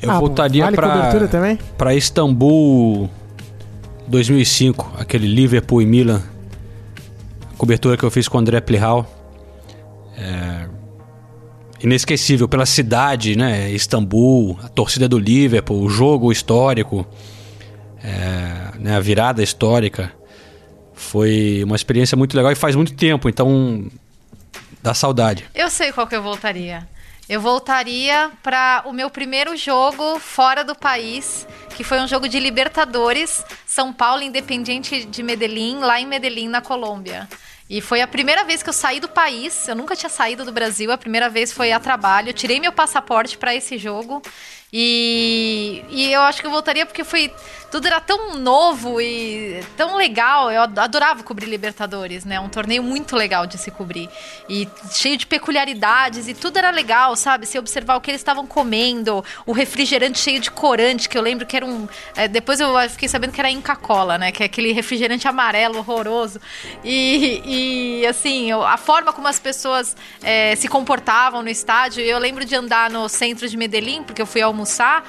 Eu 0.00 0.10
Ah, 0.10 0.18
voltaria 0.18 0.64
vale 0.64 0.74
pra. 0.76 0.88
cobertura 0.90 1.28
também? 1.28 1.58
Pra 1.78 1.94
Istambul 1.94 3.08
2005, 4.08 4.92
aquele 4.98 5.28
Liverpool 5.28 5.80
e 5.80 5.86
Milan. 5.86 6.20
Cobertura 7.56 7.96
que 7.96 8.02
eu 8.02 8.10
fiz 8.10 8.26
com 8.26 8.36
o 8.36 8.40
André 8.40 8.60
Plihal. 8.60 9.06
É, 10.18 10.66
Inesquecível 11.84 12.48
pela 12.48 12.66
cidade, 12.66 13.36
né? 13.36 13.70
Istambul, 13.72 14.56
a 14.62 14.68
torcida 14.68 15.08
do 15.08 15.18
Liverpool, 15.18 15.80
o 15.82 15.88
jogo 15.88 16.30
histórico, 16.30 17.06
é, 18.02 18.78
né? 18.78 18.96
a 18.96 19.00
virada 19.00 19.42
histórica. 19.42 20.12
Foi 20.94 21.62
uma 21.64 21.76
experiência 21.76 22.16
muito 22.16 22.36
legal 22.36 22.52
e 22.52 22.54
faz 22.54 22.76
muito 22.76 22.94
tempo, 22.94 23.28
então 23.28 23.86
dá 24.82 24.94
saudade. 24.94 25.44
Eu 25.54 25.70
sei 25.70 25.92
qual 25.92 26.06
que 26.06 26.14
eu 26.14 26.22
voltaria. 26.22 26.86
Eu 27.28 27.40
voltaria 27.40 28.30
para 28.42 28.82
o 28.84 28.92
meu 28.92 29.08
primeiro 29.08 29.56
jogo 29.56 30.18
fora 30.18 30.64
do 30.64 30.74
país, 30.74 31.46
que 31.76 31.84
foi 31.84 32.00
um 32.00 32.08
jogo 32.08 32.28
de 32.28 32.38
Libertadores, 32.38 33.44
São 33.64 33.92
Paulo 33.92 34.22
Independiente 34.22 35.04
de 35.04 35.22
Medellín, 35.22 35.78
lá 35.78 36.00
em 36.00 36.06
Medellín, 36.06 36.48
na 36.48 36.60
Colômbia. 36.60 37.28
E 37.72 37.80
foi 37.80 38.02
a 38.02 38.06
primeira 38.06 38.44
vez 38.44 38.62
que 38.62 38.68
eu 38.68 38.72
saí 38.74 39.00
do 39.00 39.08
país. 39.08 39.66
Eu 39.66 39.74
nunca 39.74 39.96
tinha 39.96 40.10
saído 40.10 40.44
do 40.44 40.52
Brasil. 40.52 40.92
A 40.92 40.98
primeira 40.98 41.30
vez 41.30 41.50
foi 41.50 41.72
a 41.72 41.80
trabalho. 41.80 42.28
Eu 42.28 42.34
tirei 42.34 42.60
meu 42.60 42.70
passaporte 42.70 43.38
para 43.38 43.54
esse 43.54 43.78
jogo. 43.78 44.20
E, 44.74 45.84
e 45.90 46.10
eu 46.10 46.22
acho 46.22 46.40
que 46.40 46.46
eu 46.46 46.50
voltaria 46.50 46.86
porque 46.86 47.04
foi 47.04 47.30
tudo 47.70 47.86
era 47.86 48.00
tão 48.00 48.36
novo 48.36 49.00
e 49.00 49.62
tão 49.76 49.96
legal. 49.96 50.50
Eu 50.50 50.62
ad- 50.62 50.78
adorava 50.78 51.22
cobrir 51.22 51.46
Libertadores, 51.46 52.24
né? 52.24 52.40
Um 52.40 52.48
torneio 52.48 52.82
muito 52.82 53.14
legal 53.14 53.46
de 53.46 53.58
se 53.58 53.70
cobrir 53.70 54.08
e 54.48 54.66
cheio 54.90 55.18
de 55.18 55.26
peculiaridades 55.26 56.26
e 56.26 56.32
tudo 56.32 56.58
era 56.58 56.70
legal, 56.70 57.16
sabe? 57.16 57.46
Se 57.46 57.58
observar 57.58 57.96
o 57.96 58.00
que 58.00 58.10
eles 58.10 58.20
estavam 58.22 58.46
comendo, 58.46 59.22
o 59.44 59.52
refrigerante 59.52 60.18
cheio 60.18 60.40
de 60.40 60.50
corante 60.50 61.06
que 61.06 61.18
eu 61.18 61.22
lembro 61.22 61.46
que 61.46 61.56
era 61.56 61.66
um. 61.66 61.86
é, 62.16 62.26
depois 62.26 62.58
eu 62.58 62.70
fiquei 62.88 63.08
sabendo 63.08 63.32
que 63.32 63.40
era 63.40 63.50
Inca 63.50 63.76
Cola, 63.76 64.16
né? 64.16 64.32
Que 64.32 64.42
é 64.42 64.46
aquele 64.46 64.72
refrigerante 64.72 65.28
amarelo 65.28 65.78
horroroso 65.78 66.40
e, 66.82 67.42
e 67.44 67.61
assim 68.08 68.50
eu- 68.50 68.64
a 68.64 68.76
forma 68.76 69.12
como 69.12 69.28
as 69.28 69.38
pessoas 69.38 69.96
é, 70.22 70.54
se 70.56 70.68
comportavam 70.68 71.42
no 71.42 71.48
estádio. 71.48 72.02
Eu 72.02 72.18
lembro 72.18 72.44
de 72.44 72.54
andar 72.54 72.90
no 72.90 73.08
centro 73.08 73.48
de 73.48 73.56
Medellín 73.56 74.02
porque 74.02 74.20
eu 74.22 74.26
fui 74.26 74.42
almoçar 74.42 75.04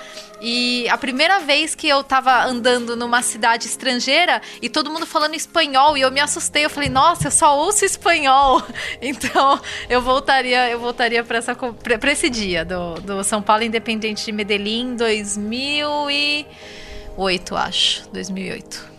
e 0.45 0.85
a 0.89 0.97
primeira 0.97 1.39
vez 1.39 1.73
que 1.73 1.87
eu 1.87 2.03
tava 2.03 2.43
andando 2.45 2.97
numa 2.97 3.21
cidade 3.21 3.65
estrangeira 3.65 4.41
e 4.61 4.67
todo 4.67 4.91
mundo 4.91 5.05
falando 5.05 5.35
espanhol 5.35 5.97
e 5.97 6.01
eu 6.01 6.11
me 6.11 6.19
assustei, 6.19 6.65
eu 6.65 6.69
falei, 6.69 6.89
nossa, 6.89 7.27
eu 7.27 7.31
só 7.31 7.57
ouço 7.57 7.85
espanhol. 7.85 8.61
Então, 9.01 9.59
eu 9.89 10.01
voltaria, 10.01 10.69
eu 10.69 10.79
voltaria 10.79 11.23
para 11.23 11.37
essa 11.37 11.55
pra 11.55 12.11
esse 12.11 12.29
dia 12.29 12.65
do, 12.65 12.95
do 12.95 13.23
São 13.23 13.41
Paulo 13.41 13.63
Independente 13.63 14.25
de 14.25 14.31
Medellín 14.31 14.95
2008, 14.95 17.55
acho, 17.55 18.09
2008. 18.11 18.91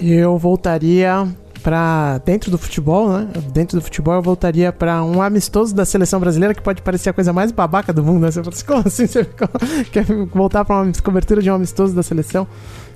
Eu 0.00 0.36
voltaria 0.38 1.26
pra 1.64 2.18
dentro 2.26 2.50
do 2.50 2.58
futebol, 2.58 3.10
né? 3.10 3.26
Dentro 3.50 3.78
do 3.78 3.82
futebol 3.82 4.14
eu 4.14 4.22
voltaria 4.22 4.70
pra 4.70 5.02
um 5.02 5.22
amistoso 5.22 5.74
da 5.74 5.86
seleção 5.86 6.20
brasileira 6.20 6.54
que 6.54 6.60
pode 6.60 6.82
parecer 6.82 7.08
a 7.08 7.12
coisa 7.14 7.32
mais 7.32 7.50
babaca 7.50 7.90
do 7.90 8.04
mundo, 8.04 8.20
né? 8.20 8.30
Você 8.30 8.42
fala 8.42 8.54
assim, 8.54 8.66
como 8.66 8.82
assim 8.86 9.06
você 9.06 9.26
quer 9.90 10.04
voltar 10.30 10.62
pra 10.66 10.82
uma 10.82 10.92
cobertura 11.02 11.40
de 11.40 11.50
um 11.50 11.54
amistoso 11.54 11.94
da 11.94 12.02
seleção? 12.02 12.46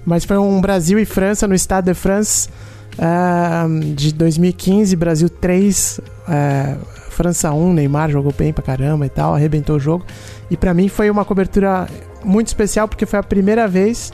Mas 0.04 0.26
foi 0.26 0.37
um 0.37 0.61
Brasil 0.61 0.98
e 0.98 1.07
França 1.07 1.48
no 1.48 1.54
Stade 1.54 1.87
de 1.87 1.94
France 1.94 2.50
ah, 2.98 3.66
de 3.94 4.12
2015, 4.12 4.94
Brasil 4.96 5.31
3, 5.31 6.00
ah, 6.28 6.76
França 7.09 7.50
1, 7.50 7.72
Neymar 7.72 8.11
jogou 8.11 8.35
bem 8.37 8.52
pra 8.52 8.62
caramba 8.62 9.07
e 9.07 9.09
tal, 9.09 9.35
arrebentou 9.35 9.76
o 9.76 9.81
jogo. 9.81 10.04
E 10.50 10.59
pra 10.59 10.74
mim 10.74 10.88
foi 10.88 11.09
uma 11.09 11.24
cobertura 11.24 11.88
muito 12.22 12.48
especial 12.48 12.87
porque 12.87 13.07
foi 13.07 13.18
a 13.18 13.22
primeira 13.22 13.66
vez 13.66 14.12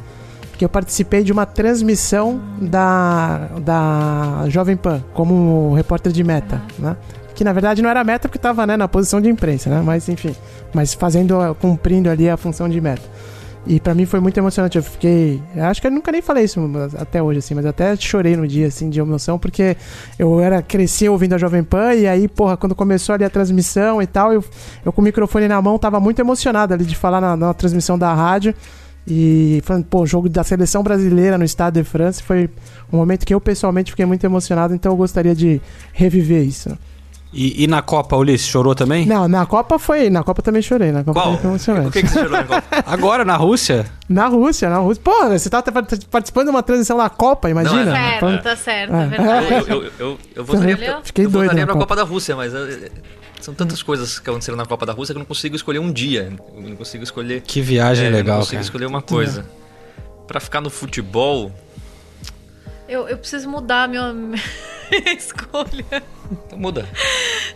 que 0.57 0.65
eu 0.65 0.69
participei 0.69 1.23
de 1.23 1.33
uma 1.33 1.47
transmissão 1.47 2.41
da, 2.61 3.49
da 3.61 4.45
Jovem 4.49 4.77
Pan, 4.77 5.03
como 5.13 5.75
repórter 5.75 6.13
de 6.13 6.23
meta, 6.23 6.63
né? 6.79 6.97
Que 7.35 7.43
na 7.43 7.53
verdade 7.53 7.83
não 7.83 7.91
era 7.91 8.05
meta 8.05 8.29
porque 8.29 8.39
estava 8.39 8.65
né, 8.67 8.77
na 8.77 8.87
posição 8.87 9.21
de 9.21 9.29
imprensa, 9.29 9.69
né? 9.69 9.83
Mas 9.85 10.09
enfim, 10.09 10.35
mas 10.73 10.95
fazendo, 10.95 11.37
cumprindo 11.61 12.09
ali 12.09 12.29
a 12.29 12.37
função 12.37 12.69
de 12.69 12.81
meta. 12.81 13.03
E 13.67 13.81
pra 13.81 13.95
mim 13.95 14.05
foi 14.05 14.21
muito 14.21 14.37
emocionante. 14.37 14.77
Eu 14.77 14.83
fiquei. 14.83 15.43
acho 15.57 15.81
que 15.81 15.87
eu 15.87 15.91
nunca 15.91 16.13
nem 16.13 16.21
falei 16.21 16.45
isso 16.45 16.61
até 16.99 17.23
hoje, 17.23 17.39
assim, 17.39 17.55
mas 17.55 17.65
até 17.65 17.97
chorei 17.97 18.37
no 18.37 18.47
dia, 18.47 18.67
assim, 18.67 18.91
de 18.91 19.01
emoção, 19.01 19.39
porque 19.39 19.77
eu 20.19 20.41
era 20.41 20.61
cresci 20.63 21.09
ouvindo 21.09 21.35
a 21.35 21.39
Jovem 21.39 21.65
Pan, 21.65 21.95
e 21.95 22.07
aí, 22.07 22.29
porra, 22.29 22.57
quando 22.57 22.75
começou 22.75 23.15
ali 23.15 23.25
a 23.25 23.31
transmissão 23.31 24.03
e 24.03 24.07
tal, 24.07 24.33
eu, 24.33 24.45
eu 24.85 24.93
com 24.93 25.01
o 25.01 25.05
microfone 25.05 25.49
na 25.49 25.61
mão 25.63 25.79
tava 25.79 25.99
muito 25.99 26.19
emocionado 26.19 26.75
ali 26.75 26.85
de 26.85 26.95
falar 26.95 27.21
na, 27.21 27.37
na 27.37 27.55
transmissão 27.55 27.99
da 27.99 28.13
rádio. 28.13 28.55
E 29.07 29.61
falando, 29.65 29.85
pô, 29.85 30.01
o 30.03 30.07
jogo 30.07 30.29
da 30.29 30.43
seleção 30.43 30.83
brasileira 30.83 31.37
no 31.37 31.45
Estado 31.45 31.75
de 31.75 31.85
França 31.85 32.23
foi 32.23 32.49
um 32.93 32.97
momento 32.97 33.27
que 33.27 33.35
eu 33.35 33.41
pessoalmente 33.41 33.91
fiquei 33.91 34.07
muito 34.07 34.25
emocionado, 34.25 34.75
então 34.75 34.93
eu 34.93 34.97
gostaria 34.97 35.35
de 35.35 35.61
reviver 35.93 36.43
isso. 36.43 36.77
E, 37.37 37.65
e 37.65 37.67
na 37.67 37.83
Copa, 37.83 38.17
Ulisses, 38.17 38.47
chorou 38.47 38.77
também? 38.77 39.05
Não, 39.07 39.27
na 39.27 39.45
Copa 39.45 39.77
foi. 39.77 40.09
Na 40.09 40.23
Copa 40.23 40.41
também 40.41 40.63
chorei. 40.63 40.93
Na 40.93 41.03
Copa 41.03 41.21
Qual? 41.21 41.37
foi 41.37 41.51
emocionante. 41.51 41.89
O 41.89 41.91
que, 41.91 42.03
que 42.03 42.09
você 42.09 42.21
chorou 42.21 42.31
na 42.31 42.45
Copa? 42.45 42.63
Agora, 42.87 43.25
na 43.25 43.37
Rússia? 43.37 43.87
Na 44.09 44.29
Rússia, 44.29 44.71
na 44.71 44.79
Rússia. 44.79 45.03
Pô, 45.05 45.29
você 45.29 45.51
tá 45.51 45.61
participando 46.11 46.45
de 46.45 46.51
uma 46.51 46.63
transição 46.63 46.97
da 46.97 47.11
Copa, 47.11 47.51
imagina? 47.51 47.85
Não, 47.87 47.93
é- 47.93 47.97
Certo, 48.11 48.21
Falando- 48.21 48.43
tá 48.43 48.57
certo, 48.57 48.95
É. 48.95 49.03
é 49.03 49.07
verdade. 49.09 49.47
Eu, 49.53 49.83
eu, 49.83 49.91
eu, 49.99 50.19
eu 50.37 50.45
Entendeu? 50.45 51.01
Fiquei 51.03 51.25
eu 51.27 51.31
doido 51.31 51.43
votaria 51.49 51.63
na 51.63 51.67
pra 51.67 51.75
Copa. 51.75 51.87
Copa 51.87 51.97
da 51.97 52.03
Rússia, 52.05 52.37
mas 52.37 52.55
eh, 52.55 52.89
são 53.45 53.55
tantas 53.55 53.83
coisas 53.83 54.19
que 54.19 54.29
aconteceram 54.29 54.57
na 54.57 54.65
Copa 54.67 54.87
da 54.87 54.93
Rússia 54.93 55.13
que 55.15 55.19
eu 55.19 55.21
não 55.21 55.27
consigo 55.27 55.55
escolher 55.55 55.79
um 55.79 55.93
dia. 55.93 56.33
Eu 56.55 56.63
não 56.63 56.77
consigo 56.77 57.05
escolher. 57.05 57.43
Que 57.43 57.61
viagem 57.61 58.05
é, 58.05 58.09
eu 58.09 58.13
não 58.13 58.19
legal, 58.19 58.37
consigo 58.39 58.53
cara. 58.53 58.63
escolher 58.63 58.87
uma 58.87 59.03
coisa. 59.03 59.47
Pra 60.27 60.41
ficar 60.41 60.61
no 60.63 60.71
futebol, 60.71 61.53
Eu, 62.89 63.09
eu 63.09 63.17
preciso 63.19 63.49
mudar 63.49 63.85
a 63.85 63.89
minha, 63.89 64.13
minha 64.13 64.39
escolha. 65.17 65.85
então 66.47 66.59
muda. 66.59 66.89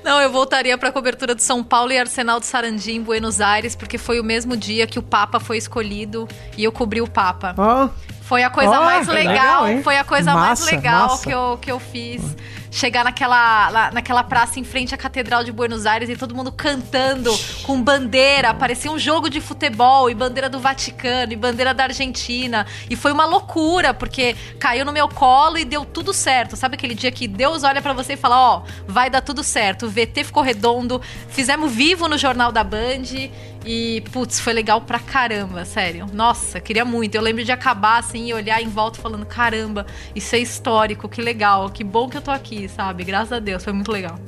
Não, 0.05 0.21
eu 0.21 0.31
voltaria 0.31 0.77
pra 0.77 0.93
cobertura 0.93 1.35
de 1.35 1.43
São 1.43 1.63
Paulo 1.65 1.93
e 1.93 1.99
Arsenal 1.99 2.39
de 2.41 2.47
Sarandi 2.47 2.93
em 2.93 3.03
Buenos 3.03 3.41
Aires, 3.41 3.75
porque 3.75 3.97
foi 3.99 4.21
o 4.21 4.25
mesmo 4.25 4.57
dia 4.57 4.87
que 4.87 4.99
o 4.99 5.03
Papa 5.03 5.41
foi 5.41 5.57
escolhido 5.57 6.29
e 6.57 6.65
eu 6.65 6.73
cobri 6.73 7.01
o 7.01 7.09
Papa. 7.09 7.55
Ó, 7.57 7.89
Foi 8.23 8.43
a 8.43 8.51
coisa 8.51 8.79
Ó, 8.79 8.85
mais 8.85 9.07
legal, 9.09 9.65
legal, 9.65 9.83
foi 9.83 9.97
a 9.97 10.05
coisa 10.05 10.35
mais 10.35 10.61
Massa, 10.61 10.71
legal 10.77 11.09
massa. 11.09 11.23
que 11.27 11.31
eu, 11.35 11.59
que 11.63 11.73
eu 11.73 11.81
fiz. 11.81 12.23
Chegar 12.71 13.03
naquela, 13.05 13.71
lá- 13.71 13.91
naquela 13.93 14.23
praça 14.23 14.61
em 14.61 14.65
frente 14.65 14.95
à 14.95 14.99
Catedral 14.99 15.43
de 15.43 15.51
Buenos 15.51 15.87
Aires 15.87 16.09
e 16.11 16.17
todo 16.17 16.35
mundo 16.35 16.53
cantando 16.53 17.31
com 17.63 17.83
bandeira. 17.83 18.53
Parecia 18.55 18.91
um 18.91 18.99
jogo 18.99 19.31
de 19.31 19.41
futebol 19.41 20.11
e 20.11 20.15
bandeira 20.15 20.49
do 20.51 20.61
Vaticano 20.61 21.33
e 21.33 21.37
bandeira 21.37 21.73
da 21.73 21.85
Argentina. 21.85 22.67
E 22.91 22.95
foi 22.97 23.11
uma 23.13 23.25
loucura, 23.25 23.95
porque 23.95 24.37
caiu 24.59 24.85
no 24.85 24.93
meu 24.93 25.09
colo 25.09 25.57
e 25.59 25.65
deu 25.65 25.85
tudo 25.85 26.13
certo. 26.13 26.57
Sabe 26.57 26.75
aquele 26.75 26.95
dia 26.95 27.11
que 27.11 27.27
Deus 27.27 27.63
olha 27.65 27.81
pra 27.81 27.93
você 27.93 28.13
e 28.13 28.17
fala: 28.17 28.37
Ó, 28.39 28.63
vai 28.87 29.09
dar 29.09 29.23
tudo 29.23 29.43
certo. 29.43 29.87
O 29.87 29.91
VT 29.91 30.25
ficou 30.25 30.43
redondo. 30.43 31.01
Fizemos 31.29 31.73
vivo 31.73 32.07
no 32.09 32.19
Jornal 32.19 32.53
da 32.53 32.63
Band. 32.63 33.31
E, 33.71 34.01
putz, 34.13 34.41
foi 34.41 34.55
legal 34.55 34.81
pra 34.81 34.99
caramba, 34.99 35.63
sério. 35.67 36.07
Nossa, 36.11 36.59
queria 36.59 36.87
muito. 36.87 37.15
Eu 37.15 37.21
lembro 37.21 37.45
de 37.45 37.53
acabar 37.53 37.99
assim 37.99 38.29
e 38.29 38.33
olhar 38.33 38.63
em 38.63 38.69
volta 38.69 38.99
falando: 38.99 39.27
caramba, 39.27 39.85
isso 40.15 40.35
é 40.35 40.39
histórico, 40.39 41.07
que 41.07 41.21
legal, 41.21 41.69
que 41.69 41.85
bom 41.85 42.09
que 42.09 42.17
eu 42.17 42.23
tô 42.23 42.31
aqui, 42.31 42.67
sabe? 42.67 43.05
Graças 43.05 43.31
a 43.31 43.39
Deus, 43.39 43.63
foi 43.63 43.75
muito 43.75 43.93
legal. 43.93 44.19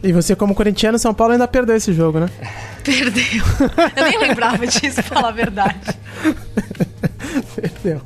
e 0.00 0.12
você, 0.12 0.36
como 0.36 0.54
corintiano, 0.54 0.96
São 0.96 1.12
Paulo 1.12 1.32
ainda 1.32 1.48
perdeu 1.48 1.74
esse 1.74 1.92
jogo, 1.92 2.20
né? 2.20 2.30
Perdeu. 2.86 3.42
Eu 3.96 4.04
nem 4.04 4.18
lembrava 4.20 4.62
disso, 4.64 5.02
pra 5.02 5.02
falar 5.02 5.28
a 5.30 5.32
verdade. 5.32 5.80
Perdeu. 7.56 8.00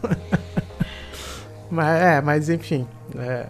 mas, 1.71 2.01
é, 2.01 2.21
mas 2.23 2.49
enfim. 2.49 2.89
é, 3.19 3.45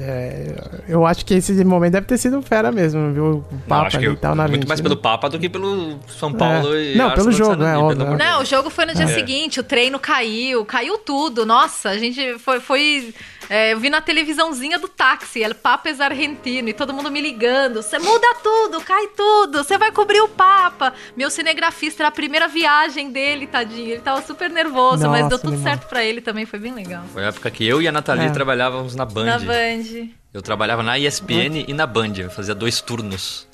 é, 0.00 0.54
eu 0.88 1.06
acho 1.06 1.24
que 1.24 1.34
esse 1.34 1.52
momento 1.64 1.92
deve 1.92 2.06
ter 2.06 2.18
sido 2.18 2.40
fera 2.42 2.72
mesmo, 2.72 3.12
viu? 3.12 3.24
O 3.50 3.58
Papa 3.68 4.00
e 4.02 4.16
tal 4.16 4.34
na 4.34 4.48
muito 4.48 4.66
mais 4.66 4.80
pelo 4.80 4.96
Papa 4.96 5.28
do 5.28 5.38
que 5.38 5.48
pelo 5.48 5.98
São 6.08 6.32
Paulo 6.32 6.74
É. 6.74 6.92
e 6.92 6.96
Não, 6.96 7.10
pelo 7.12 7.30
jogo, 7.32 7.62
é, 7.62 7.72
pelo 7.74 7.84
óbvio. 7.86 8.16
Não, 8.16 8.42
o 8.42 8.44
jogo 8.44 8.70
foi 8.70 8.86
no 8.86 8.94
dia 8.94 9.04
É. 9.04 9.08
seguinte, 9.08 9.60
o 9.60 9.62
treino 9.62 9.98
caiu, 9.98 10.64
caiu 10.64 10.98
tudo. 10.98 11.46
Nossa, 11.46 11.90
a 11.90 11.98
gente 11.98 12.38
foi. 12.38 12.60
foi 12.60 13.14
é, 13.48 13.72
eu 13.72 13.78
vi 13.80 13.90
na 13.90 14.00
televisãozinha 14.00 14.78
do 14.78 14.88
táxi, 14.88 15.42
El 15.42 15.54
Papa 15.54 15.90
argentino, 16.00 16.68
e 16.68 16.72
todo 16.72 16.92
mundo 16.92 17.10
me 17.10 17.20
ligando. 17.20 17.82
Você 17.82 17.98
muda 17.98 18.26
tudo, 18.42 18.80
cai 18.80 19.08
tudo, 19.08 19.62
você 19.62 19.76
vai 19.78 19.92
cobrir 19.92 20.20
o 20.20 20.28
Papa. 20.28 20.92
Meu 21.16 21.30
cinegrafista 21.30 22.02
era 22.02 22.08
a 22.08 22.12
primeira 22.12 22.48
viagem 22.48 23.10
dele, 23.10 23.46
tadinho. 23.46 23.90
Ele 23.90 24.00
tava 24.00 24.22
super 24.22 24.48
nervoso, 24.50 25.08
mas 25.08 25.22
Nossa, 25.24 25.28
deu 25.28 25.38
tudo 25.38 25.62
certo 25.62 25.86
pra 25.88 26.04
ele 26.04 26.20
também, 26.20 26.46
foi 26.46 26.58
bem 26.58 26.72
legal. 26.72 27.04
Foi 27.12 27.24
a 27.24 27.28
época 27.28 27.50
que 27.50 27.66
eu 27.66 27.80
e 27.82 27.88
a 27.88 27.92
Nathalie 27.92 28.26
É. 28.26 28.30
trabalhávamos 28.30 28.94
na 28.94 29.04
Band. 29.04 29.24
Na 29.24 29.38
Band. 29.38 30.08
Eu 30.32 30.42
trabalhava 30.42 30.82
na 30.82 30.98
ESPN 30.98 31.64
e 31.68 31.72
na 31.72 31.86
Band. 31.86 32.14
Eu 32.18 32.30
fazia 32.30 32.54
dois 32.54 32.80
turnos. 32.80 33.46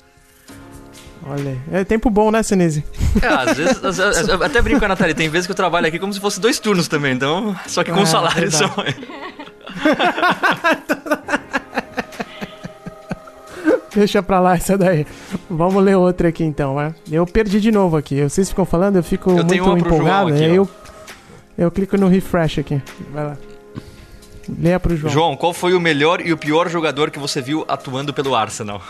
Olha, 1.23 1.51
aí. 1.71 1.81
é 1.81 1.83
tempo 1.83 2.09
bom, 2.09 2.31
né, 2.31 2.41
Sinise? 2.41 2.83
É, 3.21 3.27
às 3.27 3.55
vezes, 3.55 3.83
às 3.85 3.97
vezes- 3.97 4.27
eu 4.27 4.43
até 4.43 4.59
brinco 4.59 4.79
com 4.79 4.85
a 4.85 4.87
Nathalie, 4.87 5.13
tem 5.13 5.29
vezes 5.29 5.45
que 5.45 5.51
eu 5.51 5.55
trabalho 5.55 5.85
aqui 5.85 5.99
como 5.99 6.11
se 6.11 6.19
fosse 6.19 6.39
dois 6.41 6.57
turnos 6.59 6.87
também, 6.87 7.13
então, 7.13 7.55
só 7.67 7.83
que 7.83 7.91
com 7.91 7.99
É, 8.01 8.05
salário 8.07 8.51
só. 8.51 8.65
Deixa 13.93 14.23
pra 14.23 14.39
lá 14.39 14.55
essa 14.55 14.77
daí. 14.77 15.05
Vamos 15.49 15.83
ler 15.83 15.97
outra 15.97 16.29
aqui 16.29 16.43
então, 16.43 16.75
né? 16.75 16.95
Eu 17.11 17.25
perdi 17.25 17.59
de 17.59 17.71
novo 17.71 17.97
aqui. 17.97 18.23
Vocês 18.23 18.49
ficam 18.49 18.65
falando, 18.65 18.95
eu 18.95 19.03
fico 19.03 19.29
Eu 19.31 19.43
muito 19.43 19.77
empolgado. 19.77 20.29
aqui, 20.29 20.43
ó. 20.43 20.47
eu, 20.47 20.69
eu 21.57 21.71
clico 21.71 21.97
no 21.97 22.07
refresh 22.07 22.59
aqui. 22.59 22.81
Vai 23.11 23.25
lá. 23.25 23.37
Leia 24.59 24.79
pro 24.79 24.95
João. 24.95 25.13
João, 25.13 25.37
qual 25.37 25.53
foi 25.53 25.73
o 25.73 25.79
melhor 25.79 26.21
e 26.21 26.31
o 26.31 26.37
pior 26.37 26.69
jogador 26.69 27.11
que 27.11 27.19
você 27.19 27.41
viu 27.41 27.65
atuando 27.67 28.13
pelo 28.13 28.33
Arsenal? 28.33 28.81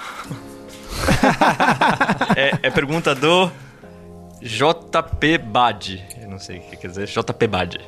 é, 2.36 2.60
é 2.64 2.70
pergunta 2.70 3.16
do 3.16 3.52
JP 4.42 5.38
Bad. 5.40 6.06
Eu 6.22 6.30
não 6.30 6.40
sei 6.40 6.60
o 6.60 6.62
que 6.62 6.78
quer 6.78 6.88
dizer. 6.88 7.08
JP 7.08 7.48
Bad. 7.48 7.80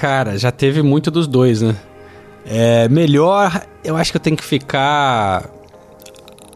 Cara, 0.00 0.38
já 0.38 0.50
teve 0.50 0.80
muito 0.82 1.10
dos 1.10 1.26
dois, 1.26 1.60
né? 1.60 1.76
É, 2.46 2.88
melhor, 2.88 3.66
eu 3.84 3.96
acho 3.96 4.10
que 4.10 4.16
eu 4.16 4.20
tenho 4.20 4.36
que 4.36 4.42
ficar. 4.44 5.46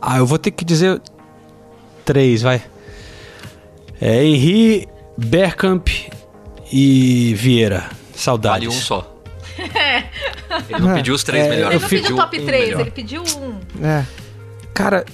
Ah, 0.00 0.16
eu 0.16 0.24
vou 0.26 0.38
ter 0.38 0.50
que 0.50 0.64
dizer 0.64 1.00
três, 2.06 2.40
vai. 2.40 2.62
É 4.00 4.24
Henri, 4.24 4.88
Bergkamp 5.18 5.88
e 6.72 7.34
Vieira. 7.36 7.84
Saudades. 8.14 8.66
Vale 8.66 8.78
um 8.78 8.80
só. 8.80 9.14
Ele 10.70 10.80
não 10.80 10.94
pediu 10.94 11.14
os 11.14 11.22
três 11.22 11.44
É, 11.44 11.50
melhores. 11.50 11.74
Ele 11.74 11.82
não 11.82 11.88
pediu 11.88 12.02
pediu 12.02 12.16
top 12.16 12.40
um 12.40 12.46
3, 12.46 12.64
melhor. 12.66 12.80
ele 12.80 12.90
pediu 12.90 13.22
um. 13.22 13.84
É. 13.84 14.04
Cara, 14.72 15.04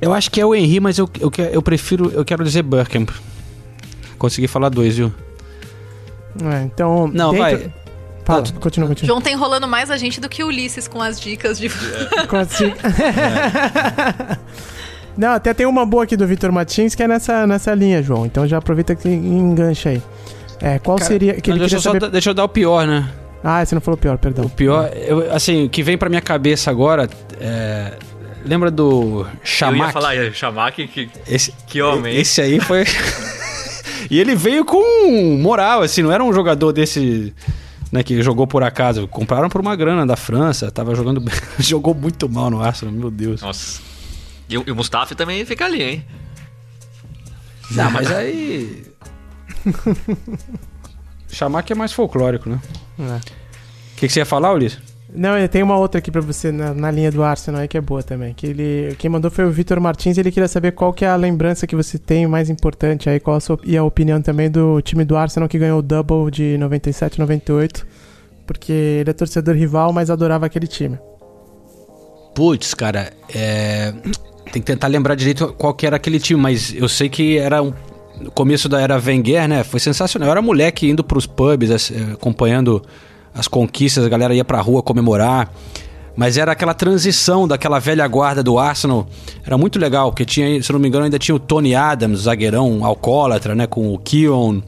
eu 0.00 0.12
acho 0.12 0.30
que 0.30 0.40
é 0.40 0.44
o 0.46 0.54
Henri, 0.54 0.78
mas 0.78 0.98
eu, 0.98 1.08
eu, 1.18 1.30
eu 1.52 1.62
prefiro. 1.62 2.10
Eu 2.12 2.24
quero 2.24 2.44
dizer 2.44 2.62
Bergkamp. 2.62 3.10
Consegui 4.18 4.46
falar 4.46 4.68
dois, 4.68 4.96
viu? 4.96 5.12
É, 6.40 6.62
então. 6.64 7.08
Não, 7.12 7.34
vai. 7.36 7.70
Fala, 8.24 8.42
Tá, 8.44 8.52
continua, 8.60 8.88
continua. 8.88 9.06
João 9.08 9.20
tá 9.20 9.30
enrolando 9.30 9.66
mais 9.66 9.90
a 9.90 9.96
gente 9.96 10.20
do 10.20 10.28
que 10.28 10.44
o 10.44 10.46
Ulisses 10.46 10.86
com 10.86 11.02
as 11.02 11.20
dicas 11.20 11.58
de. 11.58 11.68
Consigo. 12.28 12.76
Não, 15.16 15.32
até 15.34 15.52
tem 15.52 15.66
uma 15.66 15.84
boa 15.84 16.04
aqui 16.04 16.16
do 16.16 16.26
Vitor 16.26 16.50
Martins 16.50 16.94
que 16.94 17.02
é 17.02 17.08
nessa, 17.08 17.46
nessa 17.46 17.74
linha, 17.74 18.02
João. 18.02 18.24
Então 18.24 18.46
já 18.46 18.58
aproveita 18.58 18.94
que 18.94 19.08
engancha 19.08 19.90
aí. 19.90 20.02
É, 20.60 20.78
qual 20.78 20.96
Cara, 20.96 21.08
seria. 21.08 21.34
Que 21.34 21.50
Não, 21.50 21.58
deixa, 21.58 21.76
eu 21.76 21.80
só 21.80 21.90
saber... 21.90 22.00
dar- 22.00 22.08
deixa 22.08 22.30
eu 22.30 22.34
dar 22.34 22.44
o 22.44 22.48
pior, 22.48 22.86
né? 22.86 23.08
Ah, 23.44 23.64
você 23.64 23.74
não 23.74 23.82
falou 23.82 23.98
pior, 23.98 24.16
perdão. 24.18 24.44
O 24.46 24.50
pior, 24.50 24.90
eu, 24.94 25.32
assim, 25.34 25.64
o 25.64 25.68
que 25.68 25.82
vem 25.82 25.98
pra 25.98 26.08
minha 26.08 26.22
cabeça 26.22 26.70
agora 26.70 27.08
é. 27.40 27.92
Lembra 28.44 28.70
do 28.72 29.20
Eu 29.20 29.26
Chamac? 29.44 29.86
ia 29.86 29.92
falar, 29.92 30.16
é, 30.16 30.32
Chamac, 30.32 30.86
que, 30.88 31.08
Esse, 31.28 31.52
que 31.66 31.80
homem. 31.82 32.14
hein? 32.14 32.20
Esse 32.22 32.40
aí 32.40 32.58
foi. 32.60 32.84
e 34.14 34.20
ele 34.20 34.34
veio 34.36 34.64
com 34.64 35.36
moral, 35.38 35.82
assim, 35.82 36.02
não 36.02 36.12
era 36.12 36.22
um 36.22 36.32
jogador 36.32 36.72
desse. 36.72 37.34
Né, 37.90 38.02
que 38.02 38.22
jogou 38.22 38.46
por 38.46 38.62
acaso. 38.62 39.06
Compraram 39.06 39.48
por 39.50 39.60
uma 39.60 39.76
grana 39.76 40.06
da 40.06 40.16
França, 40.16 40.70
tava 40.70 40.94
jogando. 40.94 41.22
Jogou 41.60 41.94
muito 41.94 42.26
mal 42.26 42.48
no 42.48 42.62
Arsenal, 42.62 42.94
meu 42.94 43.10
Deus. 43.10 43.42
Nossa. 43.42 43.82
E, 44.48 44.56
o- 44.56 44.64
e 44.66 44.70
o 44.70 44.74
Mustafi 44.76 45.14
também 45.14 45.44
fica 45.44 45.66
ali, 45.66 45.82
hein? 45.82 46.06
Não, 47.70 47.90
mas 47.90 48.10
aí. 48.10 48.86
Chamar 51.30 51.62
que 51.62 51.72
é 51.72 51.76
mais 51.76 51.92
folclórico, 51.92 52.48
né? 52.48 52.60
É. 52.98 53.16
O 53.16 53.20
que, 53.96 54.06
que 54.06 54.12
você 54.12 54.20
ia 54.20 54.26
falar, 54.26 54.52
Ulisses? 54.52 54.78
Não, 55.14 55.46
tenho 55.46 55.66
uma 55.66 55.76
outra 55.76 55.98
aqui 55.98 56.10
pra 56.10 56.22
você 56.22 56.50
na, 56.50 56.72
na 56.72 56.90
linha 56.90 57.12
do 57.12 57.22
Arsenal 57.22 57.60
aí 57.60 57.68
que 57.68 57.76
é 57.76 57.80
boa 57.80 58.02
também. 58.02 58.32
Que 58.32 58.46
ele, 58.46 58.96
quem 58.98 59.10
mandou 59.10 59.30
foi 59.30 59.44
o 59.44 59.50
Vitor 59.50 59.78
Martins. 59.78 60.16
Ele 60.16 60.32
queria 60.32 60.48
saber 60.48 60.72
qual 60.72 60.92
que 60.92 61.04
é 61.04 61.08
a 61.08 61.16
lembrança 61.16 61.66
que 61.66 61.76
você 61.76 61.98
tem 61.98 62.26
mais 62.26 62.48
importante 62.48 63.10
aí, 63.10 63.20
qual 63.20 63.36
a 63.36 63.40
sua, 63.40 63.58
e 63.64 63.76
a 63.76 63.84
opinião 63.84 64.22
também 64.22 64.50
do 64.50 64.80
time 64.80 65.04
do 65.04 65.16
Arsenal 65.16 65.48
que 65.48 65.58
ganhou 65.58 65.80
o 65.80 65.82
double 65.82 66.30
de 66.30 66.56
97 66.56 67.18
98. 67.18 67.86
Porque 68.46 68.72
ele 68.72 69.10
é 69.10 69.12
torcedor 69.12 69.54
rival, 69.54 69.92
mas 69.92 70.08
adorava 70.08 70.46
aquele 70.46 70.66
time. 70.66 70.98
Putz, 72.34 72.72
cara, 72.72 73.12
é... 73.32 73.92
tem 74.50 74.62
que 74.62 74.62
tentar 74.62 74.86
lembrar 74.86 75.14
direito 75.14 75.52
qual 75.58 75.74
que 75.74 75.86
era 75.86 75.96
aquele 75.96 76.18
time, 76.18 76.40
mas 76.40 76.74
eu 76.74 76.88
sei 76.88 77.10
que 77.10 77.36
era 77.36 77.62
um... 77.62 77.74
no 78.18 78.30
começo 78.30 78.66
da 78.66 78.80
era 78.80 78.98
Wenger, 78.98 79.46
né? 79.46 79.62
Foi 79.62 79.78
sensacional. 79.78 80.28
Eu 80.28 80.32
era 80.32 80.40
moleque 80.40 80.88
indo 80.88 81.04
pros 81.04 81.26
pubs, 81.26 81.90
eh, 81.90 82.12
acompanhando 82.14 82.82
as 83.34 83.48
conquistas, 83.48 84.04
a 84.04 84.08
galera 84.08 84.34
ia 84.34 84.44
pra 84.44 84.60
rua 84.60 84.82
comemorar. 84.82 85.52
Mas 86.14 86.36
era 86.36 86.52
aquela 86.52 86.74
transição 86.74 87.48
daquela 87.48 87.78
velha 87.78 88.06
guarda 88.06 88.42
do 88.42 88.58
Arsenal. 88.58 89.06
Era 89.46 89.56
muito 89.56 89.78
legal, 89.78 90.10
porque 90.10 90.24
tinha, 90.24 90.62
se 90.62 90.70
não 90.70 90.78
me 90.78 90.86
engano, 90.86 91.04
ainda 91.04 91.18
tinha 91.18 91.34
o 91.34 91.38
Tony 91.38 91.74
Adams, 91.74 92.20
zagueirão 92.20 92.84
alcoólatra, 92.84 93.54
né? 93.54 93.66
Com 93.66 93.94
o 93.94 93.98
Keon, 93.98 94.60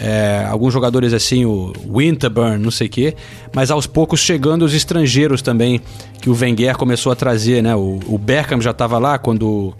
é, 0.00 0.46
alguns 0.48 0.72
jogadores 0.72 1.12
assim, 1.12 1.44
o 1.44 1.72
Winterburn, 1.86 2.58
não 2.58 2.72
sei 2.72 2.88
o 2.88 2.90
quê. 2.90 3.14
Mas 3.54 3.70
aos 3.70 3.86
poucos 3.86 4.18
chegando 4.18 4.64
os 4.64 4.74
estrangeiros 4.74 5.42
também, 5.42 5.80
que 6.20 6.28
o 6.28 6.36
Wenger 6.36 6.76
começou 6.76 7.12
a 7.12 7.14
trazer, 7.14 7.62
né? 7.62 7.76
O, 7.76 8.00
o 8.06 8.18
Beckham 8.18 8.60
já 8.60 8.72
estava 8.72 8.98
lá 8.98 9.16
quando, 9.16 9.72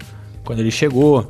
quando 0.44 0.60
ele 0.60 0.70
chegou. 0.70 1.26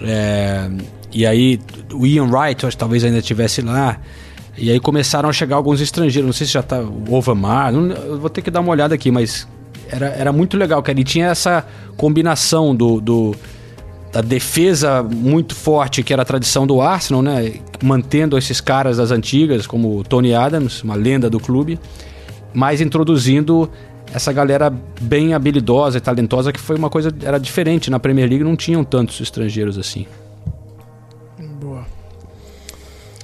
É, 0.00 0.70
e 1.12 1.26
aí 1.26 1.60
o 1.92 2.06
Ian 2.06 2.30
Wright, 2.30 2.76
talvez 2.76 3.04
ainda 3.04 3.18
estivesse 3.18 3.60
lá. 3.60 3.98
E 4.60 4.70
aí 4.70 4.78
começaram 4.78 5.26
a 5.26 5.32
chegar 5.32 5.56
alguns 5.56 5.80
estrangeiros, 5.80 6.26
não 6.26 6.34
sei 6.34 6.46
se 6.46 6.52
já 6.52 6.62
tá 6.62 6.80
o 6.80 7.14
Ovamar, 7.14 7.72
não, 7.72 8.18
vou 8.18 8.28
ter 8.28 8.42
que 8.42 8.50
dar 8.50 8.60
uma 8.60 8.70
olhada 8.70 8.94
aqui, 8.94 9.10
mas 9.10 9.48
era, 9.88 10.08
era 10.08 10.32
muito 10.32 10.54
legal, 10.58 10.82
que 10.82 10.90
ele 10.90 11.02
tinha 11.02 11.28
essa 11.28 11.66
combinação 11.96 12.74
do, 12.76 13.00
do 13.00 13.34
da 14.12 14.20
defesa 14.20 15.02
muito 15.02 15.54
forte, 15.54 16.02
que 16.02 16.12
era 16.12 16.22
a 16.22 16.24
tradição 16.24 16.66
do 16.66 16.80
Arsenal, 16.80 17.22
né? 17.22 17.54
Mantendo 17.82 18.36
esses 18.36 18.60
caras 18.60 18.98
das 18.98 19.10
antigas, 19.10 19.66
como 19.66 20.04
Tony 20.04 20.34
Adams, 20.34 20.82
uma 20.82 20.94
lenda 20.94 21.30
do 21.30 21.40
clube, 21.40 21.78
mas 22.52 22.80
introduzindo 22.80 23.70
essa 24.12 24.32
galera 24.32 24.72
bem 25.00 25.32
habilidosa 25.32 25.98
e 25.98 26.00
talentosa, 26.00 26.52
que 26.52 26.60
foi 26.60 26.76
uma 26.76 26.90
coisa, 26.90 27.14
era 27.22 27.38
diferente. 27.38 27.90
Na 27.90 28.00
Premier 28.00 28.28
League 28.28 28.44
não 28.44 28.56
tinham 28.56 28.82
tantos 28.82 29.20
estrangeiros 29.20 29.78
assim. 29.78 30.06
Boa. 31.60 31.86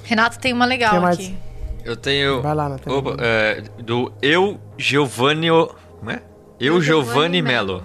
Renato 0.07 0.39
tem 0.39 0.53
uma 0.53 0.65
legal 0.65 0.91
Tem 0.91 0.99
mais? 1.01 1.15
aqui. 1.19 1.35
Eu 1.83 1.95
tenho. 1.95 2.41
Vai 2.41 2.55
lá, 2.55 2.69
Natália. 2.69 2.99
Opa, 2.99 3.15
é, 3.19 3.61
do 3.83 4.11
Eu 4.21 4.59
Giovanni. 4.77 5.47
Como 5.99 6.11
é? 6.11 6.21
Eu 6.59 6.75
Eu 6.75 6.81
Giovanni 6.81 7.05
Giovanni 7.37 7.41
Melo. 7.41 7.83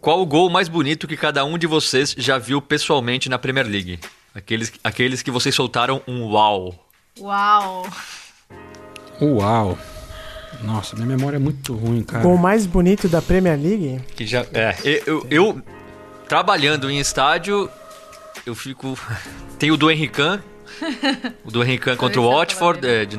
Qual 0.00 0.20
o 0.20 0.26
gol 0.26 0.48
mais 0.50 0.68
bonito 0.68 1.06
que 1.06 1.16
cada 1.16 1.44
um 1.44 1.58
de 1.58 1.66
vocês 1.66 2.14
já 2.16 2.38
viu 2.38 2.60
pessoalmente 2.62 3.28
na 3.28 3.38
Premier 3.38 3.66
League? 3.66 4.00
Aqueles, 4.34 4.72
aqueles 4.82 5.22
que 5.22 5.30
vocês 5.30 5.54
soltaram 5.54 6.00
um 6.08 6.24
uau. 6.32 6.74
Uau! 7.18 7.86
Uau! 9.20 9.78
Nossa, 10.62 10.94
minha 10.96 11.06
memória 11.08 11.36
é 11.36 11.40
muito 11.40 11.74
ruim, 11.74 12.02
cara. 12.02 12.22
Gol 12.22 12.36
mais 12.36 12.66
bonito 12.66 13.08
da 13.08 13.20
Premier 13.22 13.58
League? 13.58 14.00
Que 14.16 14.26
já. 14.26 14.44
É, 14.52 14.74
eu, 14.84 15.02
eu- 15.06 15.26
eu, 15.30 15.62
trabalhando 16.28 16.90
em 16.90 16.98
estádio, 16.98 17.68
eu 18.46 18.54
fico. 18.54 18.98
Tem 19.58 19.70
o 19.70 19.76
do 19.76 19.90
Henrican. 19.90 20.42
O 21.44 21.50
do 21.50 21.62
Henrican 21.62 21.96
contra 21.96 22.20
o 22.20 22.30
Watford, 22.30 22.80
trabalhei. 22.80 23.02
é, 23.02 23.06
de 23.06 23.18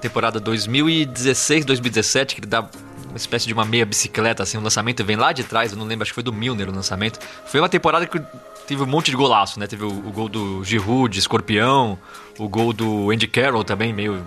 temporada 0.00 0.40
2016, 0.40 1.64
2017, 1.64 2.34
que 2.34 2.40
ele 2.40 2.48
dá 2.48 2.60
uma 2.60 3.16
espécie 3.16 3.46
de 3.46 3.52
uma 3.52 3.64
meia 3.64 3.84
bicicleta, 3.84 4.42
assim, 4.42 4.56
o 4.56 4.60
lançamento 4.60 5.04
vem 5.04 5.16
lá 5.16 5.32
de 5.32 5.44
trás, 5.44 5.72
eu 5.72 5.78
não 5.78 5.86
lembro, 5.86 6.02
acho 6.02 6.12
que 6.12 6.14
foi 6.14 6.22
do 6.22 6.32
Milner 6.32 6.68
o 6.68 6.74
lançamento. 6.74 7.18
Foi 7.46 7.60
uma 7.60 7.68
temporada 7.68 8.06
que 8.06 8.20
teve 8.66 8.82
um 8.82 8.86
monte 8.86 9.10
de 9.10 9.16
golaço, 9.16 9.60
né? 9.60 9.66
Teve 9.66 9.84
o, 9.84 9.88
o 9.88 10.12
gol 10.12 10.28
do 10.28 10.64
Giroud, 10.64 11.12
de 11.12 11.18
escorpião, 11.18 11.98
o 12.38 12.48
gol 12.48 12.72
do 12.72 13.10
Andy 13.10 13.26
Carroll 13.26 13.64
também, 13.64 13.92
meio 13.92 14.24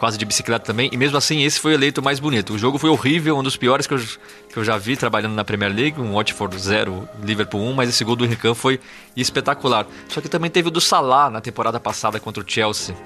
quase 0.00 0.16
de 0.16 0.24
bicicleta 0.24 0.64
também, 0.64 0.88
e 0.90 0.96
mesmo 0.96 1.18
assim 1.18 1.42
esse 1.42 1.60
foi 1.60 1.74
eleito 1.74 2.00
o 2.00 2.04
mais 2.04 2.18
bonito. 2.18 2.54
O 2.54 2.58
jogo 2.58 2.78
foi 2.78 2.88
horrível, 2.88 3.36
um 3.36 3.42
dos 3.42 3.54
piores 3.54 3.86
que 3.86 3.92
eu, 3.92 3.98
que 3.98 4.56
eu 4.56 4.64
já 4.64 4.78
vi 4.78 4.96
trabalhando 4.96 5.34
na 5.34 5.44
Premier 5.44 5.70
League, 5.70 6.00
um 6.00 6.14
Watford 6.14 6.58
0, 6.58 7.06
Liverpool 7.22 7.60
1, 7.60 7.74
mas 7.74 7.90
esse 7.90 8.02
gol 8.02 8.16
do 8.16 8.24
Henrique 8.24 8.54
foi 8.54 8.80
espetacular. 9.14 9.86
Só 10.08 10.22
que 10.22 10.28
também 10.28 10.50
teve 10.50 10.68
o 10.68 10.70
do 10.70 10.80
Salah 10.80 11.28
na 11.28 11.42
temporada 11.42 11.78
passada 11.78 12.18
contra 12.18 12.42
o 12.42 12.46
Chelsea, 12.48 12.96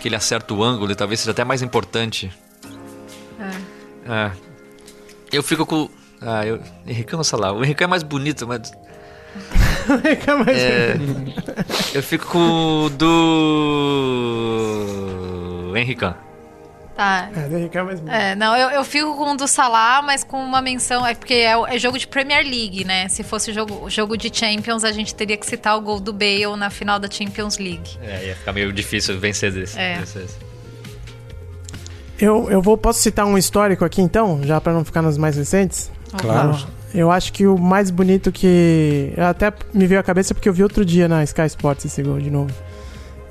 que 0.00 0.08
ele 0.08 0.16
acerta 0.16 0.52
o 0.52 0.64
ângulo 0.64 0.90
e 0.90 0.96
talvez 0.96 1.20
seja 1.20 1.30
até 1.30 1.44
mais 1.44 1.62
importante. 1.62 2.28
É. 4.08 4.32
Eu 5.32 5.44
fico 5.44 5.64
com... 5.64 5.88
Ah, 6.20 6.44
eu... 6.44 6.60
Henrique 6.84 7.14
ou 7.14 7.22
Salah? 7.22 7.52
O 7.52 7.62
Henrique 7.62 7.84
é 7.84 7.86
mais 7.86 8.02
bonito, 8.02 8.48
mas... 8.48 8.72
É, 10.48 10.96
eu 11.94 12.02
fico 12.02 12.26
com 12.26 12.86
o 12.86 12.90
do... 12.90 14.46
Henrique. 15.78 16.06
Tá. 16.96 17.28
É, 17.36 17.48
do 17.48 17.78
é 17.78 17.82
mais 17.82 18.00
bonito. 18.00 18.14
É, 18.14 18.34
não, 18.34 18.56
eu, 18.56 18.70
eu 18.70 18.82
fico 18.82 19.14
com 19.16 19.32
o 19.32 19.36
do 19.36 19.46
Salah, 19.46 20.00
mas 20.00 20.24
com 20.24 20.42
uma 20.42 20.62
menção. 20.62 21.06
É 21.06 21.14
porque 21.14 21.34
é, 21.34 21.52
é 21.52 21.78
jogo 21.78 21.98
de 21.98 22.06
Premier 22.06 22.42
League, 22.42 22.84
né? 22.86 23.06
Se 23.08 23.22
fosse 23.22 23.52
jogo, 23.52 23.90
jogo 23.90 24.16
de 24.16 24.30
Champions, 24.34 24.82
a 24.82 24.90
gente 24.92 25.14
teria 25.14 25.36
que 25.36 25.44
citar 25.44 25.76
o 25.76 25.80
gol 25.82 26.00
do 26.00 26.10
Bale 26.10 26.56
na 26.56 26.70
final 26.70 26.98
da 26.98 27.10
Champions 27.10 27.58
League. 27.58 27.98
É, 28.00 28.28
ia 28.28 28.36
ficar 28.36 28.54
meio 28.54 28.72
difícil 28.72 29.20
vencer 29.20 29.52
desse. 29.52 29.78
É. 29.78 30.02
Eu, 32.18 32.50
eu 32.50 32.62
vou, 32.62 32.78
posso 32.78 33.00
citar 33.00 33.26
um 33.26 33.36
histórico 33.36 33.84
aqui 33.84 34.00
então, 34.00 34.40
já 34.42 34.58
pra 34.58 34.72
não 34.72 34.82
ficar 34.82 35.02
nos 35.02 35.18
mais 35.18 35.36
recentes? 35.36 35.90
Claro. 36.16 36.52
Ah, 36.54 36.66
Eu 36.94 37.10
acho 37.10 37.30
que 37.30 37.46
o 37.46 37.58
mais 37.58 37.90
bonito 37.90 38.32
que. 38.32 39.12
Até 39.18 39.52
me 39.74 39.86
veio 39.86 40.00
à 40.00 40.02
cabeça 40.02 40.32
porque 40.32 40.48
eu 40.48 40.52
vi 40.52 40.62
outro 40.62 40.82
dia 40.82 41.06
na 41.08 41.22
Sky 41.24 41.42
Sports 41.42 41.84
esse 41.84 42.02
gol 42.02 42.18
de 42.18 42.30
novo. 42.30 42.54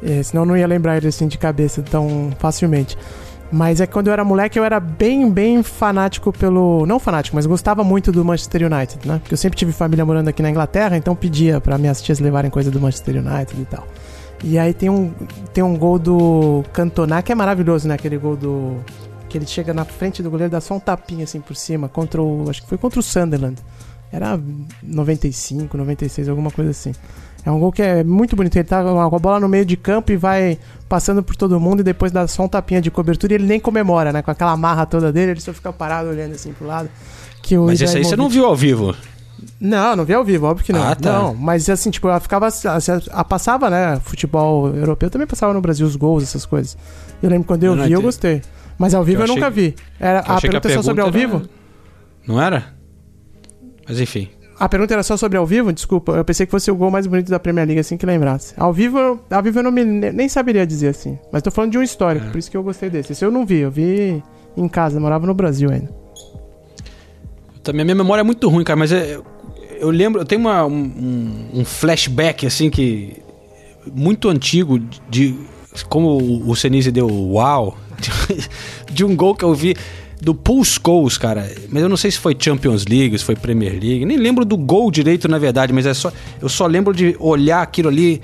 É, 0.04 0.22
senão 0.24 0.46
não 0.46 0.58
ia 0.58 0.68
lembrar 0.68 0.98
ele 0.98 1.08
assim 1.08 1.28
de 1.28 1.38
cabeça 1.38 1.82
tão 1.82 2.32
facilmente. 2.40 2.98
Mas 3.52 3.80
é 3.80 3.88
que 3.88 3.94
quando 3.94 4.08
eu 4.08 4.14
era 4.14 4.24
moleque 4.26 4.58
eu 4.58 4.64
era 4.64 4.80
bem, 4.80 5.30
bem 5.30 5.62
fanático 5.62 6.34
pelo. 6.34 6.86
Não 6.86 7.00
fanático, 7.00 7.36
mas 7.36 7.46
gostava 7.46 7.84
muito 7.84 8.12
do 8.12 8.26
Manchester 8.26 8.64
United, 8.64 9.08
né? 9.08 9.20
Porque 9.20 9.34
eu 9.34 9.38
sempre 9.38 9.58
tive 9.58 9.72
família 9.72 10.06
morando 10.06 10.28
aqui 10.28 10.42
na 10.42 10.50
Inglaterra, 10.50 10.98
então 10.98 11.16
pedia 11.16 11.62
pra 11.62 11.78
minhas 11.78 12.02
tias 12.02 12.20
levarem 12.20 12.50
coisa 12.50 12.72
do 12.72 12.80
Manchester 12.82 13.18
United 13.18 13.62
e 13.62 13.66
tal. 13.66 13.88
E 14.44 14.58
aí 14.58 14.74
tem 14.74 14.90
um, 14.90 15.14
tem 15.54 15.64
um 15.64 15.78
gol 15.78 15.98
do 15.98 16.64
Cantona 16.74 17.22
que 17.22 17.32
é 17.32 17.36
maravilhoso, 17.36 17.88
né? 17.88 17.94
Aquele 17.94 18.18
gol 18.18 18.36
do. 18.36 18.78
Que 19.30 19.38
ele 19.38 19.46
chega 19.46 19.74
na 19.74 19.86
frente 19.86 20.22
do 20.22 20.30
goleiro, 20.30 20.52
dá 20.52 20.62
só 20.62 20.76
um 20.76 20.80
tapinha 20.80 21.24
assim 21.24 21.40
por 21.40 21.56
cima, 21.56 21.88
contra 21.88 22.22
o. 22.22 22.50
Acho 22.50 22.62
que 22.64 22.68
foi 22.68 22.78
contra 22.78 23.00
o 23.00 23.04
Sunderland. 23.04 23.62
Era 24.12 24.40
95, 24.82 25.78
96, 25.78 26.30
alguma 26.30 26.52
coisa 26.52 26.72
assim. 26.72 26.94
É 27.46 27.52
um 27.52 27.60
gol 27.60 27.72
que 27.72 27.82
é 27.82 28.04
muito 28.04 28.36
bonito. 28.36 28.56
Ele 28.56 28.64
tá 28.64 28.82
com 28.84 29.00
a 29.16 29.20
bola 29.20 29.40
no 29.40 29.48
meio 29.48 29.66
de 29.66 29.78
campo 29.78 30.12
e 30.12 30.18
vai 30.18 30.58
passando 30.90 31.22
por 31.22 31.36
todo 31.36 31.60
mundo 31.60 31.82
e 31.82 31.84
depois 31.84 32.12
dá 32.12 32.28
só 32.28 32.44
um 32.44 32.48
tapinha 32.48 32.82
de 32.82 32.90
cobertura 32.90 33.34
e 33.34 33.36
ele 33.36 33.46
nem 33.46 33.60
comemora, 33.60 34.12
né? 34.12 34.22
Com 34.24 34.32
aquela 34.32 34.58
marra 34.58 34.86
toda 34.86 35.12
dele, 35.14 35.32
ele 35.32 35.40
só 35.42 35.54
fica 35.54 35.72
parado 35.72 36.10
olhando 36.10 36.34
assim 36.34 36.52
pro 36.54 36.66
lado. 36.66 36.90
Que 37.44 37.58
o 37.58 37.66
Mas 37.68 37.80
esse 37.82 37.98
aí 37.98 38.04
você 38.04 38.16
não 38.16 38.28
viu 38.30 38.46
ao 38.48 38.56
vivo. 38.56 38.96
não, 39.60 39.96
não 39.96 40.06
vi 40.06 40.14
ao 40.16 40.24
vivo, 40.24 40.48
óbvio 40.48 40.66
que 40.66 40.74
não. 40.74 40.82
Ah, 40.82 40.96
tá. 40.96 41.12
Não, 41.20 41.36
mas 41.36 41.70
assim, 41.70 41.92
tipo, 41.92 42.08
ela 42.08 42.20
ficava. 42.20 42.48
A, 43.12 43.24
passava, 43.24 43.70
né? 43.70 44.00
Futebol 44.04 44.68
europeu 44.76 45.10
também 45.12 45.28
passava 45.28 45.54
no 45.54 45.62
Brasil 45.62 45.86
os 45.86 45.96
gols, 45.96 46.24
essas 46.24 46.46
coisas. 46.48 46.76
Eu 47.22 47.30
lembro 47.30 47.46
quando 47.48 47.64
eu 47.64 47.76
Não, 47.76 47.84
vi, 47.84 47.90
não, 47.90 47.96
eu 47.98 48.02
te- 48.02 48.06
gostei. 48.06 48.42
Mas 48.78 48.94
ao 48.96 49.04
vivo 49.04 49.18
Eu 49.18 49.22
eu, 49.22 49.24
achei 49.26 49.36
nunca 49.36 49.50
vi. 49.52 49.76
Era, 50.00 50.20
a 50.22 50.34
achei 50.36 50.50
que 50.50 50.60
pergunta 50.60 50.68
é 50.70 50.74
só 50.76 50.82
sobre 50.82 51.02
ao 51.02 51.08
era- 51.10 51.18
vivo? 51.18 51.42
Não 52.28 52.42
era? 52.42 52.74
Mas 53.88 54.00
enfim. 54.00 54.30
A 54.58 54.70
pergunta 54.70 54.94
era 54.94 55.04
só 55.04 55.18
sobre 55.18 55.38
ao 55.38 55.46
vivo? 55.46 55.74
Desculpa, 55.74 56.14
eu 56.14 56.24
pensei 56.24 56.46
que 56.46 56.52
fosse 56.52 56.72
o 56.72 56.76
gol 56.76 56.90
mais 56.90 57.06
bonito 57.08 57.30
da 57.30 57.38
Premier 57.40 57.66
League, 57.68 57.80
assim 57.80 57.98
que 57.98 58.06
lembrasse. 58.06 58.54
Ao 58.58 58.72
vivo, 58.72 58.98
eu- 58.98 59.20
ao 59.30 59.44
vivo 59.44 59.60
eu 59.60 59.64
não 59.64 59.72
me, 59.72 59.84
nem 59.84 60.30
saberia 60.30 60.66
dizer 60.66 60.88
assim. 60.90 61.20
Mas 61.32 61.42
tô 61.44 61.52
falando 61.52 61.72
de 61.72 61.78
um 61.78 61.84
histórico, 61.84 62.28
É. 62.28 62.30
por 62.30 62.38
isso 62.38 62.50
que 62.50 62.56
eu 62.56 62.64
gostei 62.64 62.90
desse. 62.90 63.12
Esse 63.12 63.26
eu 63.26 63.32
não 63.32 63.46
vi, 63.46 63.58
eu 63.60 63.72
vi 63.72 64.24
em 64.56 64.68
casa, 64.70 64.96
eu 64.98 65.02
morava 65.02 65.28
no 65.28 65.34
Brasil 65.34 65.70
ainda. 65.70 65.90
Também 67.64 67.82
a 67.82 67.86
minha 67.86 67.96
memória 67.96 68.22
é 68.22 68.24
muito 68.24 68.48
ruim, 68.48 68.64
cara, 68.64 68.78
mas 68.78 68.92
é- 68.92 69.20
eu 69.80 69.90
lembro, 69.90 70.22
eu 70.22 70.26
tenho 70.26 70.40
uma- 70.42 70.66
um, 70.66 71.50
um 71.54 71.66
flashback 71.66 72.46
assim 72.46 72.70
que 72.70 73.18
muito 73.94 74.30
antigo 74.30 74.80
de 75.10 75.36
como 75.90 76.08
o- 76.18 76.50
o 76.50 76.56
Senise 76.56 76.92
deu 76.92 77.08
uau 77.08 77.76
de 78.92 79.04
um 79.04 79.16
gol 79.16 79.36
que 79.36 79.44
eu 79.44 79.54
vi 79.54 79.76
do 80.22 80.34
Paul 80.34 80.64
Scholes, 80.64 81.18
cara. 81.18 81.50
Mas 81.70 81.84
eu 81.84 81.90
não 81.90 81.98
sei 81.98 82.12
se 82.12 82.18
foi 82.18 82.36
Champions 82.38 82.86
League, 82.86 83.18
se 83.18 83.24
foi 83.24 83.36
Premier 83.36 83.72
League, 83.72 84.06
nem 84.06 84.18
lembro 84.18 84.46
do 84.46 84.58
gol 84.58 84.90
direito 84.90 85.28
na 85.28 85.38
verdade, 85.38 85.74
mas 85.74 85.86
é 85.86 85.94
só 85.94 86.12
eu 86.42 86.50
só 86.50 86.66
lembro 86.66 86.94
de 86.94 87.16
olhar 87.20 87.62
aquilo 87.62 87.90
ali 87.90 88.22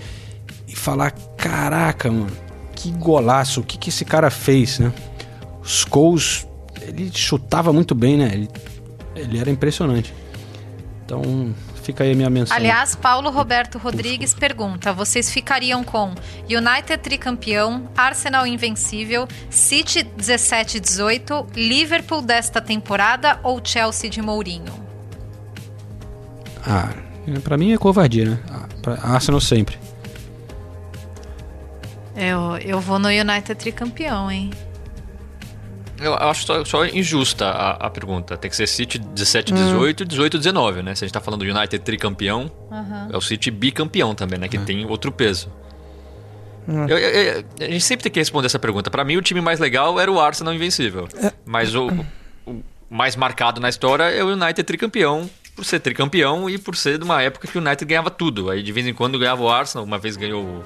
e 0.67 0.75
falar, 0.75 1.11
caraca, 1.37 2.09
mano, 2.09 2.31
que 2.75 2.91
golaço, 2.91 3.61
o 3.61 3.63
que 3.63 3.77
que 3.77 3.89
esse 3.89 4.05
cara 4.05 4.29
fez, 4.29 4.79
né? 4.79 4.93
O 5.61 5.67
Scholes, 5.67 6.47
ele 6.87 7.11
chutava 7.13 7.71
muito 7.73 7.93
bem, 7.93 8.17
né? 8.17 8.31
Ele 8.33 8.49
ele 9.15 9.37
era 9.37 9.49
impressionante. 9.49 10.13
Então, 11.05 11.53
fica 11.81 12.03
aí 12.03 12.11
a 12.11 12.15
minha 12.15 12.29
menção. 12.29 12.55
Aliás, 12.55 12.95
Paulo 12.95 13.29
Roberto 13.29 13.77
Rodrigues 13.77 14.33
pergunta: 14.33 14.93
vocês 14.93 15.29
ficariam 15.31 15.83
com 15.83 16.13
United 16.43 16.97
tricampeão, 16.97 17.89
Arsenal 17.95 18.45
invencível, 18.47 19.27
City 19.49 20.03
17 20.03 20.79
18, 20.79 21.47
Liverpool 21.55 22.21
desta 22.21 22.61
temporada 22.61 23.39
ou 23.43 23.59
Chelsea 23.63 24.09
de 24.09 24.21
Mourinho? 24.21 24.73
Ah, 26.65 26.89
pra 27.43 27.57
mim 27.57 27.73
é 27.73 27.77
covardia, 27.77 28.25
né? 28.25 28.39
Ah, 28.49 28.67
pra 28.81 28.93
Arsenal 29.01 29.41
sempre. 29.41 29.77
Eu, 32.15 32.57
eu 32.57 32.79
vou 32.79 32.99
no 32.99 33.07
United 33.07 33.55
tricampeão, 33.55 34.29
hein? 34.29 34.51
Eu 36.01 36.15
acho 36.15 36.45
só, 36.45 36.65
só 36.65 36.85
injusta 36.85 37.45
a, 37.45 37.71
a 37.87 37.89
pergunta. 37.89 38.35
Tem 38.35 38.49
que 38.49 38.55
ser 38.57 38.67
City 38.67 38.97
17, 38.97 39.53
18 39.53 40.03
e 40.03 40.05
18, 40.05 40.37
19, 40.39 40.81
né? 40.83 40.95
Se 40.95 41.03
a 41.03 41.07
gente 41.07 41.13
tá 41.13 41.21
falando 41.21 41.45
do 41.45 41.49
United 41.57 41.79
tricampeão, 41.79 42.51
é 43.13 43.15
o 43.17 43.21
City 43.21 43.51
bicampeão 43.51 44.15
também, 44.15 44.39
né? 44.39 44.47
Que 44.47 44.57
tem 44.57 44.85
outro 44.85 45.11
peso. 45.11 45.49
Eu- 46.67 46.97
eu- 46.97 47.09
eu- 47.09 47.43
a 47.59 47.63
gente 47.65 47.81
sempre 47.81 48.03
tem 48.03 48.11
que 48.11 48.19
responder 48.19 48.45
essa 48.45 48.59
pergunta. 48.59 48.89
Pra 48.89 49.03
mim, 49.03 49.17
o 49.17 49.21
time 49.21 49.41
mais 49.41 49.59
legal 49.59 49.99
era 49.99 50.11
o 50.11 50.19
Arsenal 50.19 50.53
invencível. 50.53 51.07
Mas 51.45 51.73
o, 51.75 51.87
o, 52.45 52.61
mais 52.89 53.15
marcado 53.15 53.59
na 53.59 53.67
história 53.69 54.03
é 54.05 54.23
o 54.23 54.27
United 54.33 54.63
tricampeão, 54.63 55.29
por 55.55 55.65
ser 55.65 55.79
tricampeão 55.79 56.49
e 56.49 56.57
por 56.57 56.75
ser 56.75 56.97
de 56.97 57.03
uma 57.03 57.21
época 57.21 57.47
que 57.47 57.57
o 57.57 57.61
United 57.61 57.83
ganhava 57.85 58.09
tudo. 58.09 58.49
Aí 58.49 58.61
de 58.63 58.71
vez 58.71 58.85
em 58.87 58.93
quando 58.93 59.17
ganhava 59.19 59.41
o 59.41 59.49
Arsenal, 59.49 59.83
uma 59.85 59.97
vez 59.97 60.15
ganhou 60.15 60.63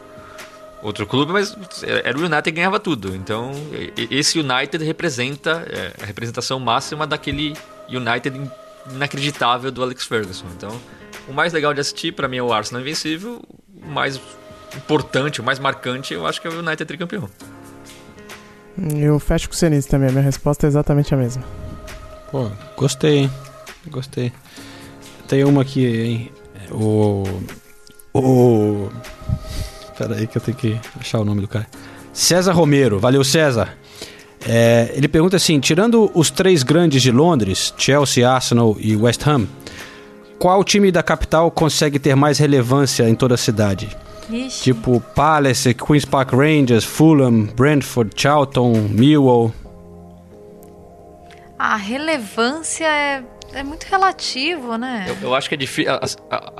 outro 0.86 1.06
clube, 1.08 1.32
mas 1.32 1.56
era 1.84 2.18
o 2.18 2.22
United 2.22 2.44
que 2.44 2.52
ganhava 2.52 2.80
tudo. 2.80 3.16
Então 3.16 3.52
esse 4.10 4.40
United 4.40 4.84
representa 4.84 5.66
é, 5.70 6.04
a 6.04 6.06
representação 6.06 6.60
máxima 6.60 7.08
daquele 7.08 7.56
United 7.90 8.40
inacreditável 8.92 9.72
do 9.72 9.82
Alex 9.82 10.06
Ferguson. 10.06 10.46
Então 10.56 10.80
o 11.28 11.34
mais 11.34 11.52
legal 11.54 11.74
de 11.74 11.82
assistir 11.82 12.12
para 12.14 12.28
mim 12.28 12.38
é 12.38 12.44
o 12.44 12.54
Arsenal 12.54 12.82
invencível, 12.82 13.42
o 13.84 13.88
mais 13.88 14.20
importante, 14.76 15.42
o 15.42 15.44
mais 15.44 15.60
marcante, 15.60 16.14
eu 16.14 16.26
acho 16.26 16.42
que 16.42 16.48
é 16.48 16.52
o 16.52 16.60
United 16.60 16.86
tricampeão. 16.86 17.30
Eu 18.98 19.20
fecho 19.20 19.48
com 19.48 19.54
o 19.54 19.58
Senise 19.58 19.88
também, 19.88 20.10
a 20.10 20.12
minha 20.12 20.24
resposta 20.24 20.66
é 20.66 20.68
exatamente 20.68 21.14
a 21.14 21.18
mesma. 21.18 21.44
Pô, 22.30 22.52
gostei, 22.76 23.20
hein? 23.20 23.32
Gostei. 23.88 24.34
Tem 25.28 25.44
uma 25.44 25.62
aqui, 25.62 25.86
hein? 25.86 26.32
O. 26.72 27.24
O. 27.24 27.65
Pera 29.98 30.16
aí 30.16 30.28
que 30.28 30.38
eu 30.38 30.42
tenho 30.42 30.58
que 30.58 30.80
achar 31.00 31.20
o 31.20 31.26
nome 31.26 31.42
do 31.42 31.48
cara. 31.48 31.68
César 32.12 32.54
Romero, 32.54 33.00
valeu 33.00 33.24
César. 33.24 33.78
É, 34.48 34.92
ele 34.94 35.08
pergunta 35.08 35.38
assim: 35.38 35.60
tirando 35.60 36.12
os 36.14 36.30
três 36.30 36.64
grandes 36.64 37.02
de 37.02 37.12
Londres, 37.12 37.74
Chelsea, 37.78 38.30
Arsenal 38.30 38.76
e 38.80 38.96
West 38.96 39.26
Ham, 39.28 39.48
qual 40.38 40.64
time 40.64 40.92
da 40.92 41.02
capital 41.02 41.50
consegue 41.50 41.98
ter 41.98 42.16
mais 42.16 42.38
relevância 42.38 43.10
em 43.10 43.16
toda 43.16 43.36
a 43.36 43.38
cidade? 43.38 43.90
Ixi. 44.30 44.64
Tipo 44.64 45.00
Palace, 45.00 45.74
Queen's 45.74 46.06
Park 46.06 46.34
Rangers, 46.34 46.84
Fulham, 46.84 47.46
Brentford, 47.56 48.12
Charlton, 48.16 48.74
Millwall. 48.90 49.54
A 51.58 51.78
relevância 51.78 52.86
é, 52.86 53.24
é 53.54 53.64
muito 53.64 53.84
relativo, 53.86 54.78
né? 54.78 55.06
Eu, 55.08 55.30
eu 55.30 55.36
acho 55.36 55.48
que 55.50 55.56
é 55.56 55.58
difícil. 55.58 55.92
As, 56.02 56.18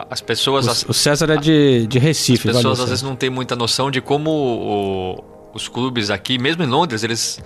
as 0.10 0.22
pessoas. 0.22 0.68
as- 0.68 0.84
O, 0.84 0.92
o 0.92 0.94
César 0.94 1.30
é 1.32 1.38
de, 1.38 1.86
de 1.88 1.98
As 1.98 2.04
Recife, 2.04 2.44
pessoas 2.48 2.64
valeu, 2.64 2.84
às 2.84 2.90
vezes 2.90 3.04
não 3.04 3.16
têm 3.16 3.30
muita 3.30 3.56
noção 3.56 3.90
de 3.92 4.00
como 4.02 4.30
o- 4.32 5.24
os 5.54 5.68
clubes 5.68 6.10
aqui, 6.10 6.38
mesmo 6.38 6.64
em 6.64 6.68
Londres, 6.68 7.04
eles. 7.04 7.40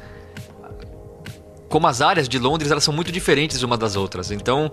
Como 1.67 1.85
as 1.87 2.01
áreas 2.01 2.27
de 2.27 2.39
Londres, 2.39 2.71
elas 2.71 2.83
são 2.83 2.93
muito 2.93 3.11
diferentes 3.11 3.61
uma 3.61 3.77
das 3.77 3.95
outras. 3.95 4.31
Então, 4.31 4.71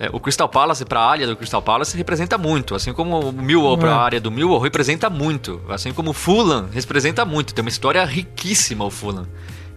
é, 0.00 0.08
o 0.10 0.18
Crystal 0.18 0.48
Palace 0.48 0.82
para 0.84 0.98
a 1.00 1.06
área 1.10 1.26
do 1.26 1.36
Crystal 1.36 1.60
Palace 1.60 1.94
representa 1.96 2.38
muito. 2.38 2.74
Assim 2.74 2.92
como 2.94 3.20
o 3.20 3.32
Millwall 3.32 3.76
para 3.76 3.94
a 3.94 4.00
área 4.02 4.18
do 4.20 4.30
Millwall 4.30 4.58
representa 4.58 5.10
muito. 5.10 5.60
Assim 5.68 5.92
como 5.92 6.10
o 6.10 6.14
Fulham 6.14 6.66
representa 6.72 7.22
muito. 7.26 7.52
Tem 7.52 7.62
uma 7.62 7.68
história 7.68 8.02
riquíssima 8.04 8.82
o 8.86 8.90
Fulham. 8.90 9.26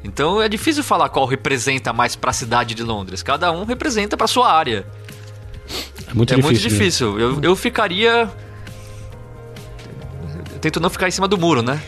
Então 0.03 0.41
é 0.41 0.49
difícil 0.49 0.83
falar 0.83 1.09
qual 1.09 1.25
representa 1.25 1.93
mais 1.93 2.15
para 2.15 2.31
a 2.31 2.33
cidade 2.33 2.73
de 2.73 2.83
Londres. 2.83 3.21
Cada 3.21 3.51
um 3.51 3.63
representa 3.63 4.17
para 4.17 4.27
sua 4.27 4.51
área. 4.51 4.85
É 6.07 6.13
muito 6.13 6.33
é 6.33 6.37
difícil. 6.37 6.51
muito 6.51 6.61
difícil. 6.61 7.19
Eu, 7.19 7.41
eu 7.41 7.55
ficaria. 7.55 8.29
Eu 10.51 10.59
tento 10.59 10.79
não 10.79 10.89
ficar 10.89 11.07
em 11.07 11.11
cima 11.11 11.27
do 11.27 11.37
muro, 11.37 11.61
né? 11.61 11.81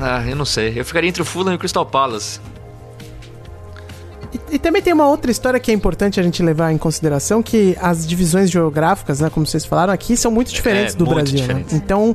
Ah, 0.00 0.24
eu 0.26 0.36
não 0.36 0.44
sei. 0.44 0.78
Eu 0.78 0.84
ficaria 0.84 1.08
entre 1.08 1.22
o 1.22 1.24
Fulham 1.24 1.52
e 1.52 1.56
o 1.56 1.58
Crystal 1.58 1.84
Palace. 1.84 2.40
E, 4.32 4.56
e 4.56 4.58
também 4.58 4.82
tem 4.82 4.92
uma 4.92 5.06
outra 5.08 5.30
história 5.30 5.58
que 5.58 5.70
é 5.70 5.74
importante 5.74 6.20
a 6.20 6.22
gente 6.22 6.42
levar 6.42 6.72
em 6.72 6.78
consideração, 6.78 7.42
que 7.42 7.76
as 7.80 8.06
divisões 8.06 8.50
geográficas, 8.50 9.20
né, 9.20 9.30
como 9.30 9.46
vocês 9.46 9.64
falaram 9.64 9.92
aqui, 9.92 10.16
são 10.16 10.30
muito 10.30 10.52
diferentes 10.52 10.94
do 10.94 11.04
muito 11.04 11.16
Brasil, 11.16 11.38
né? 11.38 11.46
diferentes. 11.46 11.74
Então, 11.74 12.14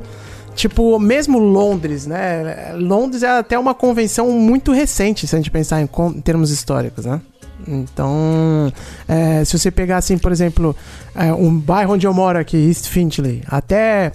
tipo, 0.54 0.98
mesmo 0.98 1.38
Londres, 1.38 2.06
né? 2.06 2.72
Londres 2.76 3.22
é 3.22 3.38
até 3.38 3.58
uma 3.58 3.74
convenção 3.74 4.30
muito 4.30 4.72
recente, 4.72 5.26
se 5.26 5.34
a 5.34 5.38
gente 5.38 5.50
pensar 5.50 5.80
em, 5.80 5.88
em 6.14 6.20
termos 6.20 6.50
históricos, 6.50 7.04
né? 7.04 7.20
Então, 7.66 8.72
é, 9.08 9.44
se 9.44 9.58
você 9.58 9.70
pegar, 9.70 9.98
assim, 9.98 10.18
por 10.18 10.32
exemplo, 10.32 10.76
é, 11.14 11.32
um 11.32 11.56
bairro 11.56 11.94
onde 11.94 12.06
eu 12.06 12.12
moro 12.12 12.38
aqui, 12.38 12.56
East 12.56 12.88
Finchley, 12.88 13.42
até 13.46 14.12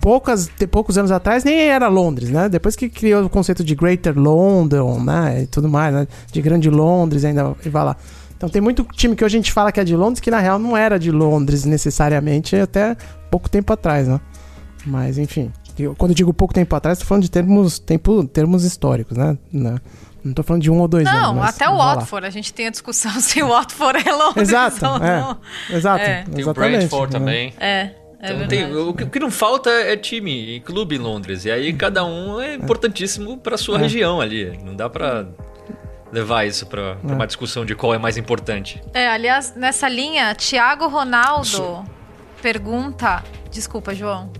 poucas, 0.00 0.50
poucos 0.70 0.98
anos 0.98 1.10
atrás 1.10 1.44
nem 1.44 1.68
era 1.68 1.88
Londres, 1.88 2.30
né? 2.30 2.48
Depois 2.48 2.76
que 2.76 2.88
criou 2.88 3.24
o 3.24 3.28
conceito 3.28 3.62
de 3.62 3.74
Greater 3.74 4.18
London, 4.18 5.00
né? 5.00 5.42
E 5.42 5.46
tudo 5.46 5.68
mais, 5.68 5.94
né? 5.94 6.06
De 6.30 6.42
Grande 6.42 6.70
Londres 6.70 7.24
ainda 7.24 7.54
e 7.64 7.68
vai 7.68 7.84
lá. 7.84 7.96
Então 8.36 8.48
tem 8.48 8.60
muito 8.60 8.84
time 8.92 9.14
que 9.14 9.24
hoje 9.24 9.36
a 9.36 9.38
gente 9.38 9.52
fala 9.52 9.70
que 9.70 9.78
é 9.78 9.84
de 9.84 9.94
Londres, 9.94 10.20
que 10.20 10.30
na 10.30 10.40
real 10.40 10.58
não 10.58 10.76
era 10.76 10.98
de 10.98 11.12
Londres 11.12 11.64
necessariamente 11.64 12.56
até 12.56 12.96
pouco 13.30 13.48
tempo 13.48 13.72
atrás, 13.72 14.08
né? 14.08 14.20
Mas 14.84 15.18
enfim. 15.18 15.52
eu- 15.78 15.94
quando 15.94 16.10
eu 16.10 16.14
digo 16.14 16.32
pouco 16.34 16.52
tempo 16.52 16.74
atrás, 16.74 16.98
tô 16.98 17.04
falando 17.04 17.22
de 17.22 17.30
termos, 17.30 17.78
tempo, 17.78 18.24
termos 18.26 18.64
históricos, 18.64 19.16
né? 19.16 19.36
Não, 19.52 19.78
não 20.24 20.32
tô 20.32 20.42
falando 20.42 20.62
de 20.62 20.70
um 20.70 20.80
ou 20.80 20.88
dois 20.88 21.06
anos. 21.06 21.20
Não, 21.22 21.42
até 21.42 21.68
o. 21.68 21.76
Watford. 21.76 22.26
A 22.26 22.30
gente 22.30 22.52
tem 22.52 22.66
a 22.66 22.70
discussão 22.70 23.12
se 23.20 23.42
o 23.42 23.48
Watford 23.48 24.06
é 24.08 24.12
Londres 24.12 24.48
Exato, 24.48 24.84
ou 24.86 24.96
é. 24.96 25.20
não. 25.20 25.38
Exato. 25.70 26.04
É. 26.04 26.24
Tem 26.24 26.44
o 26.44 26.52
Brentford 26.54 27.12
né? 27.12 27.18
também. 27.18 27.54
É, 27.58 27.90
é 28.20 28.32
Então, 28.32 28.48
tem- 28.48 28.74
o, 28.76 28.92
que, 28.94 29.04
o 29.04 29.10
que 29.10 29.18
não 29.20 29.30
falta 29.30 29.70
é 29.70 29.96
time 29.96 30.56
e 30.56 30.60
clube 30.60 30.96
em 30.96 30.98
Londres. 30.98 31.44
E 31.44 31.50
aí 31.50 31.72
cada 31.72 32.04
um 32.04 32.40
é 32.40 32.54
importantíssimo 32.56 33.38
para 33.38 33.56
sua 33.56 33.78
região 33.78 34.20
ali. 34.20 34.58
Não 34.64 34.74
dá 34.76 34.88
para 34.90 35.26
levar 36.12 36.44
isso 36.46 36.66
para 36.66 36.98
uma 37.02 37.26
discussão 37.26 37.64
de 37.64 37.74
qual 37.74 37.94
é 37.94 37.98
mais 37.98 38.16
importante. 38.18 38.82
É, 38.92 39.08
aliás, 39.08 39.54
nessa 39.56 39.88
linha, 39.88 40.34
Thiago 40.34 40.86
Ronaldo 40.86 41.84
pergunta. 42.42 43.22
Desculpa, 43.50 43.94
João. 43.94 44.30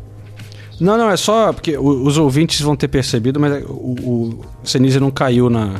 Não, 0.83 0.99
não, 0.99 1.11
é 1.11 1.17
só 1.17 1.53
porque 1.53 1.77
os 1.79 2.19
ouvintes 2.19 2.61
vão 2.61 2.75
ter 2.77 2.89
percebido, 2.89 3.39
mas 3.39 3.63
o, 3.65 3.71
o 3.73 4.41
Senise 4.65 4.99
não 5.01 5.11
caiu 5.11 5.49
na. 5.49 5.77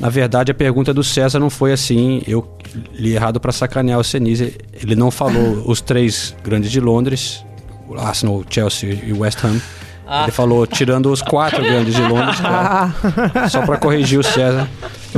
Na 0.00 0.08
verdade, 0.08 0.50
a 0.50 0.54
pergunta 0.54 0.92
do 0.92 1.04
César 1.04 1.38
não 1.38 1.48
foi 1.50 1.72
assim. 1.72 2.22
Eu 2.26 2.46
li 2.92 3.14
errado 3.14 3.38
pra 3.38 3.52
sacanear 3.52 3.98
o 3.98 4.04
Senise. 4.04 4.56
Ele 4.72 4.94
não 4.96 5.10
falou 5.10 5.62
os 5.66 5.80
três 5.80 6.34
grandes 6.42 6.70
de 6.70 6.80
Londres: 6.80 7.44
o 7.88 7.94
Arsenal, 7.98 8.42
Chelsea 8.50 8.98
e 9.04 9.12
West 9.12 9.42
Ham. 9.44 9.60
Ah. 10.06 10.24
Ele 10.24 10.32
falou 10.32 10.66
tirando 10.66 11.10
os 11.10 11.22
quatro 11.22 11.62
grandes 11.62 11.94
de 11.94 12.02
Londres, 12.02 12.38
claro. 12.40 12.92
Só 13.48 13.62
pra 13.64 13.76
corrigir 13.78 14.18
o 14.18 14.22
César. 14.22 14.68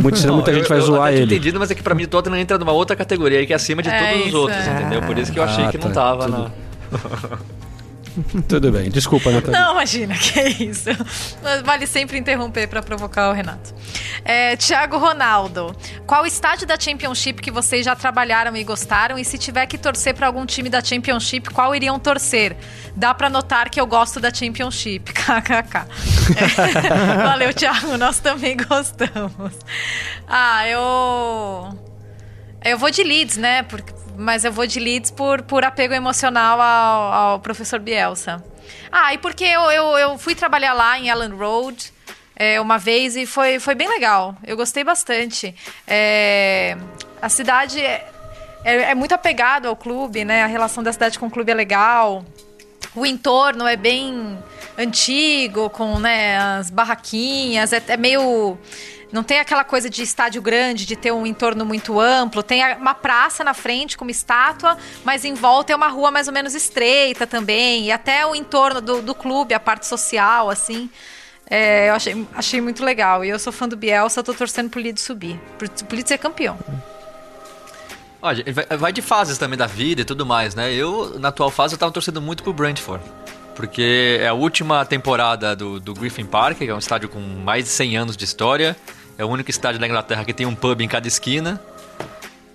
Muita, 0.00 0.18
senão 0.18 0.34
muita 0.34 0.50
Não, 0.52 0.58
gente 0.58 0.64
eu- 0.70 0.76
vai 0.76 0.78
eu 0.78 0.82
zoar 0.86 1.08
tinha 1.10 1.22
ele. 1.22 1.34
entendido, 1.34 1.58
mas 1.58 1.70
é 1.70 1.74
que 1.74 1.82
pra 1.82 1.94
mim 1.94 2.04
o 2.04 2.08
Tottenham 2.08 2.36
entra 2.38 2.58
numa 2.58 2.70
outra 2.72 2.94
categoria 2.94 3.44
que 3.46 3.52
é 3.52 3.56
acima 3.56 3.82
de 3.82 3.88
É 3.88 4.12
todos 4.12 4.26
os 4.28 4.34
outros, 4.34 4.58
é. 4.66 4.72
entendeu? 4.80 5.02
Por 5.02 5.18
isso 5.18 5.32
que 5.32 5.38
eu 5.38 5.42
achei 5.42 5.64
Ah, 5.64 5.68
que 5.70 5.78
não 5.78 5.88
tá, 5.88 5.94
tava 5.94 6.24
tudo. 6.26 6.38
na. 6.38 6.50
Tudo 8.48 8.70
bem, 8.70 8.90
desculpa, 8.90 9.30
Natália. 9.30 9.58
Não, 9.60 9.72
imagina, 9.72 10.14
que 10.16 10.38
é 10.38 10.48
isso. 10.48 10.88
Vale 11.64 11.86
sempre 11.86 12.18
interromper 12.18 12.68
pra 12.68 12.82
provocar 12.82 13.30
o 13.30 13.32
Renato. 13.32 13.74
É, 14.24 14.56
Thiago 14.56 14.96
Ronaldo, 14.98 15.74
qual 16.06 16.24
estádio 16.24 16.66
da 16.66 16.78
Championship 16.78 17.42
que 17.42 17.50
vocês 17.50 17.84
já 17.84 17.94
trabalharam 17.96 18.56
e 18.56 18.62
gostaram? 18.64 19.18
E 19.18 19.24
se 19.24 19.36
tiver 19.36 19.66
que 19.66 19.76
torcer 19.76 20.14
pra 20.14 20.26
algum 20.26 20.46
time 20.46 20.68
da 20.68 20.82
Championship, 20.82 21.50
qual 21.50 21.74
iriam 21.74 21.98
torcer? 21.98 22.56
Dá 22.96 23.12
pra 23.12 23.28
notar 23.28 23.68
que 23.68 23.80
eu 23.80 23.86
gosto 23.86 24.20
da 24.20 24.32
Championship. 24.32 25.12
KKK. 25.12 25.86
É. 26.36 27.24
Valeu, 27.24 27.52
Thiago, 27.52 27.96
nós 27.98 28.18
também 28.20 28.56
gostamos. 28.56 29.52
Ah, 30.28 30.66
eu. 30.68 31.78
Eu 32.64 32.78
vou 32.78 32.90
de 32.90 33.02
Leeds, 33.02 33.36
né? 33.36 33.62
Porque- 33.64 33.92
mas 34.16 34.44
eu 34.44 34.52
vou 34.52 34.66
de 34.66 34.78
Leeds 34.80 35.10
por, 35.10 35.42
por 35.42 35.64
apego 35.64 35.94
emocional 35.94 36.60
ao, 36.60 37.12
ao 37.12 37.40
professor 37.40 37.78
Bielsa. 37.78 38.42
Ah, 38.90 39.12
e 39.12 39.18
porque 39.18 39.44
eu, 39.44 39.62
eu, 39.70 39.98
eu 39.98 40.18
fui 40.18 40.34
trabalhar 40.34 40.72
lá 40.72 40.98
em 40.98 41.08
Ellen 41.08 41.34
Road 41.36 41.92
é, 42.36 42.60
uma 42.60 42.78
vez 42.78 43.16
e 43.16 43.26
foi, 43.26 43.58
foi 43.58 43.74
bem 43.74 43.88
legal. 43.88 44.36
Eu 44.44 44.56
gostei 44.56 44.82
bastante. 44.82 45.54
É, 45.86 46.76
a 47.20 47.28
cidade 47.28 47.80
é, 47.80 48.08
é, 48.64 48.74
é 48.90 48.94
muito 48.94 49.14
apegado 49.14 49.66
ao 49.66 49.76
clube, 49.76 50.24
né? 50.24 50.42
A 50.42 50.46
relação 50.46 50.82
da 50.82 50.92
cidade 50.92 51.18
com 51.18 51.26
o 51.26 51.30
clube 51.30 51.50
é 51.50 51.54
legal. 51.54 52.24
O 52.94 53.04
entorno 53.04 53.66
é 53.66 53.76
bem 53.76 54.38
antigo, 54.78 55.70
com 55.70 55.98
né, 55.98 56.38
as 56.38 56.70
barraquinhas, 56.70 57.72
é, 57.72 57.82
é 57.88 57.96
meio. 57.96 58.58
Não 59.14 59.22
tem 59.22 59.38
aquela 59.38 59.62
coisa 59.62 59.88
de 59.88 60.02
estádio 60.02 60.42
grande, 60.42 60.84
de 60.84 60.96
ter 60.96 61.12
um 61.12 61.24
entorno 61.24 61.64
muito 61.64 62.00
amplo. 62.00 62.42
Tem 62.42 62.64
uma 62.74 62.94
praça 62.94 63.44
na 63.44 63.54
frente 63.54 63.96
com 63.96 64.04
uma 64.04 64.10
estátua, 64.10 64.76
mas 65.04 65.24
em 65.24 65.34
volta 65.34 65.72
é 65.72 65.76
uma 65.76 65.86
rua 65.86 66.10
mais 66.10 66.26
ou 66.26 66.34
menos 66.34 66.52
estreita 66.52 67.24
também. 67.24 67.84
E 67.84 67.92
até 67.92 68.26
o 68.26 68.34
entorno 68.34 68.80
do, 68.80 69.00
do 69.00 69.14
clube, 69.14 69.54
a 69.54 69.60
parte 69.60 69.86
social, 69.86 70.50
assim. 70.50 70.90
É, 71.48 71.90
eu 71.90 71.94
achei, 71.94 72.26
achei 72.34 72.60
muito 72.60 72.84
legal. 72.84 73.24
E 73.24 73.28
eu 73.28 73.38
sou 73.38 73.52
fã 73.52 73.68
do 73.68 73.76
Bielsa, 73.76 74.20
tô 74.20 74.34
torcendo 74.34 74.68
pro 74.68 74.80
Leeds 74.80 75.04
subir. 75.04 75.40
Pro, 75.58 75.70
pro 75.70 75.96
Leeds 75.96 76.08
ser 76.08 76.18
campeão. 76.18 76.58
Olha, 78.20 78.44
vai, 78.52 78.76
vai 78.76 78.92
de 78.92 79.00
fases 79.00 79.38
também 79.38 79.56
da 79.56 79.68
vida 79.68 80.00
e 80.00 80.04
tudo 80.04 80.26
mais, 80.26 80.56
né? 80.56 80.74
Eu, 80.74 81.20
na 81.20 81.28
atual 81.28 81.52
fase, 81.52 81.76
eu 81.76 81.78
tava 81.78 81.92
torcendo 81.92 82.20
muito 82.20 82.42
pro 82.42 82.52
Brentford. 82.52 83.04
Porque 83.54 84.18
é 84.20 84.26
a 84.26 84.34
última 84.34 84.84
temporada 84.84 85.54
do, 85.54 85.78
do 85.78 85.94
Griffin 85.94 86.26
Park, 86.26 86.58
que 86.58 86.68
é 86.68 86.74
um 86.74 86.78
estádio 86.78 87.08
com 87.08 87.20
mais 87.20 87.62
de 87.62 87.70
100 87.70 87.96
anos 87.96 88.16
de 88.16 88.24
história. 88.24 88.76
É 89.18 89.24
o 89.24 89.28
único 89.28 89.50
estádio 89.50 89.80
da 89.80 89.86
Inglaterra 89.86 90.24
que 90.24 90.32
tem 90.32 90.46
um 90.46 90.54
pub 90.54 90.80
em 90.80 90.88
cada 90.88 91.06
esquina. 91.06 91.60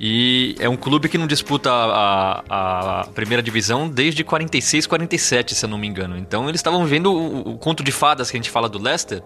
E 0.02 0.56
é 0.60 0.70
um 0.70 0.78
clube 0.78 1.10
que 1.10 1.18
não 1.18 1.28
disputa 1.28 1.70
a, 1.70 2.44
a- 2.50 3.02
a 3.02 3.06
primeira 3.08 3.44
divisão 3.44 3.90
desde 3.90 4.24
46, 4.24 4.88
47, 4.88 5.56
se 5.56 5.66
eu 5.66 5.70
não 5.70 5.78
me 5.78 5.88
engano. 5.88 6.18
Então 6.18 6.48
eles 6.48 6.60
estavam 6.60 6.86
vendo 6.86 7.12
o, 7.12 7.52
o 7.54 7.58
conto 7.58 7.84
de 7.84 7.92
fadas 7.92 8.32
que 8.32 8.38
a 8.38 8.40
gente 8.40 8.50
fala 8.50 8.70
do 8.70 8.82
Leicester, 8.82 9.22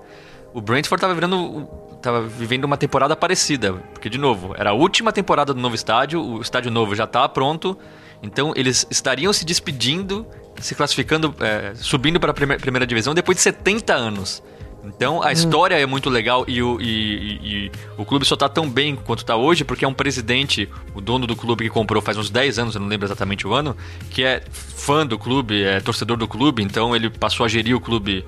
o 0.51 0.59
Brentford 0.61 0.99
tava 0.99 1.13
virando. 1.13 1.67
tava 2.01 2.21
vivendo 2.23 2.65
uma 2.65 2.77
temporada 2.77 3.15
parecida. 3.15 3.73
Porque, 3.93 4.09
de 4.09 4.17
novo, 4.17 4.55
era 4.57 4.71
a 4.71 4.73
última 4.73 5.11
temporada 5.11 5.53
do 5.53 5.59
novo 5.61 5.75
estádio, 5.75 6.19
o 6.23 6.41
estádio 6.41 6.71
novo 6.71 6.95
já 6.95 7.05
tá 7.05 7.27
pronto. 7.29 7.77
Então 8.23 8.51
eles 8.55 8.87
estariam 8.89 9.31
se 9.31 9.45
despedindo, 9.45 10.25
se 10.59 10.73
classificando, 10.73 11.35
é, 11.39 11.73
subindo 11.75 12.19
para 12.19 12.31
a 12.31 12.33
primeira 12.33 12.87
divisão 12.87 13.13
depois 13.13 13.35
de 13.37 13.43
70 13.43 13.93
anos. 13.93 14.41
Então 14.83 15.23
a 15.23 15.31
história 15.31 15.75
é 15.75 15.85
muito 15.85 16.09
legal 16.09 16.43
e 16.47 16.61
o, 16.61 16.79
e- 16.81 16.85
e- 16.85 17.39
e 17.67 17.71
o 17.97 18.03
clube 18.03 18.25
só 18.25 18.35
tá 18.35 18.49
tão 18.49 18.69
bem 18.69 18.95
quanto 18.95 19.23
tá 19.23 19.35
hoje 19.35 19.63
porque 19.63 19.85
é 19.85 19.87
um 19.87 19.93
presidente, 19.93 20.67
o 20.93 20.99
dono 20.99 21.25
do 21.25 21.35
clube 21.35 21.63
que 21.63 21.69
comprou 21.69 22.01
faz 22.01 22.17
uns 22.17 22.29
10 22.29 22.59
anos, 22.59 22.75
eu 22.75 22.81
não 22.81 22.87
lembro 22.89 23.05
exatamente 23.07 23.47
o 23.47 23.53
ano, 23.53 23.77
que 24.09 24.23
é 24.23 24.43
fã 24.51 25.05
do 25.07 25.17
clube, 25.17 25.63
é 25.63 25.79
torcedor 25.79 26.17
do 26.17 26.27
clube, 26.27 26.61
então 26.61 26.93
ele 26.95 27.09
passou 27.09 27.45
a 27.45 27.49
gerir 27.49 27.75
o 27.75 27.79
clube 27.79 28.25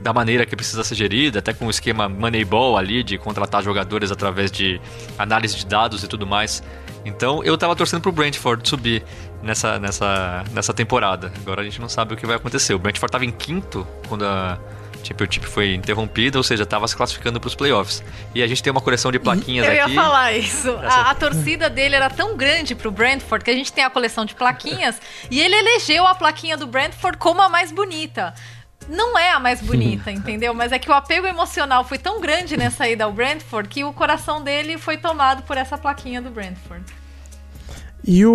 da 0.00 0.12
maneira 0.12 0.46
que 0.46 0.54
precisa 0.54 0.84
ser 0.84 0.94
gerida, 0.94 1.40
até 1.40 1.52
com 1.52 1.66
o 1.66 1.70
esquema 1.70 2.08
Moneyball 2.08 2.76
ali, 2.76 3.02
de 3.02 3.18
contratar 3.18 3.62
jogadores 3.64 4.12
através 4.12 4.52
de 4.52 4.80
análise 5.18 5.56
de 5.56 5.66
dados 5.66 6.04
e 6.04 6.06
tudo 6.08 6.24
mais. 6.26 6.62
Então 7.04 7.42
eu 7.42 7.56
tava 7.58 7.74
torcendo 7.74 8.02
pro 8.02 8.12
Brentford 8.12 8.68
subir 8.68 9.02
nessa, 9.42 9.78
nessa, 9.80 10.44
nessa 10.52 10.72
temporada. 10.72 11.32
Agora 11.40 11.62
a 11.62 11.64
gente 11.64 11.80
não 11.80 11.88
sabe 11.88 12.14
o 12.14 12.16
que 12.16 12.26
vai 12.26 12.36
acontecer. 12.36 12.74
O 12.74 12.78
Brentford 12.78 13.10
tava 13.10 13.24
em 13.24 13.30
quinto 13.32 13.86
quando 14.08 14.24
a 14.24 14.58
Championship 15.02 15.46
foi 15.46 15.74
interrompida, 15.74 16.38
ou 16.38 16.42
seja, 16.42 16.66
tava 16.66 16.86
se 16.88 16.96
classificando 16.96 17.40
pros 17.40 17.54
playoffs. 17.54 18.02
E 18.34 18.42
a 18.42 18.46
gente 18.46 18.62
tem 18.62 18.70
uma 18.70 18.80
coleção 18.80 19.12
de 19.12 19.18
plaquinhas 19.18 19.66
Eu 19.66 19.74
ia 19.74 19.84
aqui. 19.84 19.94
falar 19.94 20.32
isso. 20.32 20.70
A, 20.82 21.10
a 21.10 21.14
torcida 21.14 21.70
dele 21.70 21.96
era 21.96 22.10
tão 22.10 22.36
grande 22.36 22.74
pro 22.74 22.90
Brentford 22.90 23.44
que 23.44 23.50
a 23.50 23.54
gente 23.54 23.72
tem 23.72 23.84
a 23.84 23.90
coleção 23.90 24.24
de 24.24 24.34
plaquinhas 24.34 25.00
e 25.30 25.40
ele 25.40 25.54
elegeu 25.54 26.06
a 26.06 26.14
plaquinha 26.14 26.56
do 26.56 26.66
Brentford 26.66 27.18
como 27.18 27.40
a 27.42 27.48
mais 27.48 27.70
bonita. 27.72 28.34
Não 28.88 29.18
é 29.18 29.32
a 29.32 29.40
mais 29.40 29.60
bonita, 29.60 30.12
entendeu? 30.12 30.54
Mas 30.54 30.70
é 30.70 30.78
que 30.78 30.88
o 30.88 30.94
apego 30.94 31.26
emocional 31.26 31.84
foi 31.84 31.98
tão 31.98 32.20
grande 32.20 32.56
nessa 32.56 32.88
ida 32.88 33.04
ao 33.04 33.12
Brentford 33.12 33.68
que 33.68 33.82
o 33.82 33.92
coração 33.92 34.42
dele 34.42 34.78
foi 34.78 34.96
tomado 34.96 35.42
por 35.42 35.56
essa 35.56 35.76
plaquinha 35.76 36.22
do 36.22 36.30
Brentford. 36.30 36.84
E 38.06 38.24
o, 38.24 38.32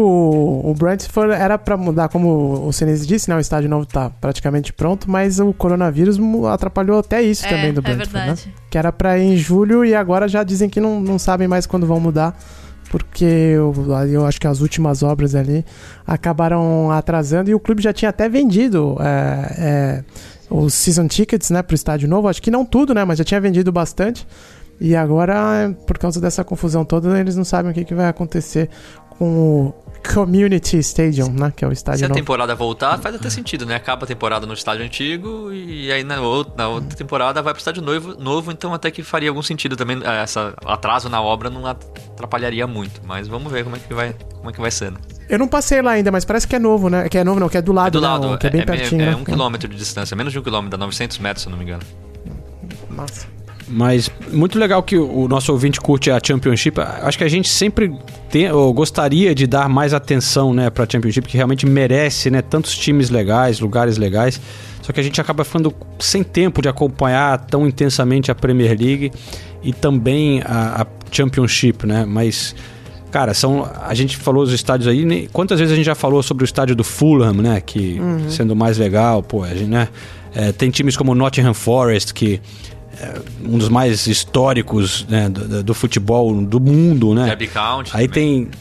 o 0.66 0.74
Brentford 0.78 1.32
era 1.34 1.58
pra 1.58 1.78
mudar, 1.78 2.10
como 2.10 2.68
o 2.68 2.74
Senise 2.74 3.08
disse, 3.08 3.30
né? 3.30 3.38
O 3.38 3.40
estádio 3.40 3.70
novo 3.70 3.86
tá 3.86 4.10
praticamente 4.10 4.74
pronto, 4.74 5.10
mas 5.10 5.40
o 5.40 5.54
coronavírus 5.54 6.20
atrapalhou 6.52 7.00
até 7.00 7.22
isso 7.22 7.46
É, 7.46 7.50
também 7.50 7.74
do 7.74 7.80
é 7.80 7.84
Brentford, 7.84 8.14
né? 8.14 8.20
verdade. 8.26 8.54
Que 8.70 8.78
era 8.78 8.92
pra 8.92 9.18
ir 9.18 9.24
em 9.34 9.38
julho 9.38 9.86
e 9.86 9.96
agora 9.96 10.28
já 10.28 10.44
dizem 10.44 10.70
que 10.70 10.82
não, 10.82 11.00
não 11.00 11.18
sabem 11.18 11.48
mais 11.48 11.66
quando 11.66 11.88
vão 11.88 12.02
mudar, 12.02 12.38
porque 12.90 13.24
eu, 13.24 13.74
eu 14.10 14.26
acho 14.26 14.42
que 14.42 14.48
as 14.48 14.60
últimas 14.60 15.04
obras 15.04 15.36
ali 15.36 15.64
acabaram 16.06 16.92
atrasando 16.92 17.50
e 17.50 17.56
o 17.56 17.60
clube 17.60 17.82
já 17.82 17.94
tinha 17.94 18.10
até 18.10 18.28
vendido 18.28 18.98
é, 19.00 19.56
é, 19.58 20.04
os 20.50 20.74
season 20.74 21.08
tickets, 21.08 21.50
né, 21.50 21.62
pro 21.64 21.76
estádio 21.76 22.10
novo. 22.10 22.28
Acho 22.28 22.42
que 22.42 22.52
não 22.52 22.66
tudo, 22.66 22.94
né, 22.94 23.06
mas 23.06 23.18
já 23.18 23.24
tinha 23.24 23.40
vendido 23.40 23.72
bastante. 23.72 24.28
E 24.84 24.96
agora, 24.96 25.74
por 25.86 26.00
causa 26.00 26.20
dessa 26.20 26.44
confusão 26.44 26.84
toda, 26.84 27.20
eles 27.20 27.36
não 27.36 27.44
sabem 27.46 27.70
o 27.72 27.74
que, 27.74 27.86
que 27.86 27.94
vai 27.94 28.08
acontecer 28.08 28.68
com 29.22 29.68
o 29.68 29.74
Community 30.14 30.80
Stadium, 30.80 31.30
né, 31.32 31.54
que 31.56 31.64
é 31.64 31.68
o 31.68 31.70
Se 31.70 31.76
estádio 31.76 32.06
a 32.06 32.10
novo. 32.10 32.20
temporada 32.20 32.56
voltar, 32.56 32.98
faz 32.98 33.14
até 33.14 33.30
sentido, 33.30 33.68
né? 33.68 33.76
Acaba 33.76 34.04
a 34.04 34.08
temporada 34.08 34.48
no 34.48 34.54
estádio 34.56 34.84
antigo 34.84 35.54
e 35.54 35.92
aí 35.92 36.04
na 36.04 36.20
outra, 36.22 36.54
na 36.58 36.68
outra 36.70 36.98
temporada 36.98 37.40
vai 37.40 37.54
pro 37.54 37.60
estádio 37.60 37.84
novo, 37.84 38.16
novo, 38.20 38.52
então 38.52 38.74
até 38.74 38.90
que 38.90 39.04
faria 39.04 39.30
algum 39.30 39.44
sentido 39.44 39.76
também. 39.76 40.00
eh, 40.04 40.24
Essa 40.24 40.56
atraso 40.66 41.08
na 41.08 41.22
obra 41.22 41.52
não 41.52 41.68
atrapalharia 41.68 42.66
muito, 42.66 43.00
mas 43.06 43.28
vamos 43.28 43.52
ver 43.52 43.64
como 43.64 43.76
é 43.76 43.80
que 43.80 43.94
vai, 43.94 44.16
como 44.38 44.50
é 44.50 44.54
que 44.54 44.60
vai 44.60 44.72
ser. 44.72 44.92
né? 44.92 44.98
Eu 45.30 45.38
não 45.38 45.48
passei 45.48 45.84
lá 45.84 45.92
ainda, 45.92 46.12
mas 46.12 46.26
parece 46.26 46.48
que 46.48 46.56
é 46.56 46.60
novo, 46.60 46.90
né? 46.90 47.08
Que 47.08 47.20
é 47.20 47.24
novo 47.24 47.40
não, 47.40 47.48
que 47.48 47.58
é 47.60 47.62
do 47.62 47.72
lado, 47.72 47.92
do 47.92 48.00
lado, 48.00 48.28
né? 48.32 48.38
Que 48.38 48.48
é 48.48 48.50
bem 48.50 48.62
é, 48.62 48.66
pertinho. 48.66 49.04
é, 49.04 49.06
né? 49.12 49.16
um 49.16 49.24
quilômetro 49.24 49.68
de 49.70 49.78
distância, 49.78 50.16
menos 50.18 50.34
de 50.34 50.40
um 50.40 50.42
quilômetro, 50.42 50.72
dá 50.80 50.84
900 50.84 51.20
metros, 51.20 51.44
se 51.44 51.48
eu 51.48 51.52
não 51.52 51.60
me 51.60 51.64
engano. 51.66 51.84
Massa. 52.90 53.28
Mas 53.74 54.12
muito 54.32 54.60
legal 54.60 54.84
que 54.84 54.98
o 54.98 55.28
nosso 55.30 55.52
ouvinte 55.52 55.80
curte 55.80 56.12
a 56.12 56.20
Championship. 56.22 56.80
Acho 56.82 57.18
que 57.18 57.24
a 57.24 57.30
gente 57.30 57.48
sempre 57.48 57.92
tem, 58.30 58.52
ou 58.52 58.74
gostaria 58.74 59.34
de 59.34 59.48
dar 59.48 59.70
mais 59.70 59.94
atenção 59.94 60.54
né, 60.54 60.70
para 60.70 60.84
a 60.84 60.88
Championship, 60.90 61.28
que 61.28 61.38
realmente 61.38 61.66
merece 61.66 62.30
né, 62.30 62.42
tantos 62.42 62.78
times 62.78 63.10
legais, 63.10 63.60
lugares 63.62 63.98
legais. 63.98 64.42
Só 64.82 64.92
que 64.92 65.00
a 65.00 65.04
gente 65.04 65.22
acaba 65.22 65.44
ficando 65.46 65.74
sem 66.00 66.22
tempo 66.24 66.62
de 66.62 66.68
acompanhar 66.68 67.38
tão 67.46 67.66
intensamente 67.66 68.30
a 68.30 68.36
Premier 68.36 68.78
League 68.78 69.12
e 69.64 69.72
também 69.72 70.42
a, 70.44 70.82
a 70.82 70.88
Championship, 71.12 71.86
né? 71.88 72.04
Mas, 72.06 72.54
cara, 73.12 73.34
são. 73.34 73.70
A 73.86 73.94
gente 73.94 74.18
falou 74.18 74.44
os 74.44 74.52
estádios 74.52 74.88
aí. 74.88 75.06
nem- 75.06 75.28
Quantas 75.32 75.60
vezes 75.60 75.72
a 75.72 75.76
gente 75.76 75.86
já 75.86 75.96
falou 75.96 76.22
sobre 76.24 76.44
o 76.44 76.46
estádio 76.46 76.76
do 76.76 76.84
Fulham, 76.84 77.34
né? 77.34 77.62
Que 77.62 78.00
sendo 78.30 78.56
mais 78.56 78.78
legal, 78.78 79.22
pô, 79.22 79.44
a 79.44 79.50
gente, 79.50 79.66
né? 79.70 79.88
É, 80.34 80.52
tem 80.52 80.70
times 80.72 80.98
como 80.98 81.12
o 81.12 81.16
Nottingham 81.16 81.54
Forest, 81.54 82.14
que 82.14 82.42
um 83.44 83.58
dos 83.58 83.70
mais 83.70 84.06
históricos 84.08 85.06
né, 85.10 85.30
do, 85.30 85.64
do- 85.64 85.74
futebol 85.74 86.34
do 86.44 86.60
mundo, 86.60 87.14
né? 87.14 87.26
Derby 87.26 87.48
County. 87.48 87.92
Aí 87.94 88.08
também. 88.08 88.46
tem. 88.46 88.52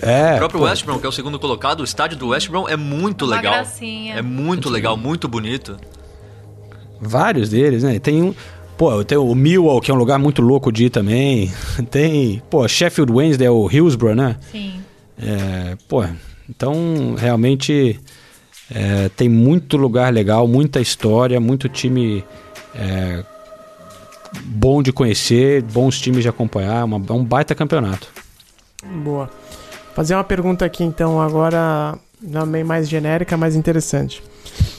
É. 0.00 0.34
O 0.34 0.38
próprio 0.38 0.60
pô, 0.60 0.66
West 0.66 0.84
Brom, 0.84 0.98
que 0.98 1.06
é 1.06 1.08
o 1.08 1.12
segundo 1.12 1.38
colocado, 1.38 1.80
o 1.80 1.84
estádio 1.84 2.18
do 2.18 2.28
West 2.28 2.48
Brom 2.48 2.68
é 2.68 2.76
muito 2.76 3.24
Uma 3.24 3.36
legal. 3.36 3.52
gracinha. 3.54 4.14
É 4.16 4.22
muito 4.22 4.68
legal, 4.68 4.96
muito 4.96 5.28
bonito. 5.28 5.76
Vários 7.00 7.50
deles, 7.50 7.82
né? 7.82 7.98
Tem 7.98 8.22
um. 8.22 8.34
Pô, 8.76 9.04
tem 9.04 9.18
o 9.18 9.34
Millwall, 9.34 9.80
que 9.80 9.90
é 9.90 9.94
um 9.94 9.96
lugar 9.98 10.18
muito 10.18 10.40
louco 10.42 10.72
de 10.72 10.86
ir 10.86 10.90
também. 10.90 11.52
Tem. 11.90 12.42
Pô, 12.50 12.66
Sheffield 12.66 13.12
Wednesday 13.12 13.46
é 13.46 13.50
o 13.50 13.68
Hillsborough, 13.70 14.14
né? 14.16 14.36
Sim. 14.50 14.80
É, 15.20 15.76
pô, 15.88 16.04
então 16.48 17.14
realmente 17.16 18.00
é, 18.74 19.08
tem 19.10 19.28
muito 19.28 19.76
lugar 19.76 20.12
legal, 20.12 20.48
muita 20.48 20.80
história, 20.80 21.38
muito 21.38 21.68
time 21.68 22.24
é, 22.74 23.22
bom 24.44 24.82
de 24.82 24.92
conhecer, 24.92 25.62
bons 25.62 26.00
times 26.00 26.22
de 26.22 26.28
acompanhar, 26.28 26.84
uma- 26.84 27.00
é 27.08 27.12
um 27.12 27.24
baita 27.24 27.54
campeonato. 27.54 28.08
Boa. 29.04 29.30
Fazer 29.94 30.14
uma 30.14 30.24
pergunta 30.24 30.64
aqui 30.64 30.82
então 30.82 31.20
agora 31.20 31.96
também 32.32 32.64
mais 32.64 32.88
genérica, 32.88 33.36
mais 33.36 33.54
interessante. 33.54 34.22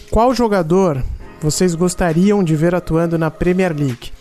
Qual 0.10 0.34
jogador 0.34 1.04
vocês 1.42 1.76
gostariam 1.76 2.44
de 2.44 2.56
ver 2.56 2.74
atuando 2.74 3.18
na 3.18 3.30
Premier 3.30 3.74
League? 3.76 4.12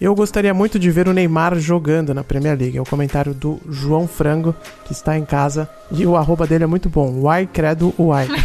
Eu 0.00 0.14
gostaria 0.16 0.52
muito 0.52 0.80
de 0.80 0.90
ver 0.90 1.06
o 1.06 1.12
Neymar 1.12 1.56
jogando 1.60 2.12
na 2.12 2.24
Premier 2.24 2.58
League. 2.58 2.76
É 2.76 2.80
o 2.82 2.84
comentário 2.84 3.32
do 3.32 3.60
João 3.70 4.08
Frango, 4.08 4.52
que 4.84 4.92
está 4.92 5.16
em 5.16 5.24
casa. 5.24 5.68
E 5.92 6.04
o 6.04 6.16
arroba 6.16 6.44
dele 6.44 6.64
é 6.64 6.66
muito 6.66 6.88
bom. 6.90 7.28
Why 7.28 7.46
credo 7.46 7.94
why. 7.96 8.26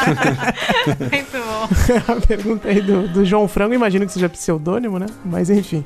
Muito 1.10 1.32
bom. 1.32 1.39
a 2.08 2.26
pergunta 2.26 2.68
aí 2.68 2.80
do, 2.80 3.08
do 3.08 3.24
João 3.24 3.46
Frango, 3.48 3.74
imagino 3.74 4.06
que 4.06 4.12
seja 4.12 4.28
pseudônimo, 4.28 4.98
né? 4.98 5.06
Mas 5.24 5.50
enfim. 5.50 5.84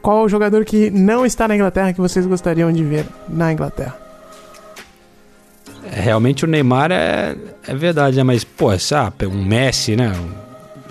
Qual 0.00 0.24
o 0.24 0.28
jogador 0.28 0.64
que 0.64 0.90
não 0.90 1.24
está 1.24 1.46
na 1.46 1.54
Inglaterra 1.54 1.92
que 1.92 2.00
vocês 2.00 2.26
gostariam 2.26 2.72
de 2.72 2.82
ver 2.82 3.06
na 3.28 3.52
Inglaterra? 3.52 3.96
Realmente 5.90 6.44
o 6.44 6.48
Neymar 6.48 6.90
é, 6.92 7.36
é 7.66 7.74
verdade, 7.74 8.16
né? 8.16 8.22
Mas, 8.22 8.44
pô, 8.44 8.76
sabe, 8.78 9.26
um 9.26 9.44
Messi, 9.44 9.96
né? 9.96 10.12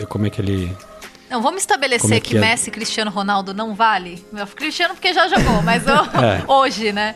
Como 0.10 0.28
é 0.28 0.30
que 0.30 0.42
ele. 0.42 0.76
Não, 1.30 1.42
vamos 1.42 1.62
estabelecer 1.62 2.12
é 2.14 2.20
que, 2.20 2.32
que 2.32 2.38
é? 2.38 2.42
Messi 2.42 2.70
e 2.70 2.72
Cristiano 2.72 3.10
Ronaldo 3.10 3.54
não 3.54 3.74
vale? 3.74 4.24
Meu, 4.34 4.46
Cristiano 4.48 4.94
porque 4.94 5.14
já 5.14 5.28
jogou, 5.28 5.62
mas 5.62 5.84
o- 5.86 5.90
É. 6.24 6.44
hoje, 6.48 6.92
né? 6.92 7.16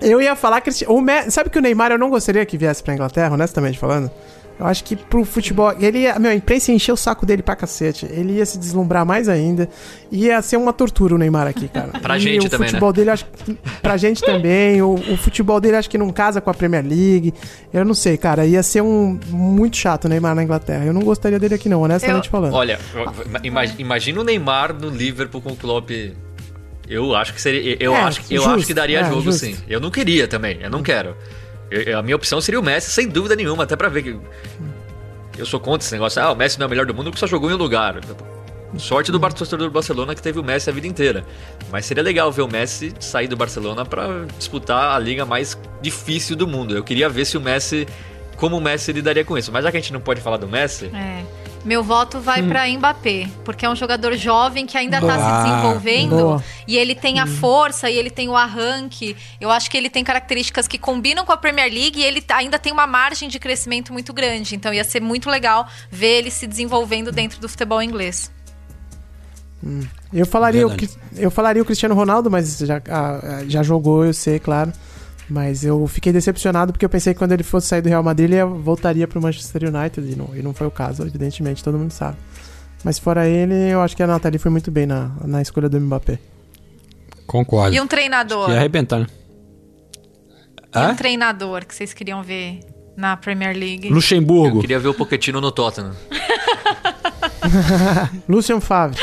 Eu 0.00 0.20
ia 0.22 0.36
falar 0.36 0.60
que 0.60 0.70
o 0.86 1.00
Me- 1.00 1.30
sabe 1.30 1.50
que 1.50 1.58
o 1.58 1.62
Neymar 1.62 1.90
eu 1.90 1.98
não 1.98 2.10
gostaria 2.10 2.44
que 2.46 2.56
viesse 2.56 2.82
pra 2.82 2.94
Inglaterra, 2.94 3.34
honestamente 3.34 3.78
falando. 3.78 4.10
Eu 4.58 4.66
acho 4.66 4.82
que 4.82 4.96
pro 4.96 5.24
futebol, 5.24 5.72
ele 5.78 5.98
ia, 6.00 6.18
meu, 6.18 6.30
a 6.30 6.34
imprensa 6.34 6.72
ia 6.72 6.74
encher 6.76 6.90
o 6.92 6.96
saco 6.96 7.24
dele 7.24 7.42
pra 7.42 7.54
cacete. 7.54 8.06
Ele 8.10 8.32
ia 8.32 8.44
se 8.44 8.58
deslumbrar 8.58 9.06
mais 9.06 9.28
ainda. 9.28 9.68
Ia 10.10 10.42
ser 10.42 10.56
uma 10.56 10.72
tortura 10.72 11.14
o 11.14 11.18
Neymar 11.18 11.46
aqui, 11.46 11.68
cara. 11.68 11.90
Pra 12.02 12.16
E 12.16 12.20
gente 12.20 12.46
o 12.46 12.50
também, 12.50 12.66
né? 12.66 12.70
futebol 12.70 12.92
dele 12.92 13.10
acho 13.10 13.24
que 13.26 13.56
pra 13.80 13.96
gente 13.96 14.20
também, 14.22 14.82
o, 14.82 14.94
o 14.94 15.16
futebol 15.16 15.60
dele 15.60 15.76
acho 15.76 15.88
que 15.88 15.96
não 15.96 16.10
casa 16.10 16.40
com 16.40 16.50
a 16.50 16.54
Premier 16.54 16.84
League. 16.84 17.32
Eu 17.72 17.84
não 17.84 17.94
sei, 17.94 18.16
cara, 18.16 18.44
ia 18.46 18.62
ser 18.62 18.80
um 18.82 19.18
muito 19.28 19.76
chato 19.76 20.06
o 20.06 20.08
Neymar 20.08 20.34
na 20.34 20.42
Inglaterra. 20.42 20.84
Eu 20.84 20.92
não 20.92 21.02
gostaria 21.02 21.38
dele 21.38 21.54
aqui 21.54 21.68
não, 21.68 21.82
honestamente 21.82 22.24
Eu- 22.26 22.30
falando. 22.32 22.54
Olha, 22.54 22.80
ima- 23.44 23.64
imagina 23.78 24.20
o 24.20 24.24
Neymar 24.24 24.74
no 24.74 24.88
Liverpool 24.88 25.40
com 25.40 25.52
o 25.52 25.56
Klopp. 25.56 25.90
Eu 26.88 27.14
acho 27.14 27.34
que 27.34 27.40
seria. 27.40 27.76
Eu, 27.78 27.94
É, 27.94 28.00
acho, 28.02 28.22
que- 28.22 28.34
eu 28.34 28.42
justo, 28.42 28.56
acho 28.56 28.66
que 28.66 28.74
daria 28.74 29.00
é, 29.00 29.04
jogo, 29.04 29.20
justo. 29.22 29.44
sim. 29.44 29.56
Eu 29.68 29.78
não 29.78 29.90
queria 29.90 30.26
também, 30.26 30.58
eu 30.62 30.70
não 30.70 30.82
quero. 30.82 31.14
A 31.96 32.02
minha 32.02 32.16
opção 32.16 32.40
seria 32.40 32.58
o 32.58 32.62
Messi, 32.62 32.90
sem 32.90 33.08
dúvida 33.08 33.36
nenhuma, 33.36 33.64
até 33.64 33.76
pra 33.76 33.88
ver 33.88 34.02
que. 34.02 34.18
Eu 35.36 35.46
sou 35.46 35.60
contra 35.60 35.84
esse 35.84 35.92
negócio. 35.92 36.20
Ah, 36.20 36.32
o 36.32 36.34
Messi 36.34 36.58
não 36.58 36.64
é 36.64 36.66
o 36.66 36.70
melhor 36.70 36.86
do 36.86 36.94
mundo 36.94 37.10
porque 37.10 37.20
só 37.20 37.26
jogou 37.26 37.50
em 37.50 37.54
um 37.54 37.56
lugar. 37.56 38.00
Sorte 38.76 39.10
do 39.10 39.18
torcedor 39.18 39.68
do 39.68 39.70
Barcelona 39.70 40.14
que 40.14 40.20
teve 40.20 40.38
o 40.38 40.44
Messi 40.44 40.68
a 40.68 40.72
vida 40.72 40.86
inteira. 40.86 41.24
Mas 41.70 41.86
seria 41.86 42.02
legal 42.02 42.30
ver 42.30 42.42
o 42.42 42.48
Messi 42.48 42.92
sair 43.00 43.26
do 43.26 43.36
Barcelona 43.36 43.84
pra 43.84 44.26
disputar 44.36 44.94
a 44.94 44.98
liga 44.98 45.24
mais 45.24 45.58
difícil 45.80 46.36
do 46.36 46.46
mundo. 46.46 46.76
Eu 46.76 46.84
queria 46.84 47.08
ver 47.08 47.24
se 47.24 47.36
o 47.36 47.40
Messi. 47.40 47.86
Como 48.36 48.56
o 48.56 48.60
Messi 48.60 48.92
lidaria 48.92 49.24
com 49.24 49.38
isso. 49.38 49.50
Mas 49.50 49.64
já 49.64 49.70
que 49.70 49.76
a 49.76 49.80
gente 49.80 49.92
não 49.92 50.00
pode 50.00 50.20
falar 50.20 50.36
do 50.36 50.48
Messi. 50.48 50.90
É. 50.94 51.24
Meu 51.68 51.82
voto 51.82 52.18
vai 52.18 52.42
pra 52.42 52.66
Mbappé, 52.66 53.28
porque 53.44 53.66
é 53.66 53.68
um 53.68 53.76
jogador 53.76 54.16
jovem 54.16 54.64
que 54.64 54.78
ainda 54.78 55.02
tá 55.02 55.16
Ah, 55.16 55.42
se 55.44 55.50
desenvolvendo 55.50 56.16
boa. 56.16 56.44
e 56.66 56.78
ele 56.78 56.94
tem 56.94 57.20
a 57.20 57.26
força 57.26 57.90
e 57.90 57.94
ele 57.98 58.08
tem 58.08 58.26
o 58.26 58.34
arranque. 58.34 59.14
Eu 59.38 59.50
acho 59.50 59.70
que 59.70 59.76
ele 59.76 59.90
tem 59.90 60.02
características 60.02 60.66
que 60.66 60.78
combinam 60.78 61.26
com 61.26 61.32
a 61.32 61.36
Premier 61.36 61.70
League 61.70 62.00
e 62.00 62.02
ele 62.02 62.24
ainda 62.30 62.58
tem 62.58 62.72
uma 62.72 62.86
margem 62.86 63.28
de 63.28 63.38
crescimento 63.38 63.92
muito 63.92 64.14
grande. 64.14 64.56
Então 64.56 64.72
ia 64.72 64.82
ser 64.82 65.02
muito 65.02 65.28
legal 65.28 65.68
ver 65.90 66.20
ele 66.20 66.30
se 66.30 66.46
desenvolvendo 66.46 67.12
dentro 67.12 67.38
do 67.38 67.46
futebol 67.50 67.82
inglês. 67.82 68.32
Eu 70.10 70.24
falaria, 70.24 70.64
o, 70.66 70.70
Verdade. 70.70 70.98
Eu 71.18 71.30
falaria 71.30 71.60
o 71.60 71.66
Cristiano 71.66 71.94
Ronaldo, 71.94 72.30
mas 72.30 72.56
já, 72.60 72.80
ah, 72.88 73.42
já 73.46 73.62
jogou, 73.62 74.06
eu 74.06 74.14
sei, 74.14 74.38
claro. 74.38 74.72
Mas 75.30 75.62
eu 75.64 75.86
fiquei 75.86 76.12
decepcionado 76.12 76.72
porque 76.72 76.84
eu 76.84 76.88
pensei 76.88 77.12
que 77.12 77.18
quando 77.18 77.32
ele 77.32 77.42
fosse 77.42 77.66
sair 77.66 77.82
do 77.82 77.88
Real 77.88 78.02
Madrid, 78.02 78.26
ele 78.30 78.36
ia- 78.36 78.46
voltaria 78.46 79.06
pro 79.06 79.20
Manchester 79.20 79.64
United. 79.64 80.10
E 80.12 80.16
não, 80.16 80.30
e 80.34 80.42
não 80.42 80.54
foi 80.54 80.66
o 80.66 80.70
caso, 80.70 81.02
evidentemente, 81.02 81.62
todo 81.62 81.76
mundo 81.78 81.90
sabe. 81.90 82.16
Mas 82.82 82.98
fora 82.98 83.26
ele, 83.28 83.54
eu 83.54 83.82
acho 83.82 83.94
que 83.96 84.02
a 84.02 84.06
Nathalie 84.06 84.38
foi 84.38 84.50
muito 84.50 84.70
bem 84.70 84.86
na, 84.86 85.10
na 85.24 85.42
escolha 85.42 85.68
do 85.68 85.78
Mbappé. 85.80 86.18
Concordo. 87.26 87.76
E 87.76 87.80
um 87.80 87.86
treinador? 87.86 88.48
Ia 88.50 88.56
arrebentar, 88.56 89.00
né? 89.00 89.06
E 90.74 90.78
um 90.92 90.94
treinador 90.94 91.66
que 91.66 91.74
vocês 91.74 91.92
queriam 91.92 92.22
ver 92.22 92.60
na 92.96 93.16
Premier 93.16 93.54
League? 93.56 93.88
Eu 93.88 93.94
Luxemburgo. 93.94 94.60
queria 94.60 94.78
ver 94.78 94.88
o 94.88 94.94
Pochettino 94.94 95.40
no 95.40 95.50
Tottenham. 95.52 95.92
Lucian 98.28 98.60
Favre. 98.60 98.98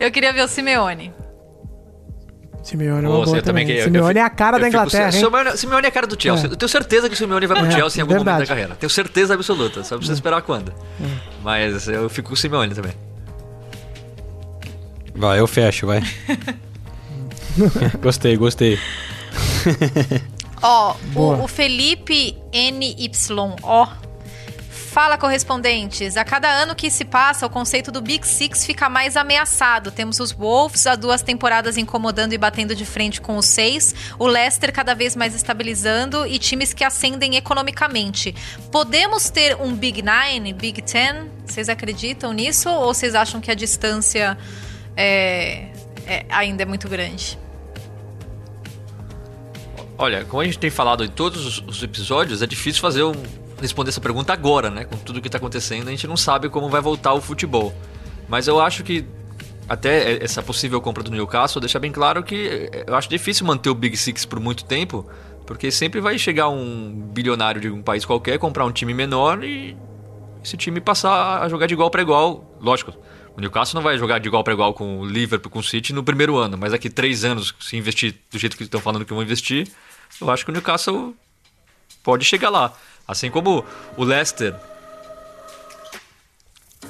Eu 0.00 0.10
queria 0.10 0.32
ver 0.32 0.42
o 0.42 0.48
Simeone. 0.48 1.12
Simeone 2.66 2.98
é 2.98 3.02
Pô, 3.02 3.14
uma 3.16 3.24
boa 3.24 3.26
você 3.26 3.42
também 3.42 3.64
também. 3.64 3.66
que- 3.66 3.72
eu 3.80 3.84
Simeone 3.84 4.08
fico- 4.08 4.18
é 4.18 4.22
a 4.22 4.30
cara 4.30 4.58
da 4.58 4.64
fico- 4.66 4.76
Inglaterra, 4.76 5.04
hein? 5.06 5.12
Simeone, 5.12 5.56
Simeone 5.56 5.84
é 5.84 5.88
a 5.88 5.92
cara 5.92 6.06
do 6.06 6.20
Chelsea. 6.20 6.46
É. 6.48 6.52
Eu 6.52 6.56
tenho 6.56 6.68
certeza 6.68 7.08
que 7.08 7.14
o 7.14 7.16
Simeone 7.16 7.46
vai 7.46 7.56
pro 7.58 7.66
É, 7.66 7.70
Chelsea 7.70 8.00
em 8.00 8.02
algum 8.02 8.14
momento 8.14 8.24
verdade. 8.26 8.42
da 8.48 8.54
carreira. 8.54 8.74
Tenho 8.74 8.90
certeza 8.90 9.34
absoluta. 9.34 9.84
Só 9.84 9.96
precisa 9.96 10.14
esperar 10.16 10.42
quando. 10.42 10.72
Mas 11.44 11.86
eu 11.88 12.08
fico 12.08 12.28
com 12.28 12.34
o 12.34 12.36
Simeone 12.36 12.74
também. 12.74 12.92
Vai, 15.14 15.38
eu 15.40 15.46
fecho, 15.46 15.86
vai. 15.86 16.02
gostei, 18.02 18.36
gostei. 18.36 18.78
Ó, 20.62 20.94
Boa. 21.12 21.36
o, 21.36 21.44
o 21.44 21.48
Felipe 21.48 22.36
NYO. 22.52 23.88
Fala, 24.96 25.18
correspondentes. 25.18 26.16
A 26.16 26.24
cada 26.24 26.48
ano 26.48 26.74
que 26.74 26.90
se 26.90 27.04
passa, 27.04 27.44
o 27.44 27.50
conceito 27.50 27.92
do 27.92 28.00
Big 28.00 28.26
Six 28.26 28.64
fica 28.64 28.88
mais 28.88 29.14
ameaçado. 29.14 29.90
Temos 29.90 30.18
os 30.20 30.32
Wolves 30.32 30.86
há 30.86 30.94
duas 30.96 31.20
temporadas 31.20 31.76
incomodando 31.76 32.32
e 32.32 32.38
batendo 32.38 32.74
de 32.74 32.86
frente 32.86 33.20
com 33.20 33.36
os 33.36 33.44
seis, 33.44 33.94
o 34.18 34.26
Leicester 34.26 34.72
cada 34.72 34.94
vez 34.94 35.14
mais 35.14 35.34
estabilizando 35.34 36.26
e 36.26 36.38
times 36.38 36.72
que 36.72 36.82
ascendem 36.82 37.36
economicamente. 37.36 38.34
Podemos 38.72 39.28
ter 39.28 39.54
um 39.60 39.74
Big 39.76 40.00
Nine, 40.02 40.54
Big 40.54 40.80
Ten? 40.80 41.30
Vocês 41.44 41.68
acreditam 41.68 42.32
nisso 42.32 42.70
ou 42.70 42.94
vocês 42.94 43.14
acham 43.14 43.38
que 43.38 43.50
a 43.50 43.54
distância 43.54 44.38
é- 44.96 45.66
é- 46.06 46.24
ainda 46.30 46.62
é 46.62 46.66
muito 46.66 46.88
grande? 46.88 47.38
Olha, 49.98 50.24
como 50.24 50.40
a 50.40 50.44
gente 50.46 50.58
tem 50.58 50.70
falado 50.70 51.04
em 51.04 51.08
todos 51.08 51.44
os- 51.44 51.58
os 51.66 51.82
episódios, 51.82 52.40
é 52.40 52.46
difícil 52.46 52.80
fazer 52.80 53.02
um, 53.02 53.12
responder 53.60 53.90
essa 53.90 54.00
pergunta 54.00 54.32
agora, 54.32 54.70
né? 54.70 54.84
Com 54.84 54.96
tudo 54.96 55.20
que 55.20 55.30
tá 55.30 55.38
acontecendo, 55.38 55.88
a 55.88 55.90
gente 55.90 56.06
não 56.06 56.16
sabe 56.16 56.48
como 56.48 56.68
vai 56.68 56.80
voltar 56.80 57.12
o 57.12 57.20
futebol. 57.20 57.74
Mas 58.28 58.48
eu 58.48 58.60
acho 58.60 58.82
que 58.82 59.06
até 59.68 60.22
essa 60.22 60.42
possível 60.42 60.80
compra 60.80 61.02
do 61.02 61.10
Newcastle 61.10 61.60
deixa 61.60 61.78
bem 61.78 61.90
claro 61.90 62.22
que 62.22 62.70
eu 62.86 62.94
acho 62.94 63.08
difícil 63.08 63.46
manter 63.46 63.68
o 63.68 63.74
Big 63.74 63.96
Six 63.96 64.24
por 64.24 64.38
muito 64.38 64.64
tempo, 64.64 65.06
porque 65.46 65.70
sempre 65.70 66.00
vai 66.00 66.18
chegar 66.18 66.48
um 66.48 66.92
bilionário 67.12 67.60
de 67.60 67.68
um 67.68 67.82
país 67.82 68.04
qualquer, 68.04 68.38
comprar 68.38 68.64
um 68.64 68.72
time 68.72 68.94
menor 68.94 69.42
e 69.42 69.76
esse 70.44 70.56
time 70.56 70.80
passar 70.80 71.42
a 71.42 71.48
jogar 71.48 71.66
de 71.66 71.74
igual 71.74 71.90
para 71.90 72.02
igual. 72.02 72.56
Lógico, 72.60 72.92
o 73.36 73.40
Newcastle 73.40 73.76
não 73.76 73.82
vai 73.82 73.98
jogar 73.98 74.18
de 74.18 74.28
igual 74.28 74.44
para 74.44 74.52
igual 74.52 74.72
com 74.72 75.00
o 75.00 75.04
Liverpool, 75.04 75.50
com 75.50 75.58
o 75.58 75.62
City 75.62 75.92
no 75.92 76.02
primeiro 76.02 76.36
ano, 76.36 76.56
mas 76.56 76.72
daqui 76.72 76.88
três 76.88 77.24
anos, 77.24 77.54
se 77.60 77.76
investir 77.76 78.14
do 78.30 78.38
jeito 78.38 78.56
que 78.56 78.62
estão 78.62 78.80
falando 78.80 79.04
que 79.04 79.12
vão 79.12 79.22
investir, 79.22 79.68
eu 80.20 80.30
acho 80.30 80.44
que 80.44 80.50
o 80.50 80.54
Newcastle 80.54 81.14
pode 82.02 82.24
chegar 82.24 82.50
lá. 82.50 82.72
Assim 83.06 83.30
como 83.30 83.64
o 83.96 84.04
Leicester 84.04 84.54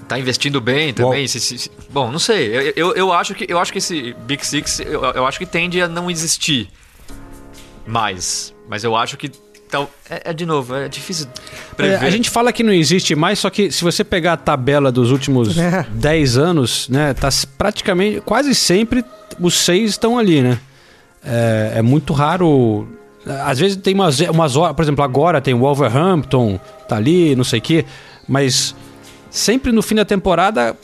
tá 0.09 0.19
investindo 0.19 0.61
bem 0.61 0.93
também. 0.95 1.27
se- 1.27 1.41
se- 1.41 1.59
se- 1.59 1.71
bom, 1.91 2.11
não 2.11 2.19
sei. 2.19 2.49
Eu, 2.57 2.73
eu, 2.77 2.95
eu 2.95 3.12
acho 3.12 3.35
que, 3.35 3.47
eu 3.49 3.59
acho 3.59 3.73
que 3.73 3.79
esse 3.79 4.14
Big 4.21 4.45
Six, 4.47 4.81
eu, 4.81 5.03
eu 5.05 5.27
acho 5.27 5.39
que 5.39 5.47
tende 5.47 5.81
a 5.81 5.89
não 5.89 6.11
existir 6.11 6.69
mais. 7.87 8.55
Mas 8.69 8.85
eu 8.85 8.95
acho 8.97 9.17
que. 9.17 9.29
Tal, 9.69 9.91
é, 10.09 10.31
é, 10.31 10.33
de 10.33 10.47
novo, 10.47 10.77
é 10.77 10.89
difícil 10.89 11.27
É, 11.27 11.75
prever. 11.75 12.07
a 12.07 12.09
gente 12.11 12.31
fala 12.31 12.53
que 12.53 12.62
não 12.62 12.73
existe 12.73 13.17
mais, 13.17 13.41
só 13.41 13.51
que 13.51 13.73
se 13.73 13.83
você 13.83 14.05
pegar 14.05 14.35
a 14.35 14.37
tabela 14.37 14.93
dos 14.93 15.11
últimos 15.11 15.59
É. 15.59 15.85
10 15.91 16.37
anos, 16.39 16.89
né, 16.89 17.12
tá 17.14 17.29
praticamente, 17.59 18.21
quase 18.21 18.55
sempre 18.55 19.05
os 19.41 19.55
seis 19.55 19.91
estão 19.91 20.17
ali, 20.17 20.41
né? 20.41 20.61
É, 21.25 21.73
é 21.79 21.83
muito 21.83 22.12
raro. 22.12 22.87
Às 23.45 23.59
vezes 23.59 23.77
tem 23.77 23.95
umas, 23.95 24.20
umas 24.20 24.55
horas, 24.57 24.77
por 24.77 24.83
exemplo, 24.83 25.05
agora 25.05 25.41
tem 25.41 25.53
o 25.53 25.59
Wolverhampton, 25.59 26.61
tá 26.89 26.97
ali, 26.97 27.35
não 27.35 27.43
sei 27.45 27.59
o 27.59 27.62
quê, 27.62 27.85
mas 28.29 28.74
sempre 29.31 29.72
no 29.72 29.83
fim 29.83 29.97
da 29.97 30.05
temporada 30.05 30.77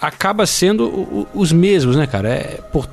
acaba 0.00 0.46
sendo 0.46 0.84
o- 0.84 1.26
o- 1.34 1.40
os 1.40 1.50
mesmos, 1.50 1.96
né, 1.96 2.06
cara? 2.06 2.28
É, 2.28 2.60
por, 2.72 2.88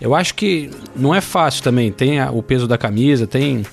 eu 0.00 0.14
acho 0.14 0.34
que 0.34 0.70
não 0.96 1.14
é 1.14 1.20
fácil 1.20 1.62
também. 1.62 1.92
Tem 1.92 2.18
a- 2.18 2.30
o 2.30 2.42
peso 2.42 2.66
da 2.66 2.76
camisa, 2.78 3.26
tem 3.26 3.64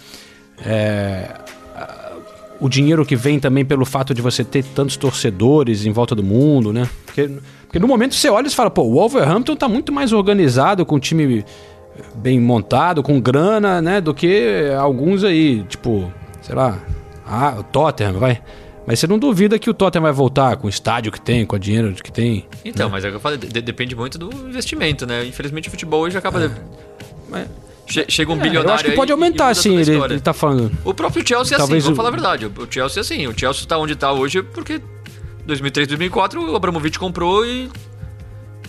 é, 0.63 1.27
a- 1.75 2.11
o 2.59 2.69
dinheiro 2.69 3.05
que 3.05 3.15
vem 3.15 3.39
também 3.39 3.65
pelo 3.65 3.85
fato 3.85 4.13
de 4.13 4.21
você 4.21 4.43
ter 4.43 4.63
tantos 4.63 4.95
torcedores 4.97 5.85
em 5.85 5.91
volta 5.91 6.13
do 6.13 6.21
mundo, 6.23 6.71
né? 6.73 6.87
Porque, 7.05 7.29
porque 7.63 7.79
no 7.79 7.87
momento 7.87 8.13
você 8.13 8.29
olha 8.29 8.47
e 8.47 8.51
fala, 8.51 8.69
pô, 8.69 8.83
o 8.83 8.93
Wolverhampton 8.93 9.55
tá 9.55 9.67
muito 9.67 9.91
mais 9.91 10.11
organizado, 10.13 10.85
com 10.85 10.97
um 10.97 10.99
time 10.99 11.43
bem 12.15 12.39
montado, 12.39 13.01
com 13.03 13.19
grana, 13.19 13.81
né? 13.81 13.99
Do 14.01 14.13
que 14.13 14.71
alguns 14.79 15.23
aí, 15.23 15.63
tipo, 15.63 16.11
sei 16.41 16.55
lá, 16.55 16.79
ah, 17.25 17.55
o 17.59 17.63
Tottenham, 17.63 18.13
vai. 18.13 18.41
Mas 18.87 18.99
você 18.99 19.05
não 19.07 19.19
duvida 19.19 19.59
que 19.59 19.69
o 19.69 19.73
Tottenham 19.73 20.03
vai 20.03 20.11
voltar 20.11 20.57
com 20.57 20.65
o 20.67 20.69
estádio 20.69 21.11
que 21.11 21.21
tem, 21.21 21.45
com 21.45 21.55
o 21.55 21.59
dinheiro 21.59 21.93
que 21.93 22.11
tem. 22.11 22.47
Então, 22.65 22.89
mas 22.89 23.03
é 23.03 23.07
o 23.07 23.11
que 23.11 23.17
eu 23.17 23.21
falei, 23.21 23.37
de- 23.37 23.61
depende 23.61 23.95
muito 23.95 24.17
do 24.17 24.27
investimento, 24.49 25.05
né? 25.05 25.23
Infelizmente 25.25 25.67
o 25.67 25.71
futebol 25.71 26.01
hoje 26.01 26.17
acaba. 26.17 26.51
Che- 27.87 28.05
Chega 28.07 28.31
um 28.31 28.37
bilionário. 28.37 28.69
É. 28.69 28.71
Eu 28.71 28.75
acho 28.75 28.83
que 28.85 28.91
pode 28.91 29.11
aumentar, 29.11 29.53
sim, 29.55 29.77
ele, 29.77 29.91
ele 29.95 30.19
tá 30.19 30.33
falando. 30.33 30.71
O 30.85 30.93
próprio 30.93 31.25
Chelsea 31.27 31.53
é 31.53 31.55
assim, 31.55 31.57
Talvez 31.57 31.83
vamos 31.83 31.95
o- 31.95 31.97
falar 31.97 32.09
a 32.09 32.11
verdade. 32.11 32.45
O 32.45 32.67
Chelsea 32.69 32.99
é 32.99 33.01
assim. 33.01 33.27
O 33.27 33.37
Chelsea 33.37 33.67
tá 33.67 33.77
onde 33.77 33.95
tá 33.95 34.11
hoje 34.13 34.41
porque 34.41 34.81
2003, 35.45 35.87
2004 35.89 36.51
o 36.51 36.55
Abramovich 36.55 36.97
comprou 36.97 37.45
e. 37.45 37.69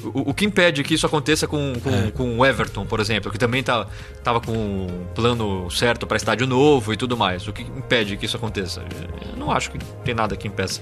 O, 0.04 0.30
o 0.30 0.34
que 0.34 0.44
impede 0.44 0.82
que 0.82 0.94
isso 0.94 1.06
aconteça 1.06 1.46
com, 1.46 1.72
com, 1.82 1.90
É. 1.90 2.10
com 2.10 2.38
o 2.38 2.44
Everton, 2.46 2.84
por 2.86 3.00
exemplo, 3.00 3.30
que 3.30 3.38
também 3.38 3.62
tá, 3.62 3.86
tava 4.22 4.40
com 4.40 4.52
um 4.52 5.06
plano 5.14 5.70
certo 5.70 6.06
para 6.06 6.16
estádio 6.16 6.46
novo 6.46 6.92
e 6.92 6.96
tudo 6.96 7.16
mais. 7.16 7.46
O 7.48 7.52
que 7.52 7.62
impede 7.62 8.16
que 8.16 8.26
isso 8.26 8.36
aconteça? 8.36 8.82
Eu 9.30 9.36
não 9.38 9.50
acho 9.50 9.70
que 9.70 9.78
tem 10.04 10.14
nada 10.14 10.36
que 10.36 10.48
impeça. 10.48 10.80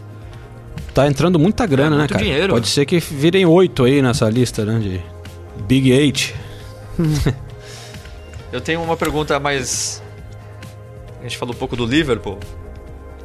Tá 0.94 1.06
entrando 1.06 1.38
muita 1.38 1.66
grana, 1.66 1.96
É, 1.96 1.98
né, 2.00 2.08
cara? 2.08 2.22
dinheiro. 2.22 2.52
Pode 2.52 2.68
ser 2.68 2.84
que 2.86 2.98
virem 2.98 3.46
oito 3.46 3.84
aí 3.84 4.00
nessa 4.02 4.28
lista, 4.28 4.64
né? 4.64 4.78
De 4.80 5.00
Big 5.66 5.90
Eight. 5.92 6.34
Eu 8.52 8.60
tenho 8.60 8.82
uma 8.82 8.96
pergunta 8.96 9.38
mais. 9.38 10.02
A 11.20 11.22
gente 11.22 11.36
falou 11.38 11.54
um 11.54 11.58
pouco 11.58 11.76
do 11.76 11.86
Liverpool. 11.86 12.38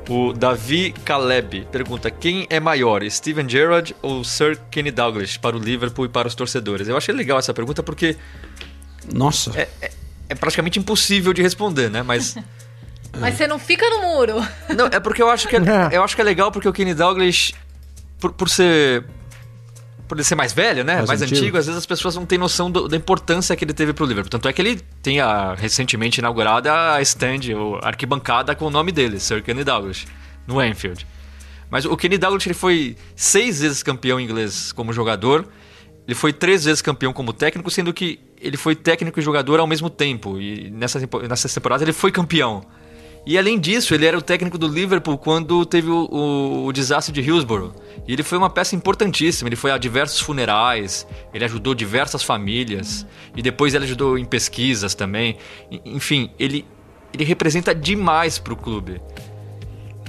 O 0.08 0.34
Davi 0.34 0.94
Caleb 1.04 1.68
pergunta: 1.72 2.12
quem 2.12 2.46
é 2.50 2.60
maior, 2.60 3.04
Steven 3.10 3.48
Gerrard 3.50 3.96
ou 4.02 4.24
Sir 4.24 4.60
Kenny 4.70 4.92
Douglas 4.92 5.38
para 5.38 5.56
o 5.56 5.60
Liverpool 5.60 6.06
e 6.06 6.10
para 6.10 6.28
os 6.28 6.36
torcedores? 6.36 6.88
Eu 6.88 6.98
achei 6.98 7.14
legal 7.14 7.40
essa 7.40 7.54
pergunta 7.54 7.82
porque 7.82 8.16
Nossa. 9.12 9.52
é 10.30 10.36
praticamente 10.36 10.80
impossível 10.80 11.34
de 11.34 11.42
responder, 11.42 11.90
né? 11.90 12.04
Mas 12.04 12.36
Mas 13.20 13.36
você 13.36 13.48
não 13.48 13.58
fica 13.58 13.90
no 13.90 14.02
muro. 14.02 14.36
não, 14.76 14.88
é 14.88 15.00
porque 15.00 15.22
eu 15.22 15.30
acho 15.30 15.48
que 15.48 15.56
é, 15.56 15.60
eu 15.92 16.04
acho 16.04 16.16
que 16.16 16.22
é 16.22 16.26
legal 16.26 16.52
porque 16.52 16.68
o 16.68 16.74
Kenny 16.74 16.94
Douglas 16.94 17.54
por, 18.20 18.34
por 18.34 18.50
ser 18.50 19.06
por 20.08 20.16
ele 20.18 20.24
ser 20.24 20.36
mais 20.36 20.54
velho, 20.54 20.84
né? 20.84 20.98
Mais, 20.98 21.08
Mais 21.08 21.22
antigo. 21.22 21.40
antigo. 21.42 21.58
às 21.58 21.66
vezes 21.66 21.80
as 21.80 21.86
pessoas 21.86 22.16
não 22.16 22.26
têm 22.26 22.38
noção 22.38 22.70
do- 22.72 22.88
da 22.88 22.96
importância 22.98 23.56
que 23.56 23.64
ele 23.66 23.74
teve 23.74 23.94
pro 23.94 24.06
Liverpool. 24.06 24.30
Tanto 24.30 24.48
é 24.48 24.54
que 24.54 24.62
ele 24.62 24.80
tem 25.02 25.20
a 25.20 25.54
recentemente 25.56 26.20
inaugurada 26.20 26.94
a 26.94 27.02
stand, 27.02 27.54
ou 27.56 27.80
arquibancada 27.82 28.56
com 28.56 28.66
o 28.66 28.70
nome 28.70 28.92
dele, 28.92 29.20
Sir 29.20 29.42
Kenny 29.44 29.64
Douglas, 29.64 30.06
no 30.48 30.60
Anfield. 30.60 31.06
Mas 31.70 31.86
o 31.86 31.98
Kenny 31.98 32.18
Douglas 32.18 32.46
ele 32.46 32.54
foi 32.54 32.96
seis 33.16 33.62
vezes 33.62 33.82
campeão 33.84 34.20
inglês 34.20 34.72
como 34.72 34.94
jogador. 34.94 35.48
Ele 36.08 36.14
foi 36.16 36.32
três 36.32 36.66
vezes 36.66 36.82
campeão 36.82 37.12
como 37.12 37.34
técnico, 37.34 37.70
sendo 37.72 37.92
que 37.92 38.20
ele 38.40 38.58
foi 38.58 38.76
técnico 38.76 39.20
e 39.20 39.24
jogador 39.24 39.60
ao 39.60 39.66
mesmo 39.66 39.90
tempo. 39.90 40.40
E 40.40 40.70
nessa, 40.70 41.00
nessa 41.28 41.50
temporada 41.50 41.84
ele 41.84 41.94
foi 41.94 42.12
campeão. 42.12 42.64
E 43.26 43.38
além 43.40 43.60
disso, 43.60 43.96
ele 43.96 44.06
era 44.06 44.16
o 44.18 44.22
técnico 44.22 44.56
do 44.58 44.68
Liverpool 44.68 45.18
quando 45.18 45.66
teve 45.66 45.90
o, 45.90 46.06
o- 46.12 46.66
o 46.68 46.72
desastre 46.72 47.12
de 47.12 47.22
Hillsborough. 47.22 47.72
E 48.08 48.14
ele 48.14 48.22
foi 48.22 48.38
uma 48.38 48.50
peça 48.52 48.76
importantíssima. 48.76 49.50
Ele 49.50 49.56
foi 49.56 49.72
a 49.72 49.78
diversos 49.80 50.20
funerais, 50.20 51.08
ele 51.34 51.44
ajudou 51.44 51.74
diversas 51.74 52.22
famílias. 52.22 53.06
E 53.36 53.42
depois 53.42 53.74
ele 53.74 53.86
ajudou 53.86 54.16
em 54.18 54.26
pesquisas 54.26 54.94
também. 54.94 55.38
Enfim, 55.84 56.30
ele, 56.38 56.64
ele 57.12 57.24
representa 57.24 57.74
demais 57.74 58.38
pro 58.38 58.56
clube. 58.56 59.02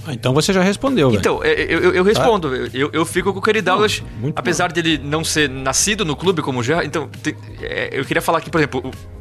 Ah, 0.06 0.12
Então 0.12 0.34
você 0.34 0.52
já 0.52 0.62
respondeu. 0.62 1.10
Então, 1.14 1.42
é, 1.42 1.52
eu, 1.62 1.80
eu- 1.84 1.94
eu 1.94 2.04
respondo. 2.04 2.54
Eu, 2.54 2.90
eu 2.92 3.06
fico 3.06 3.32
com 3.32 3.38
o 3.38 3.42
muito 4.20 4.38
apesar 4.38 4.70
dele 4.70 5.00
não 5.02 5.24
ser 5.24 5.48
nascido 5.48 6.04
no 6.04 6.14
clube 6.14 6.42
como 6.42 6.62
já. 6.62 6.84
Então, 6.84 7.08
é, 7.62 7.88
eu 7.98 8.04
queria 8.04 8.20
falar 8.20 8.38
aqui, 8.38 8.50
por 8.50 8.58
exemplo, 8.58 8.82
o- 8.84 9.15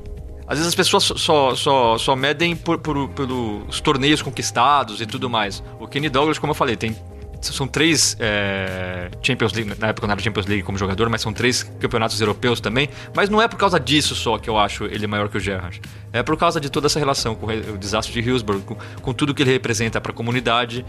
às 0.47 0.57
vezes 0.57 0.67
as 0.67 0.75
pessoas 0.75 1.03
só, 1.03 1.55
só, 1.55 1.97
só 1.97 2.15
medem 2.15 2.55
por, 2.55 2.77
por- 2.79 3.09
pelos 3.09 3.79
torneios 3.81 4.21
conquistados 4.21 5.01
e 5.01 5.05
tudo 5.05 5.29
mais. 5.29 5.63
O 5.79 5.87
Kenny 5.87 6.09
Douglas, 6.09 6.37
como 6.37 6.51
eu 6.51 6.55
falei, 6.55 6.75
tem 6.75 6.95
são 7.41 7.67
três 7.67 8.17
é, 8.19 9.11
Champions 9.21 9.53
League, 9.53 9.73
na 9.77 9.89
época 9.89 10.07
não 10.07 10.13
era 10.13 10.21
Champions 10.21 10.47
League 10.47 10.63
como 10.63 10.79
jogador, 10.79 11.09
mas 11.09 11.21
são 11.21 11.31
três 11.31 11.61
campeonatos 11.61 12.19
europeus 12.19 12.59
também. 12.59 12.89
Mas 13.15 13.29
não 13.29 13.39
é 13.39 13.47
por 13.47 13.57
causa 13.57 13.79
disso 13.79 14.15
só 14.15 14.39
que 14.39 14.49
eu 14.49 14.57
acho 14.57 14.85
ele 14.85 15.05
maior 15.05 15.29
que 15.29 15.37
o 15.37 15.39
Gerrard. 15.39 15.79
É 16.11 16.23
por 16.23 16.35
causa 16.37 16.59
de 16.59 16.71
toda 16.71 16.87
essa 16.87 16.97
relação 16.97 17.35
com 17.35 17.45
o 17.45 17.77
desastre 17.77 18.13
de 18.19 18.27
Hillsborough, 18.27 18.61
com, 18.61 18.75
com 18.99 19.13
tudo 19.13 19.33
que 19.33 19.43
ele 19.43 19.51
representa 19.51 20.01
para 20.01 20.11
a 20.11 20.15
comunidade. 20.15 20.83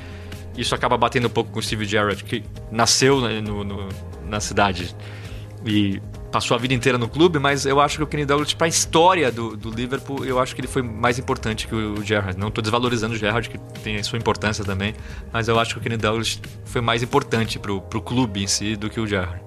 Isso 0.57 0.75
acaba 0.75 0.97
batendo 0.97 1.27
um 1.27 1.31
pouco 1.31 1.51
com 1.51 1.59
o 1.59 1.63
Steve 1.63 1.85
Gerrard, 1.85 2.25
que 2.25 2.43
nasceu 2.71 3.21
né, 3.21 3.41
no, 3.43 3.63
no, 3.63 3.89
na 4.27 4.41
cidade 4.41 4.97
e 5.65 6.01
passou 6.37 6.55
a 6.55 6.59
vida 6.59 6.75
inteira 6.75 6.99
no 6.99 7.09
clube, 7.09 7.39
mas 7.39 7.65
eu 7.65 7.81
acho 7.81 7.97
que 7.97 8.03
o 8.03 8.07
Kenny 8.07 8.27
Douglas, 8.27 8.53
para 8.53 8.67
a 8.67 8.69
história 8.69 9.33
do, 9.33 9.57
do, 9.57 9.71
Liverpool, 9.71 10.23
eu 10.23 10.39
acho 10.39 10.55
que 10.55 10.61
ele 10.61 10.69
foi 10.69 10.83
mais 10.83 11.19
importante 11.19 11.67
que 11.67 11.75
o 11.75 12.05
Gerrard. 12.05 12.39
Não 12.39 12.49
estou 12.49 12.61
desvalorizando 12.61 13.15
o 13.15 13.17
Gerrard, 13.17 13.49
que 13.49 13.59
tem 13.83 13.97
a 13.97 14.05
sua 14.05 14.19
importância 14.19 14.63
também, 14.63 14.95
mas 15.33 15.49
eu 15.49 15.59
acho 15.59 15.73
que 15.73 15.81
o 15.81 15.83
Kenny 15.83 15.97
Douglas 15.97 16.39
foi 16.67 16.83
mais 16.83 17.03
importante 17.03 17.59
para 17.59 17.73
o 17.73 17.81
clube 17.81 18.45
em 18.45 18.47
si 18.47 18.77
do 18.77 18.91
que 18.91 19.01
o 19.01 19.07
Gerrard. 19.07 19.41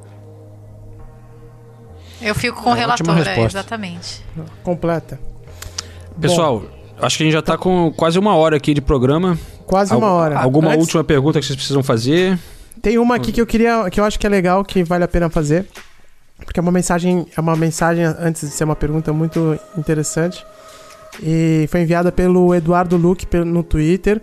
Eu 2.19 2.33
fico 2.33 2.59
com 2.59 2.71
o 2.71 2.73
relator, 2.73 3.19
é, 3.19 3.43
exatamente. 3.43 4.25
Completa. 4.63 5.19
Pessoal, 6.19 6.61
Bom, 6.61 6.67
acho 7.03 7.17
que 7.17 7.23
a 7.23 7.25
gente 7.25 7.33
já 7.33 7.39
está 7.39 7.55
com 7.55 7.93
quase 7.95 8.17
uma 8.17 8.35
hora 8.35 8.57
aqui 8.57 8.73
de 8.73 8.81
programa. 8.81 9.37
Quase 9.67 9.93
uma 9.93 10.11
hora. 10.11 10.39
Alguma 10.39 10.69
Antes... 10.69 10.81
última 10.81 11.03
pergunta 11.03 11.39
que 11.39 11.45
vocês 11.45 11.55
precisam 11.55 11.83
fazer? 11.83 12.39
Tem 12.81 12.97
uma 12.97 13.15
aqui 13.15 13.31
que 13.31 13.39
eu 13.39 13.45
queria, 13.45 13.87
que 13.91 13.99
eu 13.99 14.03
acho 14.03 14.17
que 14.17 14.25
é 14.25 14.29
legal, 14.29 14.65
que 14.65 14.83
vale 14.83 15.03
a 15.03 15.07
pena 15.07 15.29
fazer. 15.29 15.67
Porque 16.43 16.59
é 16.59 16.61
uma 16.61 16.71
mensagem, 16.71 17.25
é 17.35 17.41
uma 17.41 17.55
mensagem 17.55 18.03
antes 18.03 18.41
de 18.41 18.49
ser 18.49 18.63
uma 18.63 18.75
pergunta 18.75 19.13
muito 19.13 19.59
interessante. 19.77 20.45
E 21.21 21.67
foi 21.69 21.81
enviada 21.81 22.11
pelo 22.11 22.53
Eduardo 22.53 22.97
Luque 22.97 23.27
no 23.37 23.63
Twitter. 23.63 24.21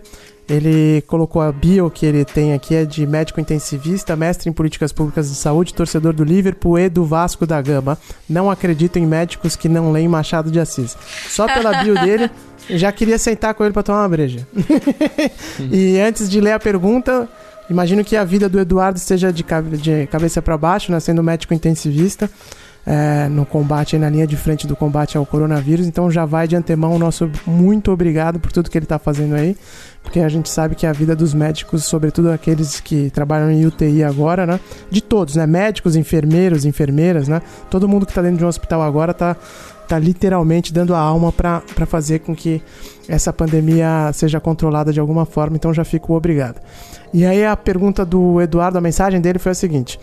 Ele 0.49 1.03
colocou 1.07 1.41
a 1.41 1.51
bio 1.51 1.91
que 1.91 2.05
ele 2.05 2.23
tem 2.23 2.53
aqui 2.53 2.73
é 2.73 2.85
de 2.85 3.05
médico 3.05 3.39
intensivista, 3.39 4.15
mestre 4.15 4.49
em 4.49 4.53
políticas 4.53 4.93
públicas 4.93 5.27
de 5.27 5.35
saúde, 5.35 5.73
torcedor 5.73 6.13
do 6.13 6.23
Liverpool 6.23 6.79
e 6.79 6.87
do 6.87 7.03
Vasco 7.03 7.45
da 7.45 7.61
Gama. 7.61 7.97
Não 8.29 8.49
acredito 8.49 8.97
em 8.97 9.05
médicos 9.05 9.57
que 9.57 9.67
não 9.67 9.91
leem 9.91 10.07
Machado 10.07 10.49
de 10.49 10.57
Assis. 10.57 10.95
Só 11.27 11.47
pela 11.47 11.83
bio 11.83 11.95
dele, 11.99 12.31
já 12.69 12.93
queria 12.93 13.17
sentar 13.17 13.53
com 13.55 13.63
ele 13.65 13.73
para 13.73 13.83
tomar 13.83 14.03
uma 14.03 14.09
breja. 14.09 14.47
e 15.69 15.99
antes 15.99 16.29
de 16.29 16.39
ler 16.39 16.53
a 16.53 16.59
pergunta, 16.59 17.27
Imagino 17.69 18.03
que 18.03 18.15
a 18.15 18.23
vida 18.23 18.47
do 18.47 18.59
Eduardo 18.59 18.97
esteja 18.97 19.31
de, 19.31 19.43
de 19.81 20.07
cabeça 20.07 20.41
para 20.41 20.57
baixo, 20.57 20.91
né, 20.91 20.99
sendo 20.99 21.21
médico 21.21 21.53
intensivista 21.53 22.29
é, 22.87 23.27
no 23.27 23.45
combate, 23.45 23.97
na 23.97 24.09
linha 24.09 24.25
de 24.25 24.37
frente 24.37 24.65
do 24.65 24.73
combate 24.73 25.17
ao 25.17 25.25
coronavírus. 25.25 25.85
Então 25.85 26.09
já 26.09 26.23
vai 26.23 26.47
de 26.47 26.55
antemão 26.55 26.93
o 26.93 26.99
nosso 26.99 27.29
muito 27.45 27.91
obrigado 27.91 28.39
por 28.39 28.49
tudo 28.53 28.69
que 28.69 28.77
ele 28.77 28.85
está 28.85 28.97
fazendo 28.97 29.35
aí, 29.35 29.57
porque 30.01 30.21
a 30.21 30.29
gente 30.29 30.47
sabe 30.49 30.73
que 30.73 30.87
a 30.87 30.93
vida 30.93 31.13
dos 31.13 31.33
médicos, 31.33 31.83
sobretudo 31.83 32.31
aqueles 32.31 32.79
que 32.79 33.09
trabalham 33.09 33.51
em 33.51 33.65
UTI 33.65 34.05
agora, 34.05 34.45
né, 34.45 34.59
de 34.89 35.01
todos, 35.01 35.35
né, 35.35 35.45
médicos, 35.45 35.97
enfermeiros, 35.97 36.63
enfermeiras, 36.63 37.27
né, 37.27 37.41
todo 37.69 37.89
mundo 37.89 38.05
que 38.05 38.11
está 38.13 38.21
dentro 38.21 38.37
de 38.37 38.45
um 38.45 38.47
hospital 38.47 38.81
agora 38.81 39.11
está 39.11 39.35
tá 39.89 39.99
literalmente 39.99 40.73
dando 40.73 40.93
a 40.93 40.99
alma 40.99 41.31
para 41.31 41.61
fazer 41.85 42.19
com 42.19 42.35
que 42.35 42.61
essa 43.07 43.31
pandemia 43.31 44.11
seja 44.13 44.39
controlada 44.39 44.91
de 44.91 44.99
alguma 44.99 45.25
forma. 45.25 45.55
Então 45.55 45.73
já 45.73 45.85
fico 45.85 46.13
obrigado. 46.13 46.59
E 47.13 47.25
aí 47.25 47.45
a 47.45 47.55
pergunta 47.55 48.05
do 48.05 48.41
Eduardo, 48.41 48.77
a 48.77 48.81
mensagem 48.81 49.21
dele 49.21 49.39
foi 49.39 49.51
a 49.51 49.55
seguinte: 49.55 49.99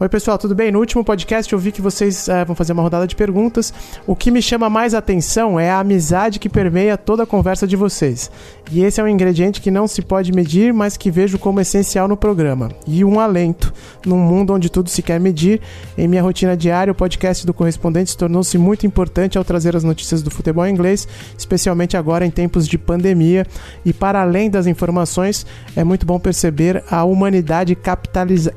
Oi, 0.00 0.08
pessoal, 0.08 0.38
tudo 0.38 0.54
bem? 0.54 0.70
No 0.70 0.78
último 0.78 1.02
podcast 1.02 1.52
eu 1.52 1.58
vi 1.58 1.72
que 1.72 1.82
vocês 1.82 2.28
é, 2.28 2.44
vão 2.44 2.54
fazer 2.54 2.72
uma 2.72 2.84
rodada 2.84 3.04
de 3.04 3.16
perguntas. 3.16 3.74
O 4.06 4.14
que 4.14 4.30
me 4.30 4.40
chama 4.40 4.70
mais 4.70 4.94
atenção 4.94 5.58
é 5.58 5.72
a 5.72 5.80
amizade 5.80 6.38
que 6.38 6.48
permeia 6.48 6.96
toda 6.96 7.24
a 7.24 7.26
conversa 7.26 7.66
de 7.66 7.74
vocês. 7.74 8.30
E 8.70 8.84
esse 8.84 9.00
é 9.00 9.02
um 9.02 9.08
ingrediente 9.08 9.60
que 9.60 9.72
não 9.72 9.88
se 9.88 10.00
pode 10.00 10.30
medir, 10.30 10.72
mas 10.72 10.96
que 10.96 11.10
vejo 11.10 11.36
como 11.36 11.60
essencial 11.60 12.06
no 12.06 12.16
programa. 12.16 12.70
E 12.86 13.04
um 13.04 13.18
alento. 13.18 13.72
Num 14.06 14.18
mundo 14.18 14.54
onde 14.54 14.70
tudo 14.70 14.88
se 14.88 15.02
quer 15.02 15.18
medir, 15.18 15.60
em 15.96 16.06
minha 16.06 16.22
rotina 16.22 16.56
diária, 16.56 16.92
o 16.92 16.94
podcast 16.94 17.44
do 17.44 17.52
Correspondente 17.52 18.16
tornou-se 18.16 18.56
muito 18.56 18.86
importante 18.86 19.36
ao 19.36 19.42
trazer 19.42 19.74
as 19.74 19.82
notícias 19.82 20.22
do 20.22 20.30
futebol 20.30 20.64
inglês, 20.64 21.08
especialmente 21.36 21.96
agora 21.96 22.24
em 22.24 22.30
tempos 22.30 22.68
de 22.68 22.78
pandemia. 22.78 23.44
E 23.84 23.92
para 23.92 24.22
além 24.22 24.48
das 24.48 24.68
informações, 24.68 25.44
é 25.74 25.82
muito 25.82 26.06
bom 26.06 26.20
perceber 26.20 26.47
a 26.90 27.04
humanidade 27.04 27.76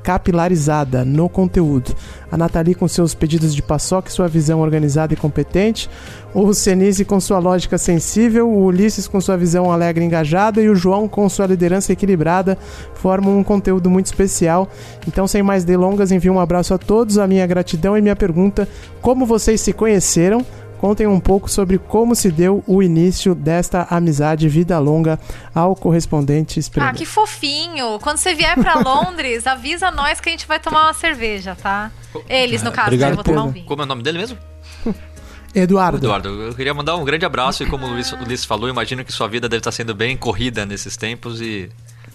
capilarizada 0.04 1.04
no 1.06 1.30
conteúdo. 1.30 1.96
A 2.32 2.38
Nathalie 2.38 2.76
com 2.76 2.88
seus 2.88 3.14
pedidos 3.14 3.54
de 3.54 3.62
paçoca 3.62 4.10
sua 4.10 4.28
visão 4.28 4.62
organizada 4.62 5.14
e 5.14 5.18
competente, 5.18 5.90
o 6.34 6.54
Senise 6.54 7.04
com 7.04 7.20
sua 7.20 7.40
lógica 7.40 7.78
sensível, 7.78 8.50
o 8.50 8.66
Ulisses 8.66 9.08
com 9.08 9.20
sua 9.20 9.36
visão 9.36 9.72
alegre 9.72 10.04
e 10.04 10.08
engajada 10.08 10.62
e 10.62 10.70
o 10.70 10.76
João 10.76 11.08
com 11.08 11.28
sua 11.28 11.46
liderança 11.46 11.92
equilibrada 11.92 12.58
formam 12.94 13.38
um 13.38 13.44
conteúdo 13.44 13.90
muito 13.90 14.06
especial. 14.06 14.70
Então, 15.08 15.28
sem 15.28 15.44
mais 15.44 15.64
delongas, 15.66 16.12
envio 16.12 16.34
um 16.34 16.40
abraço 16.40 16.74
a 16.74 16.78
todos, 16.78 17.18
a 17.18 17.28
minha 17.28 17.46
gratidão 17.46 17.98
e 17.98 18.02
minha 18.02 18.16
pergunta: 18.16 18.68
como 19.02 19.26
vocês 19.26 19.60
se 19.60 19.74
conheceram? 19.74 20.46
Contem 20.82 21.06
um 21.06 21.20
pouco 21.20 21.48
sobre 21.48 21.78
como 21.78 22.16
se 22.16 22.32
deu 22.32 22.64
o 22.66 22.82
início 22.82 23.36
desta 23.36 23.84
amizade 23.88 24.50
vida 24.50 24.80
longa 24.80 25.20
ao 25.54 25.76
correspondente 25.76 26.60
Espremo. 26.60 26.90
Ah, 26.90 26.92
que 26.92 27.06
fofinho! 27.06 28.00
Quando 28.00 28.18
você 28.18 28.34
vier 28.34 28.56
para 28.58 28.80
Londres, 28.82 29.46
avisa 29.46 29.92
nós 29.92 30.20
que 30.20 30.30
a 30.30 30.32
gente 30.32 30.48
vai 30.48 30.60
tomar 30.60 30.88
uma 30.88 30.94
cerveja, 30.94 31.56
tá? 31.56 31.92
Eles, 32.28 32.64
no 32.64 32.72
caso, 32.72 32.88
Obrigado, 32.88 33.10
né? 33.10 33.12
eu 33.12 33.16
vou 33.18 33.24
tomar 33.24 33.44
um 33.44 33.52
vinho. 33.52 33.66
Como 33.68 33.80
é 33.84 33.86
o 33.86 33.88
nome 33.88 34.02
dele 34.02 34.18
mesmo? 34.18 34.40
Eduardo. 35.54 35.98
Eduardo, 35.98 36.30
eu 36.30 36.56
queria 36.56 36.74
mandar 36.74 36.96
um 36.96 37.06
grande 37.06 37.28
abraço 37.28 37.62
e 37.62 37.68
como 37.68 37.86
o 37.86 37.90
Luiz, 37.92 38.12
o 38.14 38.16
Luiz 38.16 38.44
falou, 38.44 38.68
imagino 38.68 39.06
que 39.06 39.14
sua 39.14 39.28
vida 39.28 39.48
deve 39.48 39.60
estar 39.60 39.72
sendo 39.72 39.94
bem 39.94 40.18
corrida 40.18 40.66
nesses 40.66 40.98
tempos 40.98 41.42
e 41.42 41.70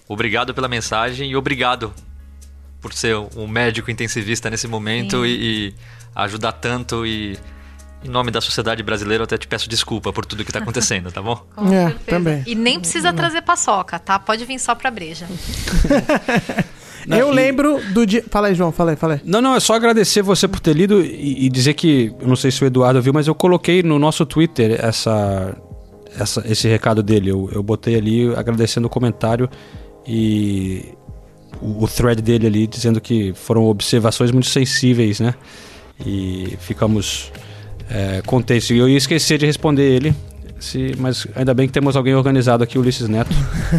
obrigado 0.09 0.53
pela 0.53 0.67
mensagem 0.67 1.31
e 1.31 1.37
obrigado 1.37 1.95
por 2.81 2.93
ser 2.93 3.14
um 3.37 3.47
médico 3.47 3.93
intensivista 3.93 4.51
nesse 4.51 4.67
momento 4.67 5.25
e, 5.25 5.69
e 5.69 5.75
ajudar 6.17 6.51
tanto 6.51 7.07
e 7.07 7.39
em 8.05 8.09
nome 8.09 8.30
da 8.30 8.40
sociedade 8.40 8.82
brasileira, 8.82 9.22
eu 9.22 9.24
até 9.24 9.36
te 9.36 9.47
peço 9.47 9.68
desculpa 9.68 10.12
por 10.12 10.24
tudo 10.24 10.44
que 10.44 10.51
está 10.51 10.61
acontecendo, 10.61 11.11
tá 11.11 11.22
bom? 11.22 11.44
É, 11.72 11.90
também. 12.09 12.42
E 12.47 12.55
nem 12.55 12.78
precisa 12.78 13.12
trazer 13.12 13.42
paçoca, 13.42 13.99
tá? 13.99 14.18
Pode 14.18 14.44
vir 14.44 14.59
só 14.59 14.74
pra 14.74 14.90
breja. 14.90 15.26
Não, 17.07 17.16
eu 17.16 17.32
e... 17.32 17.34
lembro 17.34 17.80
do 17.92 18.05
dia. 18.05 18.24
Fala 18.28 18.49
aí, 18.49 18.55
João, 18.55 18.72
fala 18.72 18.90
aí, 18.90 18.97
fala 18.97 19.14
aí. 19.14 19.20
Não, 19.24 19.40
não, 19.40 19.55
é 19.55 19.61
só 19.61 19.74
agradecer 19.74 20.22
você 20.22 20.49
por 20.49 20.59
ter 20.59 20.74
lido 20.74 21.01
e, 21.01 21.47
e, 21.47 21.49
dizer 21.49 21.74
que, 21.74 22.12
eu 22.20 22.26
não 22.26 22.34
sei 22.34 22.51
se 22.51 22.62
o 22.64 22.66
Eduardo 22.66 23.01
viu, 23.01 23.12
mas 23.12 23.28
eu 23.28 23.34
coloquei 23.34 23.80
no 23.80 23.97
nosso 23.97 24.26
Twitter 24.26 24.76
essa, 24.84 25.57
essa, 26.18 26.42
esse 26.51 26.66
recado 26.66 27.05
dele. 27.05 27.30
Eu, 27.30 27.49
eu 27.53 27.62
botei 27.62 27.94
ali 27.94 28.34
agradecendo 28.34 28.88
o 28.88 28.90
comentário 28.90 29.49
e 30.05 30.94
o, 31.61 31.84
o 31.84 31.88
thread 31.88 32.20
dele 32.20 32.49
ali 32.49 32.66
dizendo 32.66 33.01
que 33.01 33.32
foram 33.34 33.66
observações 33.66 34.32
muito 34.32 34.49
sensíveis, 34.49 35.20
né? 35.20 35.34
E 36.05 36.57
ficamos 36.61 37.30
é, 37.91 38.22
contexto. 38.24 38.72
E 38.72 38.78
eu 38.78 38.89
ia 38.89 38.97
esquecer 38.97 39.39
de 39.39 39.47
responder 39.47 39.82
ele, 39.82 40.14
se, 40.59 40.95
mas 40.99 41.26
ainda 41.34 41.55
bem 41.55 41.66
que 41.66 41.72
temos 41.72 41.97
alguém 41.97 42.14
organizado 42.14 42.64
aqui, 42.64 42.78
Ulisses 42.78 43.09
Neto. 43.09 43.30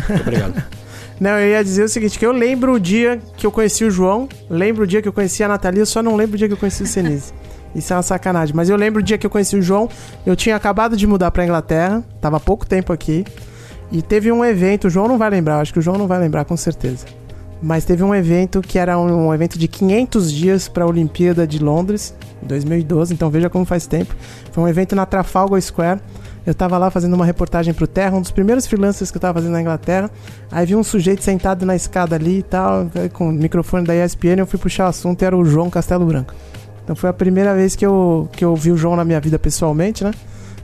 Muito 0.09 0.21
obrigado. 0.21 0.63
Não, 1.19 1.31
eu 1.31 1.49
ia 1.49 1.63
dizer 1.63 1.83
o 1.83 1.89
seguinte, 1.89 2.19
que 2.19 2.25
eu 2.25 2.31
lembro 2.31 2.73
o 2.73 2.79
dia 2.79 3.19
que 3.35 3.45
eu 3.45 3.51
conheci 3.51 3.83
o 3.83 3.89
João, 3.89 4.29
lembro 4.47 4.83
o 4.83 4.87
dia 4.87 5.01
que 5.01 5.07
eu 5.07 5.13
conheci 5.13 5.43
a 5.43 5.47
Natalia, 5.47 5.83
só 5.83 6.03
não 6.03 6.15
lembro 6.15 6.35
o 6.35 6.37
dia 6.37 6.47
que 6.47 6.53
eu 6.53 6.57
conheci 6.57 6.83
o 6.83 6.85
Senise. 6.85 7.33
Isso 7.73 7.91
é 7.91 7.95
uma 7.95 8.03
sacanagem. 8.03 8.55
Mas 8.55 8.69
eu 8.69 8.77
lembro 8.77 9.01
o 9.01 9.03
dia 9.03 9.17
que 9.17 9.25
eu 9.25 9.29
conheci 9.29 9.55
o 9.55 9.61
João, 9.61 9.89
eu 10.25 10.35
tinha 10.35 10.55
acabado 10.55 10.95
de 10.95 11.07
mudar 11.07 11.31
pra 11.31 11.43
Inglaterra, 11.43 12.03
tava 12.21 12.37
há 12.37 12.39
pouco 12.39 12.67
tempo 12.67 12.93
aqui, 12.93 13.25
e 13.91 14.01
teve 14.01 14.31
um 14.31 14.45
evento, 14.45 14.87
o 14.87 14.89
João 14.91 15.07
não 15.07 15.17
vai 15.17 15.29
lembrar, 15.29 15.59
acho 15.59 15.73
que 15.73 15.79
o 15.79 15.81
João 15.81 15.97
não 15.97 16.05
vai 16.05 16.19
lembrar 16.19 16.45
com 16.45 16.55
certeza. 16.55 17.05
Mas 17.61 17.85
teve 17.85 18.03
um 18.03 18.13
evento 18.13 18.61
que 18.61 18.77
era 18.77 18.97
um, 18.99 19.27
um 19.27 19.33
evento 19.33 19.57
de 19.57 19.67
500 19.67 20.31
dias 20.31 20.67
para 20.67 20.83
a 20.83 20.87
Olimpíada 20.87 21.47
de 21.47 21.59
Londres, 21.59 22.13
em 22.41 22.47
2012, 22.47 23.13
então 23.13 23.29
veja 23.29 23.49
como 23.49 23.65
faz 23.65 23.87
tempo. 23.87 24.15
Foi 24.51 24.63
um 24.63 24.67
evento 24.67 24.95
na 24.95 25.05
Trafalgar 25.05 25.61
Square. 25.61 25.99
Eu 26.45 26.53
tava 26.53 26.77
lá 26.77 26.89
fazendo 26.89 27.13
uma 27.13 27.25
reportagem 27.25 27.73
pro 27.73 27.85
Terra, 27.85 28.15
um 28.15 28.21
dos 28.21 28.31
primeiros 28.31 28.65
freelancers 28.65 29.11
que 29.11 29.17
eu 29.17 29.21
tava 29.21 29.39
fazendo 29.39 29.51
na 29.51 29.61
Inglaterra. 29.61 30.09
Aí 30.49 30.65
vi 30.65 30.75
um 30.75 30.83
sujeito 30.83 31.21
sentado 31.21 31.65
na 31.65 31.75
escada 31.75 32.15
ali 32.15 32.39
e 32.39 32.43
tal, 32.43 32.89
com 33.11 33.29
o 33.29 33.31
microfone 33.33 33.85
da 33.85 33.93
ESPN, 33.93 34.37
eu 34.37 34.47
fui 34.47 34.57
puxar 34.57 34.85
o 34.85 34.87
assunto 34.87 35.21
e 35.21 35.25
era 35.25 35.35
o 35.35 35.43
João 35.43 35.69
Castelo 35.69 36.05
Branco. 36.05 36.33
Então 36.83 36.95
foi 36.95 37.09
a 37.09 37.13
primeira 37.13 37.53
vez 37.53 37.75
que 37.75 37.85
eu, 37.85 38.29
que 38.31 38.45
eu 38.45 38.55
vi 38.55 38.71
o 38.71 38.77
João 38.77 38.95
na 38.95 39.03
minha 39.03 39.19
vida 39.19 39.37
pessoalmente, 39.37 40.05
né? 40.05 40.11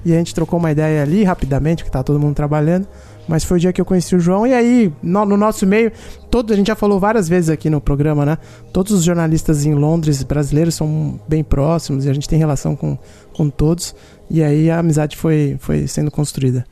E 0.05 0.13
a 0.13 0.15
gente 0.15 0.33
trocou 0.33 0.57
uma 0.57 0.71
ideia 0.71 1.01
ali 1.01 1.23
rapidamente, 1.23 1.83
que 1.83 1.91
tá 1.91 2.01
todo 2.01 2.17
mundo 2.17 2.35
trabalhando. 2.35 2.87
Mas 3.27 3.43
foi 3.43 3.57
o 3.57 3.59
dia 3.59 3.71
que 3.71 3.79
eu 3.79 3.85
conheci 3.85 4.15
o 4.15 4.19
João. 4.19 4.45
E 4.45 4.53
aí, 4.53 4.91
no, 5.01 5.25
no, 5.25 5.37
nosso 5.37 5.65
meio, 5.65 5.91
todo, 6.29 6.51
a 6.51 6.55
gente 6.55 6.67
já 6.67 6.75
falou 6.75 6.99
várias 6.99 7.29
vezes 7.29 7.49
aqui 7.49 7.69
no 7.69 7.79
programa, 7.79 8.25
né? 8.25 8.37
Todos 8.71 8.91
os 8.91 9.03
jornalistas 9.03 9.65
em 9.65 9.73
Londres 9.73 10.21
brasileiros 10.23 10.75
são 10.75 11.19
bem 11.27 11.43
próximos 11.43 12.05
e 12.05 12.09
a 12.09 12.13
gente 12.13 12.27
tem 12.27 12.37
relação 12.37 12.75
com, 12.75 12.97
com 13.33 13.49
todos. 13.49 13.95
E 14.29 14.43
aí 14.43 14.69
a 14.69 14.79
amizade 14.79 15.15
foi, 15.15 15.57
foi 15.59 15.87
sendo 15.87 16.11
construída. 16.11 16.65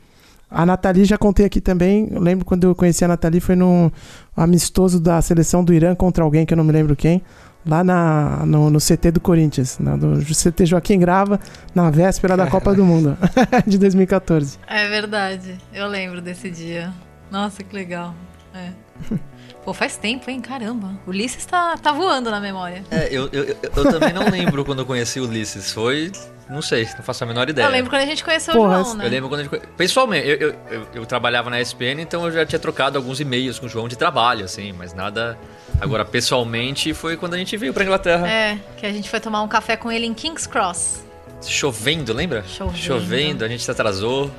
A 0.50 0.66
Nathalie 0.66 1.06
já 1.06 1.18
contei 1.18 1.46
aqui 1.46 1.62
também. 1.62 2.10
Eu 2.12 2.20
lembro 2.20 2.44
quando 2.44 2.66
eu 2.66 2.76
conheci 2.76 3.06
a 3.06 3.08
Nathalie 3.08 3.40
foi 3.40 3.56
num 3.56 3.90
amistoso 4.36 5.00
da 5.00 5.22
seleção 5.22 5.64
do 5.64 5.74
Irã 5.74 5.96
contra 5.96 6.24
alguém 6.24 6.46
que 6.46 6.54
eu 6.54 6.58
não 6.58 6.66
me 6.66 6.74
lembro 6.74 6.96
quem 6.96 7.22
lá 7.66 7.84
na, 7.84 8.46
no, 8.46 8.70
no, 8.70 8.80
CT 8.80 9.12
do 9.12 9.20
Corinthians, 9.20 9.78
no, 9.80 9.98
do 9.98 10.26
CT 10.26 10.66
Joaquim 10.66 11.00
Grava, 11.00 11.40
na 11.74 11.90
véspera 11.90 12.36
da 12.36 12.48
Copa 12.48 12.74
do 12.74 12.84
Mundo 12.84 13.18
de 13.66 13.78
2014. 13.78 14.58
É 14.68 14.88
verdade, 14.88 15.58
eu 15.74 15.88
lembro 15.88 16.22
desse 16.22 16.50
dia. 16.50 16.92
Nossa, 17.30 17.64
que 17.64 17.76
legal. 17.76 18.14
É. 18.54 18.72
Pô, 19.64 19.74
faz 19.74 19.96
tempo, 19.96 20.30
hein? 20.30 20.42
Caramba. 20.42 21.00
O 21.06 21.12
Ulisses 21.12 21.46
tá, 21.46 21.78
tá 21.78 21.92
voando 21.92 22.32
na 22.32 22.40
memória. 22.40 22.84
É, 22.90 23.08
eu, 23.12 23.30
eu, 23.32 23.44
eu, 23.46 23.58
eu 23.76 23.92
também 23.92 24.12
não 24.12 24.28
lembro 24.28 24.66
quando 24.66 24.80
eu 24.80 24.86
conheci 24.86 25.20
o 25.20 25.28
Ulisses. 25.28 25.72
Foi. 25.72 26.12
Não 26.50 26.62
sei, 26.62 26.86
não 26.98 27.04
faço 27.04 27.24
a 27.24 27.28
menor 27.28 27.48
ideia. 27.48 27.66
Eu 27.66 27.72
lembro 27.72 27.90
quando 27.90 28.02
a 28.02 28.06
gente 28.06 28.24
conheceu 28.24 28.54
Porra, 28.54 28.82
o 28.82 28.84
João, 28.84 28.96
né? 28.96 29.06
Eu 29.06 29.10
lembro 29.10 29.30
quando 29.30 29.42
a 29.42 29.44
gente. 29.44 29.68
Pessoalmente, 29.78 30.28
eu, 30.28 30.36
eu, 30.36 30.56
eu, 30.70 30.88
eu 30.96 31.06
trabalhava 31.06 31.50
na 31.50 31.62
ESPN, 31.62 32.02
então 32.02 32.26
eu 32.26 32.32
já 32.32 32.46
tinha 32.46 32.60
trocado 32.60 32.98
alguns 32.98 33.20
e-mails 33.20 33.58
com 33.60 33.68
o 33.68 33.70
João 33.70 33.88
de 33.88 33.96
trabalho, 33.96 34.46
assim, 34.46 34.74
mas 34.74 34.94
nada. 34.94 35.38
Agora, 35.80 36.04
pessoalmente, 36.04 36.94
foi 36.94 37.16
quando 37.16 37.36
a 37.36 37.38
gente 37.38 37.56
veio 37.56 37.74
pra 37.74 37.84
Inglaterra. 37.84 38.28
É, 38.28 38.58
que 38.76 38.86
a 38.86 38.92
gente 38.92 39.10
foi 39.10 39.20
tomar 39.20 39.44
um 39.44 39.48
café 39.48 39.78
com 39.78 39.92
ele 39.92 40.06
em 40.06 40.14
King's 40.14 40.46
Cross. 40.46 41.06
Chovendo, 41.42 42.14
lembra? 42.14 42.44
Chovendo. 42.48 42.78
Chovendo, 42.78 43.46
a 43.46 43.48
gente 43.48 43.64
se 43.64 43.72
atrasou. 43.72 44.30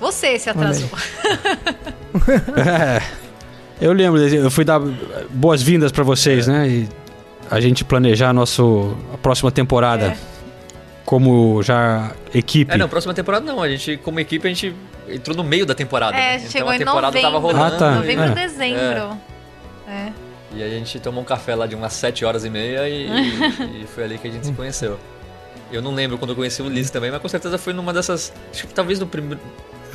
Você 0.00 0.38
se 0.38 0.50
atrasou. 0.50 0.90
É, 2.58 3.02
eu 3.80 3.92
lembro, 3.92 4.20
eu 4.20 4.50
fui 4.50 4.64
dar 4.64 4.80
boas-vindas 5.30 5.92
pra 5.92 6.02
vocês, 6.04 6.46
né? 6.46 6.68
E 6.68 6.88
a 7.50 7.60
gente 7.60 7.84
planejar 7.84 8.30
a, 8.30 8.32
nosso, 8.32 8.96
a 9.12 9.16
próxima 9.18 9.50
temporada 9.50 10.06
É. 10.06 10.16
como 11.04 11.62
já 11.62 12.12
equipe. 12.34 12.72
É, 12.72 12.76
não, 12.76 12.88
próxima 12.88 13.14
temporada 13.14 13.44
não. 13.46 13.62
A 13.62 13.68
gente, 13.68 13.96
como 13.98 14.20
equipe, 14.20 14.46
a 14.46 14.50
gente 14.50 14.74
entrou 15.08 15.36
no 15.36 15.42
meio 15.44 15.64
da 15.64 15.74
temporada. 15.74 16.16
É, 16.16 16.20
né? 16.20 16.28
a 16.28 16.38
gente 16.38 16.40
então 16.48 16.52
chegou 16.52 16.70
a 16.70 16.76
em 16.76 16.78
temporada 16.78 17.06
novembro. 17.06 17.22
tava 17.30 17.38
rolando. 17.38 17.74
Ah, 17.74 17.78
tá. 17.78 17.94
Novembro, 17.96 18.24
É. 18.24 18.34
dezembro. 18.34 19.18
É. 19.88 20.12
E 20.54 20.62
a 20.62 20.68
gente 20.68 20.98
tomou 21.00 21.22
um 21.22 21.24
café 21.24 21.54
lá 21.54 21.66
de 21.66 21.74
umas 21.74 21.92
7 21.92 22.24
horas 22.24 22.44
e 22.44 22.50
meia 22.50 22.88
e, 22.88 23.06
e 23.82 23.86
foi 23.94 24.04
ali 24.04 24.18
que 24.18 24.28
a 24.28 24.30
gente 24.30 24.46
se 24.46 24.52
conheceu. 24.52 24.98
Eu 25.70 25.82
não 25.82 25.94
lembro 25.94 26.16
quando 26.18 26.30
eu 26.30 26.36
conheci 26.36 26.62
o 26.62 26.66
Ulisses 26.66 26.90
também, 26.90 27.10
mas 27.10 27.20
com 27.20 27.28
certeza 27.28 27.58
foi 27.58 27.72
numa 27.74 27.92
dessas. 27.92 28.32
Acho 28.52 28.66
que 28.66 28.72
talvez 28.74 28.98
no 28.98 29.06
primeiro. 29.06 29.40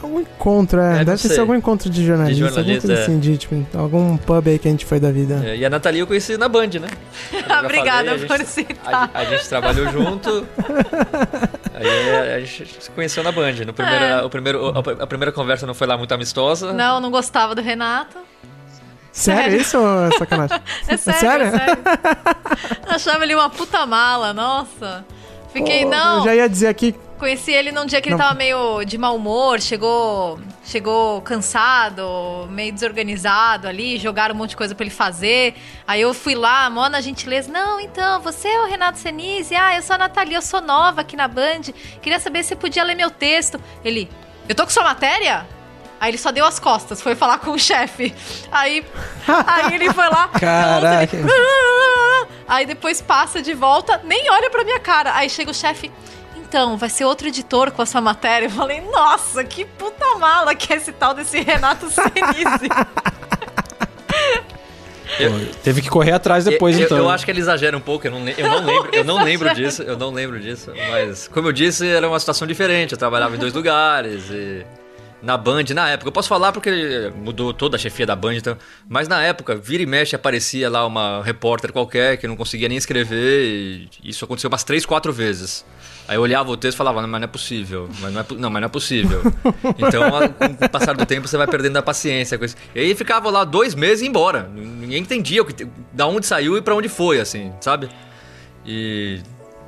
Algum 0.04 0.20
encontro, 0.20 0.80
é. 0.82 1.02
É, 1.02 1.06
Deve 1.06 1.22
ter 1.22 1.30
sido 1.30 1.40
algum 1.40 1.56
encontro 1.56 1.90
de 1.90 2.06
jornalista. 2.06 2.36
De 2.36 2.44
alguma 2.44 2.62
jornalista, 2.64 2.88
coisa 2.88 3.02
é. 3.02 3.04
assim, 3.06 3.20
de, 3.20 3.38
tipo, 3.38 3.66
algum 3.78 4.18
pub 4.18 4.48
aí 4.48 4.60
que 4.60 4.68
a 4.68 4.72
gente 4.72 4.86
foi 4.86 5.00
da 5.00 5.12
vida. 5.12 5.42
É, 5.46 5.56
e 5.56 5.66
a 5.66 5.70
Nathalie 5.70 6.02
eu 6.02 6.08
conheci 6.08 6.38
na 6.38 6.50
Band, 6.50 6.68
né? 6.82 6.88
Obrigada 7.64 8.12
falei, 8.12 8.26
por 8.28 8.38
gente- 8.38 8.50
citar. 8.50 9.10
A, 9.14 9.20
a 9.20 9.26
gente 9.26 9.48
trabalhou 9.48 9.90
junto. 9.92 10.46
aí 11.74 12.34
a 12.36 12.40
gente 12.42 12.84
se 12.84 12.92
conheceu 12.92 13.24
na 13.24 13.32
Band. 13.32 13.54
No 13.66 13.74
primeiro, 13.74 14.04
É. 14.06 14.24
o 14.24 14.30
primeiro, 14.30 14.68
a, 14.70 15.04
a 15.04 15.08
primeira 15.08 15.32
conversa 15.32 15.66
não 15.66 15.74
foi 15.74 15.88
lá 15.88 15.98
muito 15.98 16.14
amistosa. 16.14 16.74
Não, 16.74 17.00
não 17.00 17.10
gostava 17.10 17.56
do 17.56 17.62
Renato. 17.62 18.18
Sério, 19.12 19.44
Sério. 19.44 19.62
isso 19.62 19.78
ou 19.80 20.06
é 20.08 20.12
sacanagem? 20.18 20.60
É 20.88 20.98
sério, 20.98 21.46
é 21.46 21.52
sério. 21.52 21.78
Achava 22.88 23.24
ele 23.24 23.36
uma 23.36 23.50
puta 23.50 23.86
mala, 23.86 24.34
nossa. 24.34 25.06
Fiquei, 25.54 25.84
Pô, 25.84 25.92
não. 25.92 26.18
Eu 26.20 26.24
já 26.24 26.36
ia 26.36 26.50
dizer 26.50 26.68
aqui. 26.68 26.96
Conheci 27.18 27.52
ele 27.52 27.72
num 27.72 27.86
dia 27.86 28.02
que 28.02 28.10
ele 28.10 28.16
Não. 28.18 28.24
tava 28.24 28.36
meio 28.36 28.84
de 28.84 28.98
mau 28.98 29.16
humor, 29.16 29.62
chegou, 29.62 30.40
chegou 30.66 31.22
cansado, 31.22 32.48
meio 32.50 32.74
desorganizado 32.74 33.68
ali, 33.68 33.98
jogaram 33.98 34.36
um 34.36 34.38
monte 34.38 34.52
de 34.52 34.58
coisa 34.58 34.76
pra 34.76 34.84
ele 34.84 34.94
fazer. 34.94 35.56
Aí 35.88 36.02
eu 36.02 36.14
fui 36.14 36.36
lá, 36.36 36.70
mó 36.70 36.90
na 36.90 37.00
gentileza, 37.00 37.50
não, 37.52 37.80
então, 37.80 38.20
você 38.22 38.48
é 38.50 38.62
o 38.62 38.66
Renato 38.66 39.00
Senise? 39.00 39.56
Ah, 39.56 39.76
eu 39.76 39.82
sou 39.82 39.94
a 39.96 40.00
Nathalie, 40.00 40.34
eu 40.34 40.42
sou 40.42 40.60
nova 40.60 41.02
aqui 41.02 41.16
na 41.16 41.28
Band, 41.28 41.62
queria 42.02 42.20
saber 42.20 42.44
se 42.44 42.50
você 42.50 42.56
podia 42.58 42.84
ler 42.84 42.96
meu 42.96 43.10
texto. 43.10 43.62
Ele, 43.86 44.10
eu 44.50 44.56
tô 44.56 44.64
com 44.64 44.70
sua 44.70 44.84
matéria? 44.84 45.46
Aí 46.02 46.10
ele 46.10 46.18
só 46.18 46.32
deu 46.32 46.46
as 46.46 46.60
costas, 46.60 47.02
foi 47.02 47.16
falar 47.16 47.38
com 47.38 47.52
o 47.52 47.60
chefe. 47.60 48.14
Aí, 48.52 48.86
aí 49.48 49.76
ele 49.76 49.94
foi 49.94 50.10
lá. 50.10 50.28
Caraca. 50.28 51.16
ele- 51.16 51.26
Aí 52.46 52.66
depois 52.66 53.02
passa 53.02 53.42
de 53.42 53.54
volta, 53.54 54.02
nem 54.04 54.30
olha 54.30 54.50
pra 54.50 54.66
minha 54.66 54.80
cara. 54.80 55.16
Aí 55.16 55.30
chega 55.30 55.50
o 55.50 55.54
chefe. 55.54 55.90
Então, 56.54 56.78
vai 56.78 56.88
ser 56.88 57.04
outro 57.06 57.28
editor 57.28 57.72
com 57.72 57.82
a 57.82 57.86
sua 57.88 58.00
matéria. 58.00 58.46
Eu 58.46 58.52
falei, 58.52 58.80
nossa, 58.80 59.44
que 59.44 59.66
puta 59.66 60.20
mala 60.20 60.54
que 60.54 60.72
é 60.72 60.76
esse 60.76 60.92
tal 60.92 61.16
desse 61.16 61.40
Renato 61.40 61.90
Senise. 61.90 62.70
Pô, 65.18 65.24
Teve 65.64 65.82
que 65.82 65.90
correr 65.90 66.12
atrás 66.12 66.46
depois, 66.46 66.78
eu, 66.78 66.86
então. 66.86 66.98
eu 67.00 67.10
acho 67.10 67.26
que 67.26 67.32
ele 67.32 67.40
exagera 67.40 67.76
um 67.76 67.82
pouco, 67.82 68.06
eu 68.06 68.12
não, 68.12 68.28
eu 68.30 68.48
não 68.48 68.66
lembro, 68.66 68.90
eu 68.94 69.04
não 69.04 69.24
lembro 69.24 69.56
disso, 69.56 69.82
eu 69.82 69.98
não 69.98 70.12
lembro 70.12 70.40
disso, 70.40 70.72
mas 70.90 71.28
como 71.28 71.48
eu 71.48 71.52
disse, 71.52 71.88
era 71.88 72.08
uma 72.08 72.20
situação 72.20 72.48
diferente, 72.48 72.94
eu 72.94 72.98
trabalhava 72.98 73.36
em 73.36 73.40
dois 73.40 73.54
lugares 73.54 74.24
e 74.32 74.66
na 75.24 75.38
Band, 75.38 75.64
na 75.74 75.90
época, 75.90 76.10
eu 76.10 76.12
posso 76.12 76.28
falar 76.28 76.52
porque 76.52 77.12
mudou 77.16 77.54
toda 77.54 77.78
a 77.78 77.80
chefia 77.80 78.06
da 78.06 78.16
Band, 78.16 78.36
então, 78.36 78.58
mas 78.90 79.08
na 79.08 79.24
época, 79.24 79.56
vira 79.56 79.84
e 79.84 79.86
mexe 79.86 80.16
aparecia 80.16 80.70
lá 80.70 80.86
uma 80.86 81.24
repórter 81.24 81.72
qualquer 81.72 82.18
que 82.18 82.28
não 82.28 82.36
conseguia 82.36 82.68
nem 82.68 82.78
escrever 82.78 83.44
e 83.46 83.90
isso 84.04 84.26
aconteceu 84.26 84.50
umas 84.50 84.64
três, 84.64 84.86
quatro 84.86 85.14
vezes. 85.14 85.64
Aí 86.08 86.18
eu 86.18 86.22
olhava 86.22 86.52
o 86.52 86.58
texto 86.58 86.76
e 86.76 86.78
falava, 86.78 87.02
mas 87.02 87.10
não 87.22 87.24
é 87.26 87.28
possível, 87.28 87.90
mas 88.02 88.14
não 88.14 88.22
é, 88.22 88.26
não, 88.38 88.50
mas 88.50 88.62
não 88.62 88.66
é 88.66 88.70
possível. 88.70 89.22
Então, 89.78 90.04
com 90.58 90.66
o 90.66 90.70
passar 90.70 90.96
do 90.98 91.06
tempo, 91.06 91.28
você 91.28 91.38
vai 91.38 91.48
perdendo 91.48 91.78
a 91.78 91.82
paciência 91.82 92.38
com 92.38 92.44
isso. 92.44 92.56
E 92.76 92.80
aí 92.82 92.94
ficava 92.96 93.30
lá 93.30 93.46
dois 93.46 93.74
meses 93.74 94.02
e 94.02 94.04
ia 94.04 94.10
embora. 94.10 94.50
Ninguém 94.54 95.02
entendia 95.02 95.42
o 95.42 95.46
que, 95.46 95.66
da 95.94 96.06
onde 96.06 96.26
saiu 96.26 96.58
e 96.58 96.62
pra 96.62 96.76
onde 96.76 96.90
foi, 96.90 97.22
assim, 97.22 97.54
sabe? 97.62 97.90
E, 98.66 99.22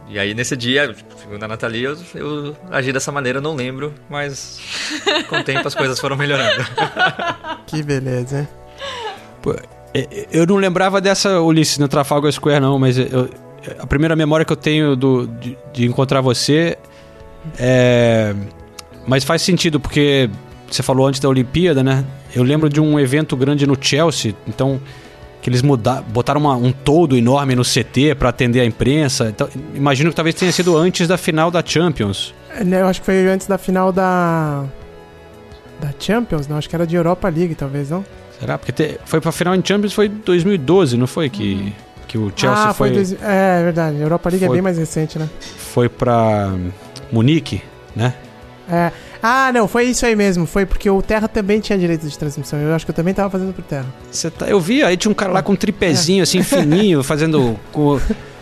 e 0.10 0.20
aí 0.20 0.34
nesse 0.34 0.58
dia, 0.58 0.94
segundo 1.18 1.42
a 1.44 1.48
Nathalie, 1.48 1.84
eu, 1.84 1.98
eu 2.14 2.58
agi 2.70 2.92
dessa 2.92 3.12
maneira, 3.14 3.40
não 3.40 3.56
lembro, 3.56 3.94
mas 4.10 4.60
com 5.30 5.38
o 5.40 5.44
tempo 5.44 5.66
as 5.66 5.74
coisas 5.76 5.98
foram 6.00 6.18
melhorando. 6.18 6.64
Que 7.66 7.82
beleza, 7.82 8.40
hein? 8.42 8.48
Pô, 9.42 9.54
é, 9.94 10.28
Eu 10.32 10.46
não 10.46 10.58
lembrava 10.58 11.02
dessa 11.02 11.40
Ulisses 11.42 11.78
no 11.80 11.88
Trafalgar 11.88 12.32
Square, 12.32 12.60
não, 12.60 12.78
mas 12.78 12.98
eu- 12.98 13.30
a 13.80 13.86
primeira 13.88 14.16
memória 14.16 14.46
que 14.46 14.52
eu 14.52 14.58
tenho 14.58 14.96
do, 14.96 15.28
de, 15.28 15.58
de 15.74 15.86
encontrar 15.86 16.22
você 16.22 16.78
é. 17.58 18.34
Mas 19.08 19.24
faz 19.24 19.42
sentido, 19.42 19.80
porque 19.80 20.30
você 20.70 20.82
falou 20.82 21.06
antes 21.08 21.20
da 21.20 21.30
Olimpíada, 21.30 21.84
né? 21.84 22.04
Eu 22.36 22.44
lembro 22.44 22.68
de 22.70 22.82
um 22.82 23.00
evento 23.00 23.36
grande 23.38 23.66
no 23.68 23.78
Chelsea, 23.80 24.34
então. 24.48 24.80
Que 25.42 25.50
eles 25.52 25.62
mudaram, 25.62 26.02
botaram 26.06 26.42
uma- 26.42 26.56
um 26.56 26.72
toldo 26.72 27.16
enorme 27.16 27.54
no 27.54 27.64
CT 27.64 28.16
pra 28.16 28.30
atender 28.30 28.62
a 28.62 28.66
imprensa. 28.66 29.30
Então, 29.30 29.48
imagino 29.76 30.10
que 30.10 30.16
talvez 30.16 30.34
tenha 30.34 30.52
sido 30.52 30.76
antes 30.76 31.08
da 31.08 31.18
final 31.20 31.52
da 31.52 31.62
Champions. 31.64 32.34
É, 32.50 32.64
né, 32.64 32.82
Eu 32.82 32.88
acho 32.88 33.00
que 33.00 33.06
foi 33.06 33.28
antes 33.28 33.46
da 33.46 33.56
final 33.60 33.92
da. 33.92 34.66
Da 35.80 35.94
Champions, 36.00 36.48
não? 36.48 36.58
Acho 36.58 36.68
que 36.68 36.76
era 36.76 36.88
de 36.88 36.96
Europa 36.96 37.30
League, 37.30 37.54
talvez, 37.54 37.92
não? 37.92 38.04
Será? 38.40 38.58
Porque 38.58 38.72
te- 38.72 39.00
foi 39.06 39.22
pra 39.22 39.32
final 39.32 39.54
em 39.54 39.62
Champions 39.64 39.94
foi 39.94 40.10
2012, 40.10 40.98
não 40.98 41.06
foi? 41.06 41.30
Que, 41.30 41.72
que 42.16 42.18
o 42.18 42.32
Chelsea 42.36 42.64
ah, 42.70 42.74
foi. 42.74 42.88
foi, 42.90 42.96
dois- 42.96 43.14
É, 43.22 43.60
é 43.60 43.64
verdade. 43.64 44.00
Europa 44.02 44.30
League 44.30 44.46
Foi. 44.46 44.54
é 44.54 44.58
bem 44.58 44.62
mais 44.62 44.78
recente, 44.78 45.20
né? 45.20 45.28
foi 45.58 45.90
pra 45.90 46.54
Munique, 47.12 47.62
né? 47.96 48.14
É. 48.72 48.92
Ah, 49.22 49.52
não, 49.54 49.68
foi 49.68 49.84
isso 49.86 50.06
aí 50.06 50.16
mesmo. 50.16 50.46
Foi 50.46 50.66
porque 50.66 50.90
o 50.90 51.02
Terra 51.02 51.28
também 51.28 51.60
tinha 51.60 51.78
direito 51.78 52.08
de 52.08 52.18
transmissão. 52.18 52.58
Eu 52.60 52.74
acho 52.74 52.86
que 52.86 52.92
eu 52.92 52.96
também 52.96 53.14
tava 53.14 53.30
fazendo 53.30 53.54
pro 53.54 53.62
Terra. 53.64 53.86
Você 54.10 54.30
tá, 54.32 54.48
eu 54.48 54.60
vi, 54.60 54.84
aí 54.84 54.96
tinha 54.96 55.12
um 55.12 55.16
cara 55.16 55.32
lá 55.34 55.42
com 55.44 55.52
um 55.52 55.56
tripézinho 55.56 56.24
assim, 56.24 56.42
fininho, 56.42 57.02
fazendo 57.04 57.60
com, 57.72 58.00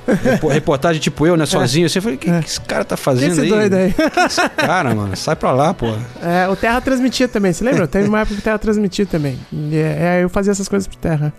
repo- 0.07 0.47
reportagem 0.49 1.01
tipo 1.01 1.26
eu, 1.26 1.36
né, 1.36 1.45
sozinho. 1.45 1.89
Você 1.89 1.99
falei, 1.99 2.15
o 2.15 2.19
que, 2.19 2.30
que 2.30 2.45
esse 2.45 2.61
cara 2.61 2.86
tá 2.86 2.95
Que 2.95 3.01
fazendo 3.01 3.32
esse 3.32 3.41
aí? 3.41 3.49
doido 3.49 3.74
aí? 3.76 3.93
Esse 4.28 4.47
cara, 4.49 4.93
mano, 4.93 5.15
sai 5.17 5.36
pra 5.36 5.51
lá, 5.51 5.74
pô. 5.74 5.88
É, 6.21 6.47
o 6.47 6.55
Terra 6.55 6.80
transmitia 6.80 7.28
também, 7.28 7.51
você 7.51 7.63
lembra? 7.63 7.88
Teve 7.88 8.07
uma 8.07 8.19
época 8.19 8.36
que 8.36 8.41
o 8.41 8.43
Terra 8.43 8.59
transmitia 8.59 9.05
também. 9.05 9.38
E, 9.51 9.76
é, 9.76 10.19
eu 10.24 10.30
fazia 10.30 10.51
essas 10.51 10.67
coisas 10.69 10.88
pro 10.88 10.97
Terra. 10.97 11.34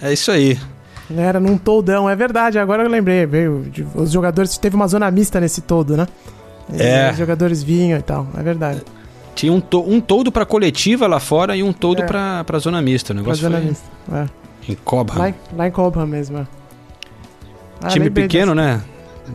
É 0.00 0.12
isso 0.12 0.30
aí. 0.30 0.58
Era 1.16 1.40
num 1.40 1.56
toldão, 1.56 2.08
é 2.08 2.14
verdade. 2.14 2.58
Agora 2.58 2.82
eu 2.82 2.88
lembrei, 2.88 3.24
veio. 3.26 3.64
os 3.94 4.10
jogadores. 4.10 4.56
Teve 4.58 4.76
uma 4.76 4.86
zona 4.86 5.10
mista 5.10 5.40
nesse 5.40 5.60
todo, 5.62 5.96
né? 5.96 6.06
E 6.72 6.82
É. 6.82 7.10
Os 7.10 7.16
jogadores 7.16 7.62
vinham 7.62 7.98
e 7.98 8.02
tal, 8.02 8.26
é 8.36 8.42
verdade. 8.42 8.82
Tinha 9.34 9.52
um, 9.52 9.60
to, 9.60 9.80
um 9.88 10.00
todo 10.00 10.30
pra 10.32 10.44
coletiva 10.44 11.06
lá 11.06 11.18
fora 11.20 11.56
e 11.56 11.62
um 11.62 11.72
todo 11.72 12.02
É. 12.02 12.04
pra, 12.06 12.44
pra 12.44 12.58
zona 12.58 12.82
mista. 12.82 13.12
O 13.12 13.16
Pra 13.16 13.22
negócio 13.22 13.42
zona 13.42 13.58
foi 13.58 13.66
mista. 13.68 13.84
É. 14.12 14.26
em 14.72 14.74
Cobham. 14.74 15.16
Lá, 15.18 15.28
em- 15.30 15.34
lá 15.56 15.68
em 15.68 15.70
Cobham 15.70 16.06
mesmo. 16.06 16.38
é. 16.38 16.46
Ah, 17.82 17.88
Time 17.88 18.10
pequeno, 18.10 18.54
né? 18.54 18.82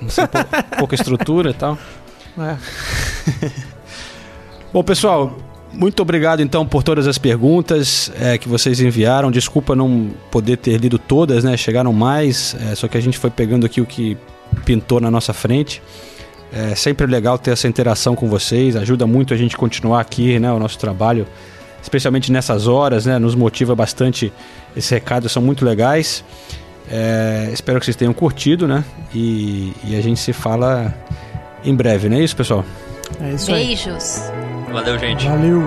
Sei, 0.10 0.28
pou- 0.28 0.42
pouca 0.80 0.96
estrutura 0.96 1.50
e 1.52 1.54
tal. 1.54 1.78
É. 2.36 2.58
Bom, 4.74 4.84
pessoal, 4.84 5.38
muito 5.74 6.02
obrigado 6.02 6.42
então 6.42 6.66
por 6.66 6.84
todas 6.84 7.08
as 7.08 7.18
perguntas 7.18 8.12
é, 8.20 8.38
que 8.38 8.48
vocês 8.48 8.80
enviaram. 8.80 9.32
Desculpa 9.32 9.76
não 9.76 10.12
poder 10.30 10.58
ter 10.58 10.78
lido 10.78 10.98
todas, 10.98 11.44
né? 11.44 11.58
Chegaram 11.58 11.92
mais, 11.92 12.56
é, 12.60 12.76
só 12.76 12.88
que 12.88 12.98
a 12.98 13.02
gente 13.02 13.18
foi 13.18 13.30
pegando 13.30 13.66
aqui 13.66 13.82
o 13.82 13.86
que 13.86 14.18
pintou 14.66 15.00
na 15.02 15.10
nossa 15.10 15.34
frente. 15.34 15.82
É 16.52 16.76
sempre 16.76 17.08
legal 17.08 17.38
ter 17.40 17.52
essa 17.52 17.68
interação 17.68 18.16
com 18.16 18.30
vocês, 18.30 18.76
ajuda 18.76 19.08
muito 19.08 19.34
a 19.34 19.38
gente 19.38 19.58
continuar 19.58 20.00
aqui, 20.00 20.40
né? 20.40 20.52
O 20.52 20.60
nosso 20.60 20.78
trabalho, 20.78 21.26
especialmente 21.82 22.32
nessas 22.32 22.68
horas, 22.68 23.08
né? 23.08 23.18
Nos 23.18 23.34
motiva 23.34 23.76
bastante. 23.76 24.32
Esses 24.76 24.90
recados 24.92 25.32
são 25.32 25.42
muito 25.42 25.66
legais. 25.66 26.24
É, 26.90 27.50
espero 27.52 27.80
que 27.80 27.86
vocês 27.86 27.96
tenham 27.96 28.14
curtido, 28.14 28.68
né? 28.68 28.86
E, 29.14 29.74
e 29.84 29.96
a 29.96 30.02
gente 30.02 30.20
se 30.20 30.32
fala 30.32 30.94
em 31.66 31.74
breve, 31.74 32.08
não 32.08 32.18
é 32.18 32.24
isso, 32.24 32.36
pessoal? 32.36 32.64
É 33.20 33.34
isso 33.34 33.52
aí. 33.52 33.66
Beijos. 33.68 34.22
Valeu, 34.74 34.98
gente. 34.98 35.28
Valeu. 35.28 35.62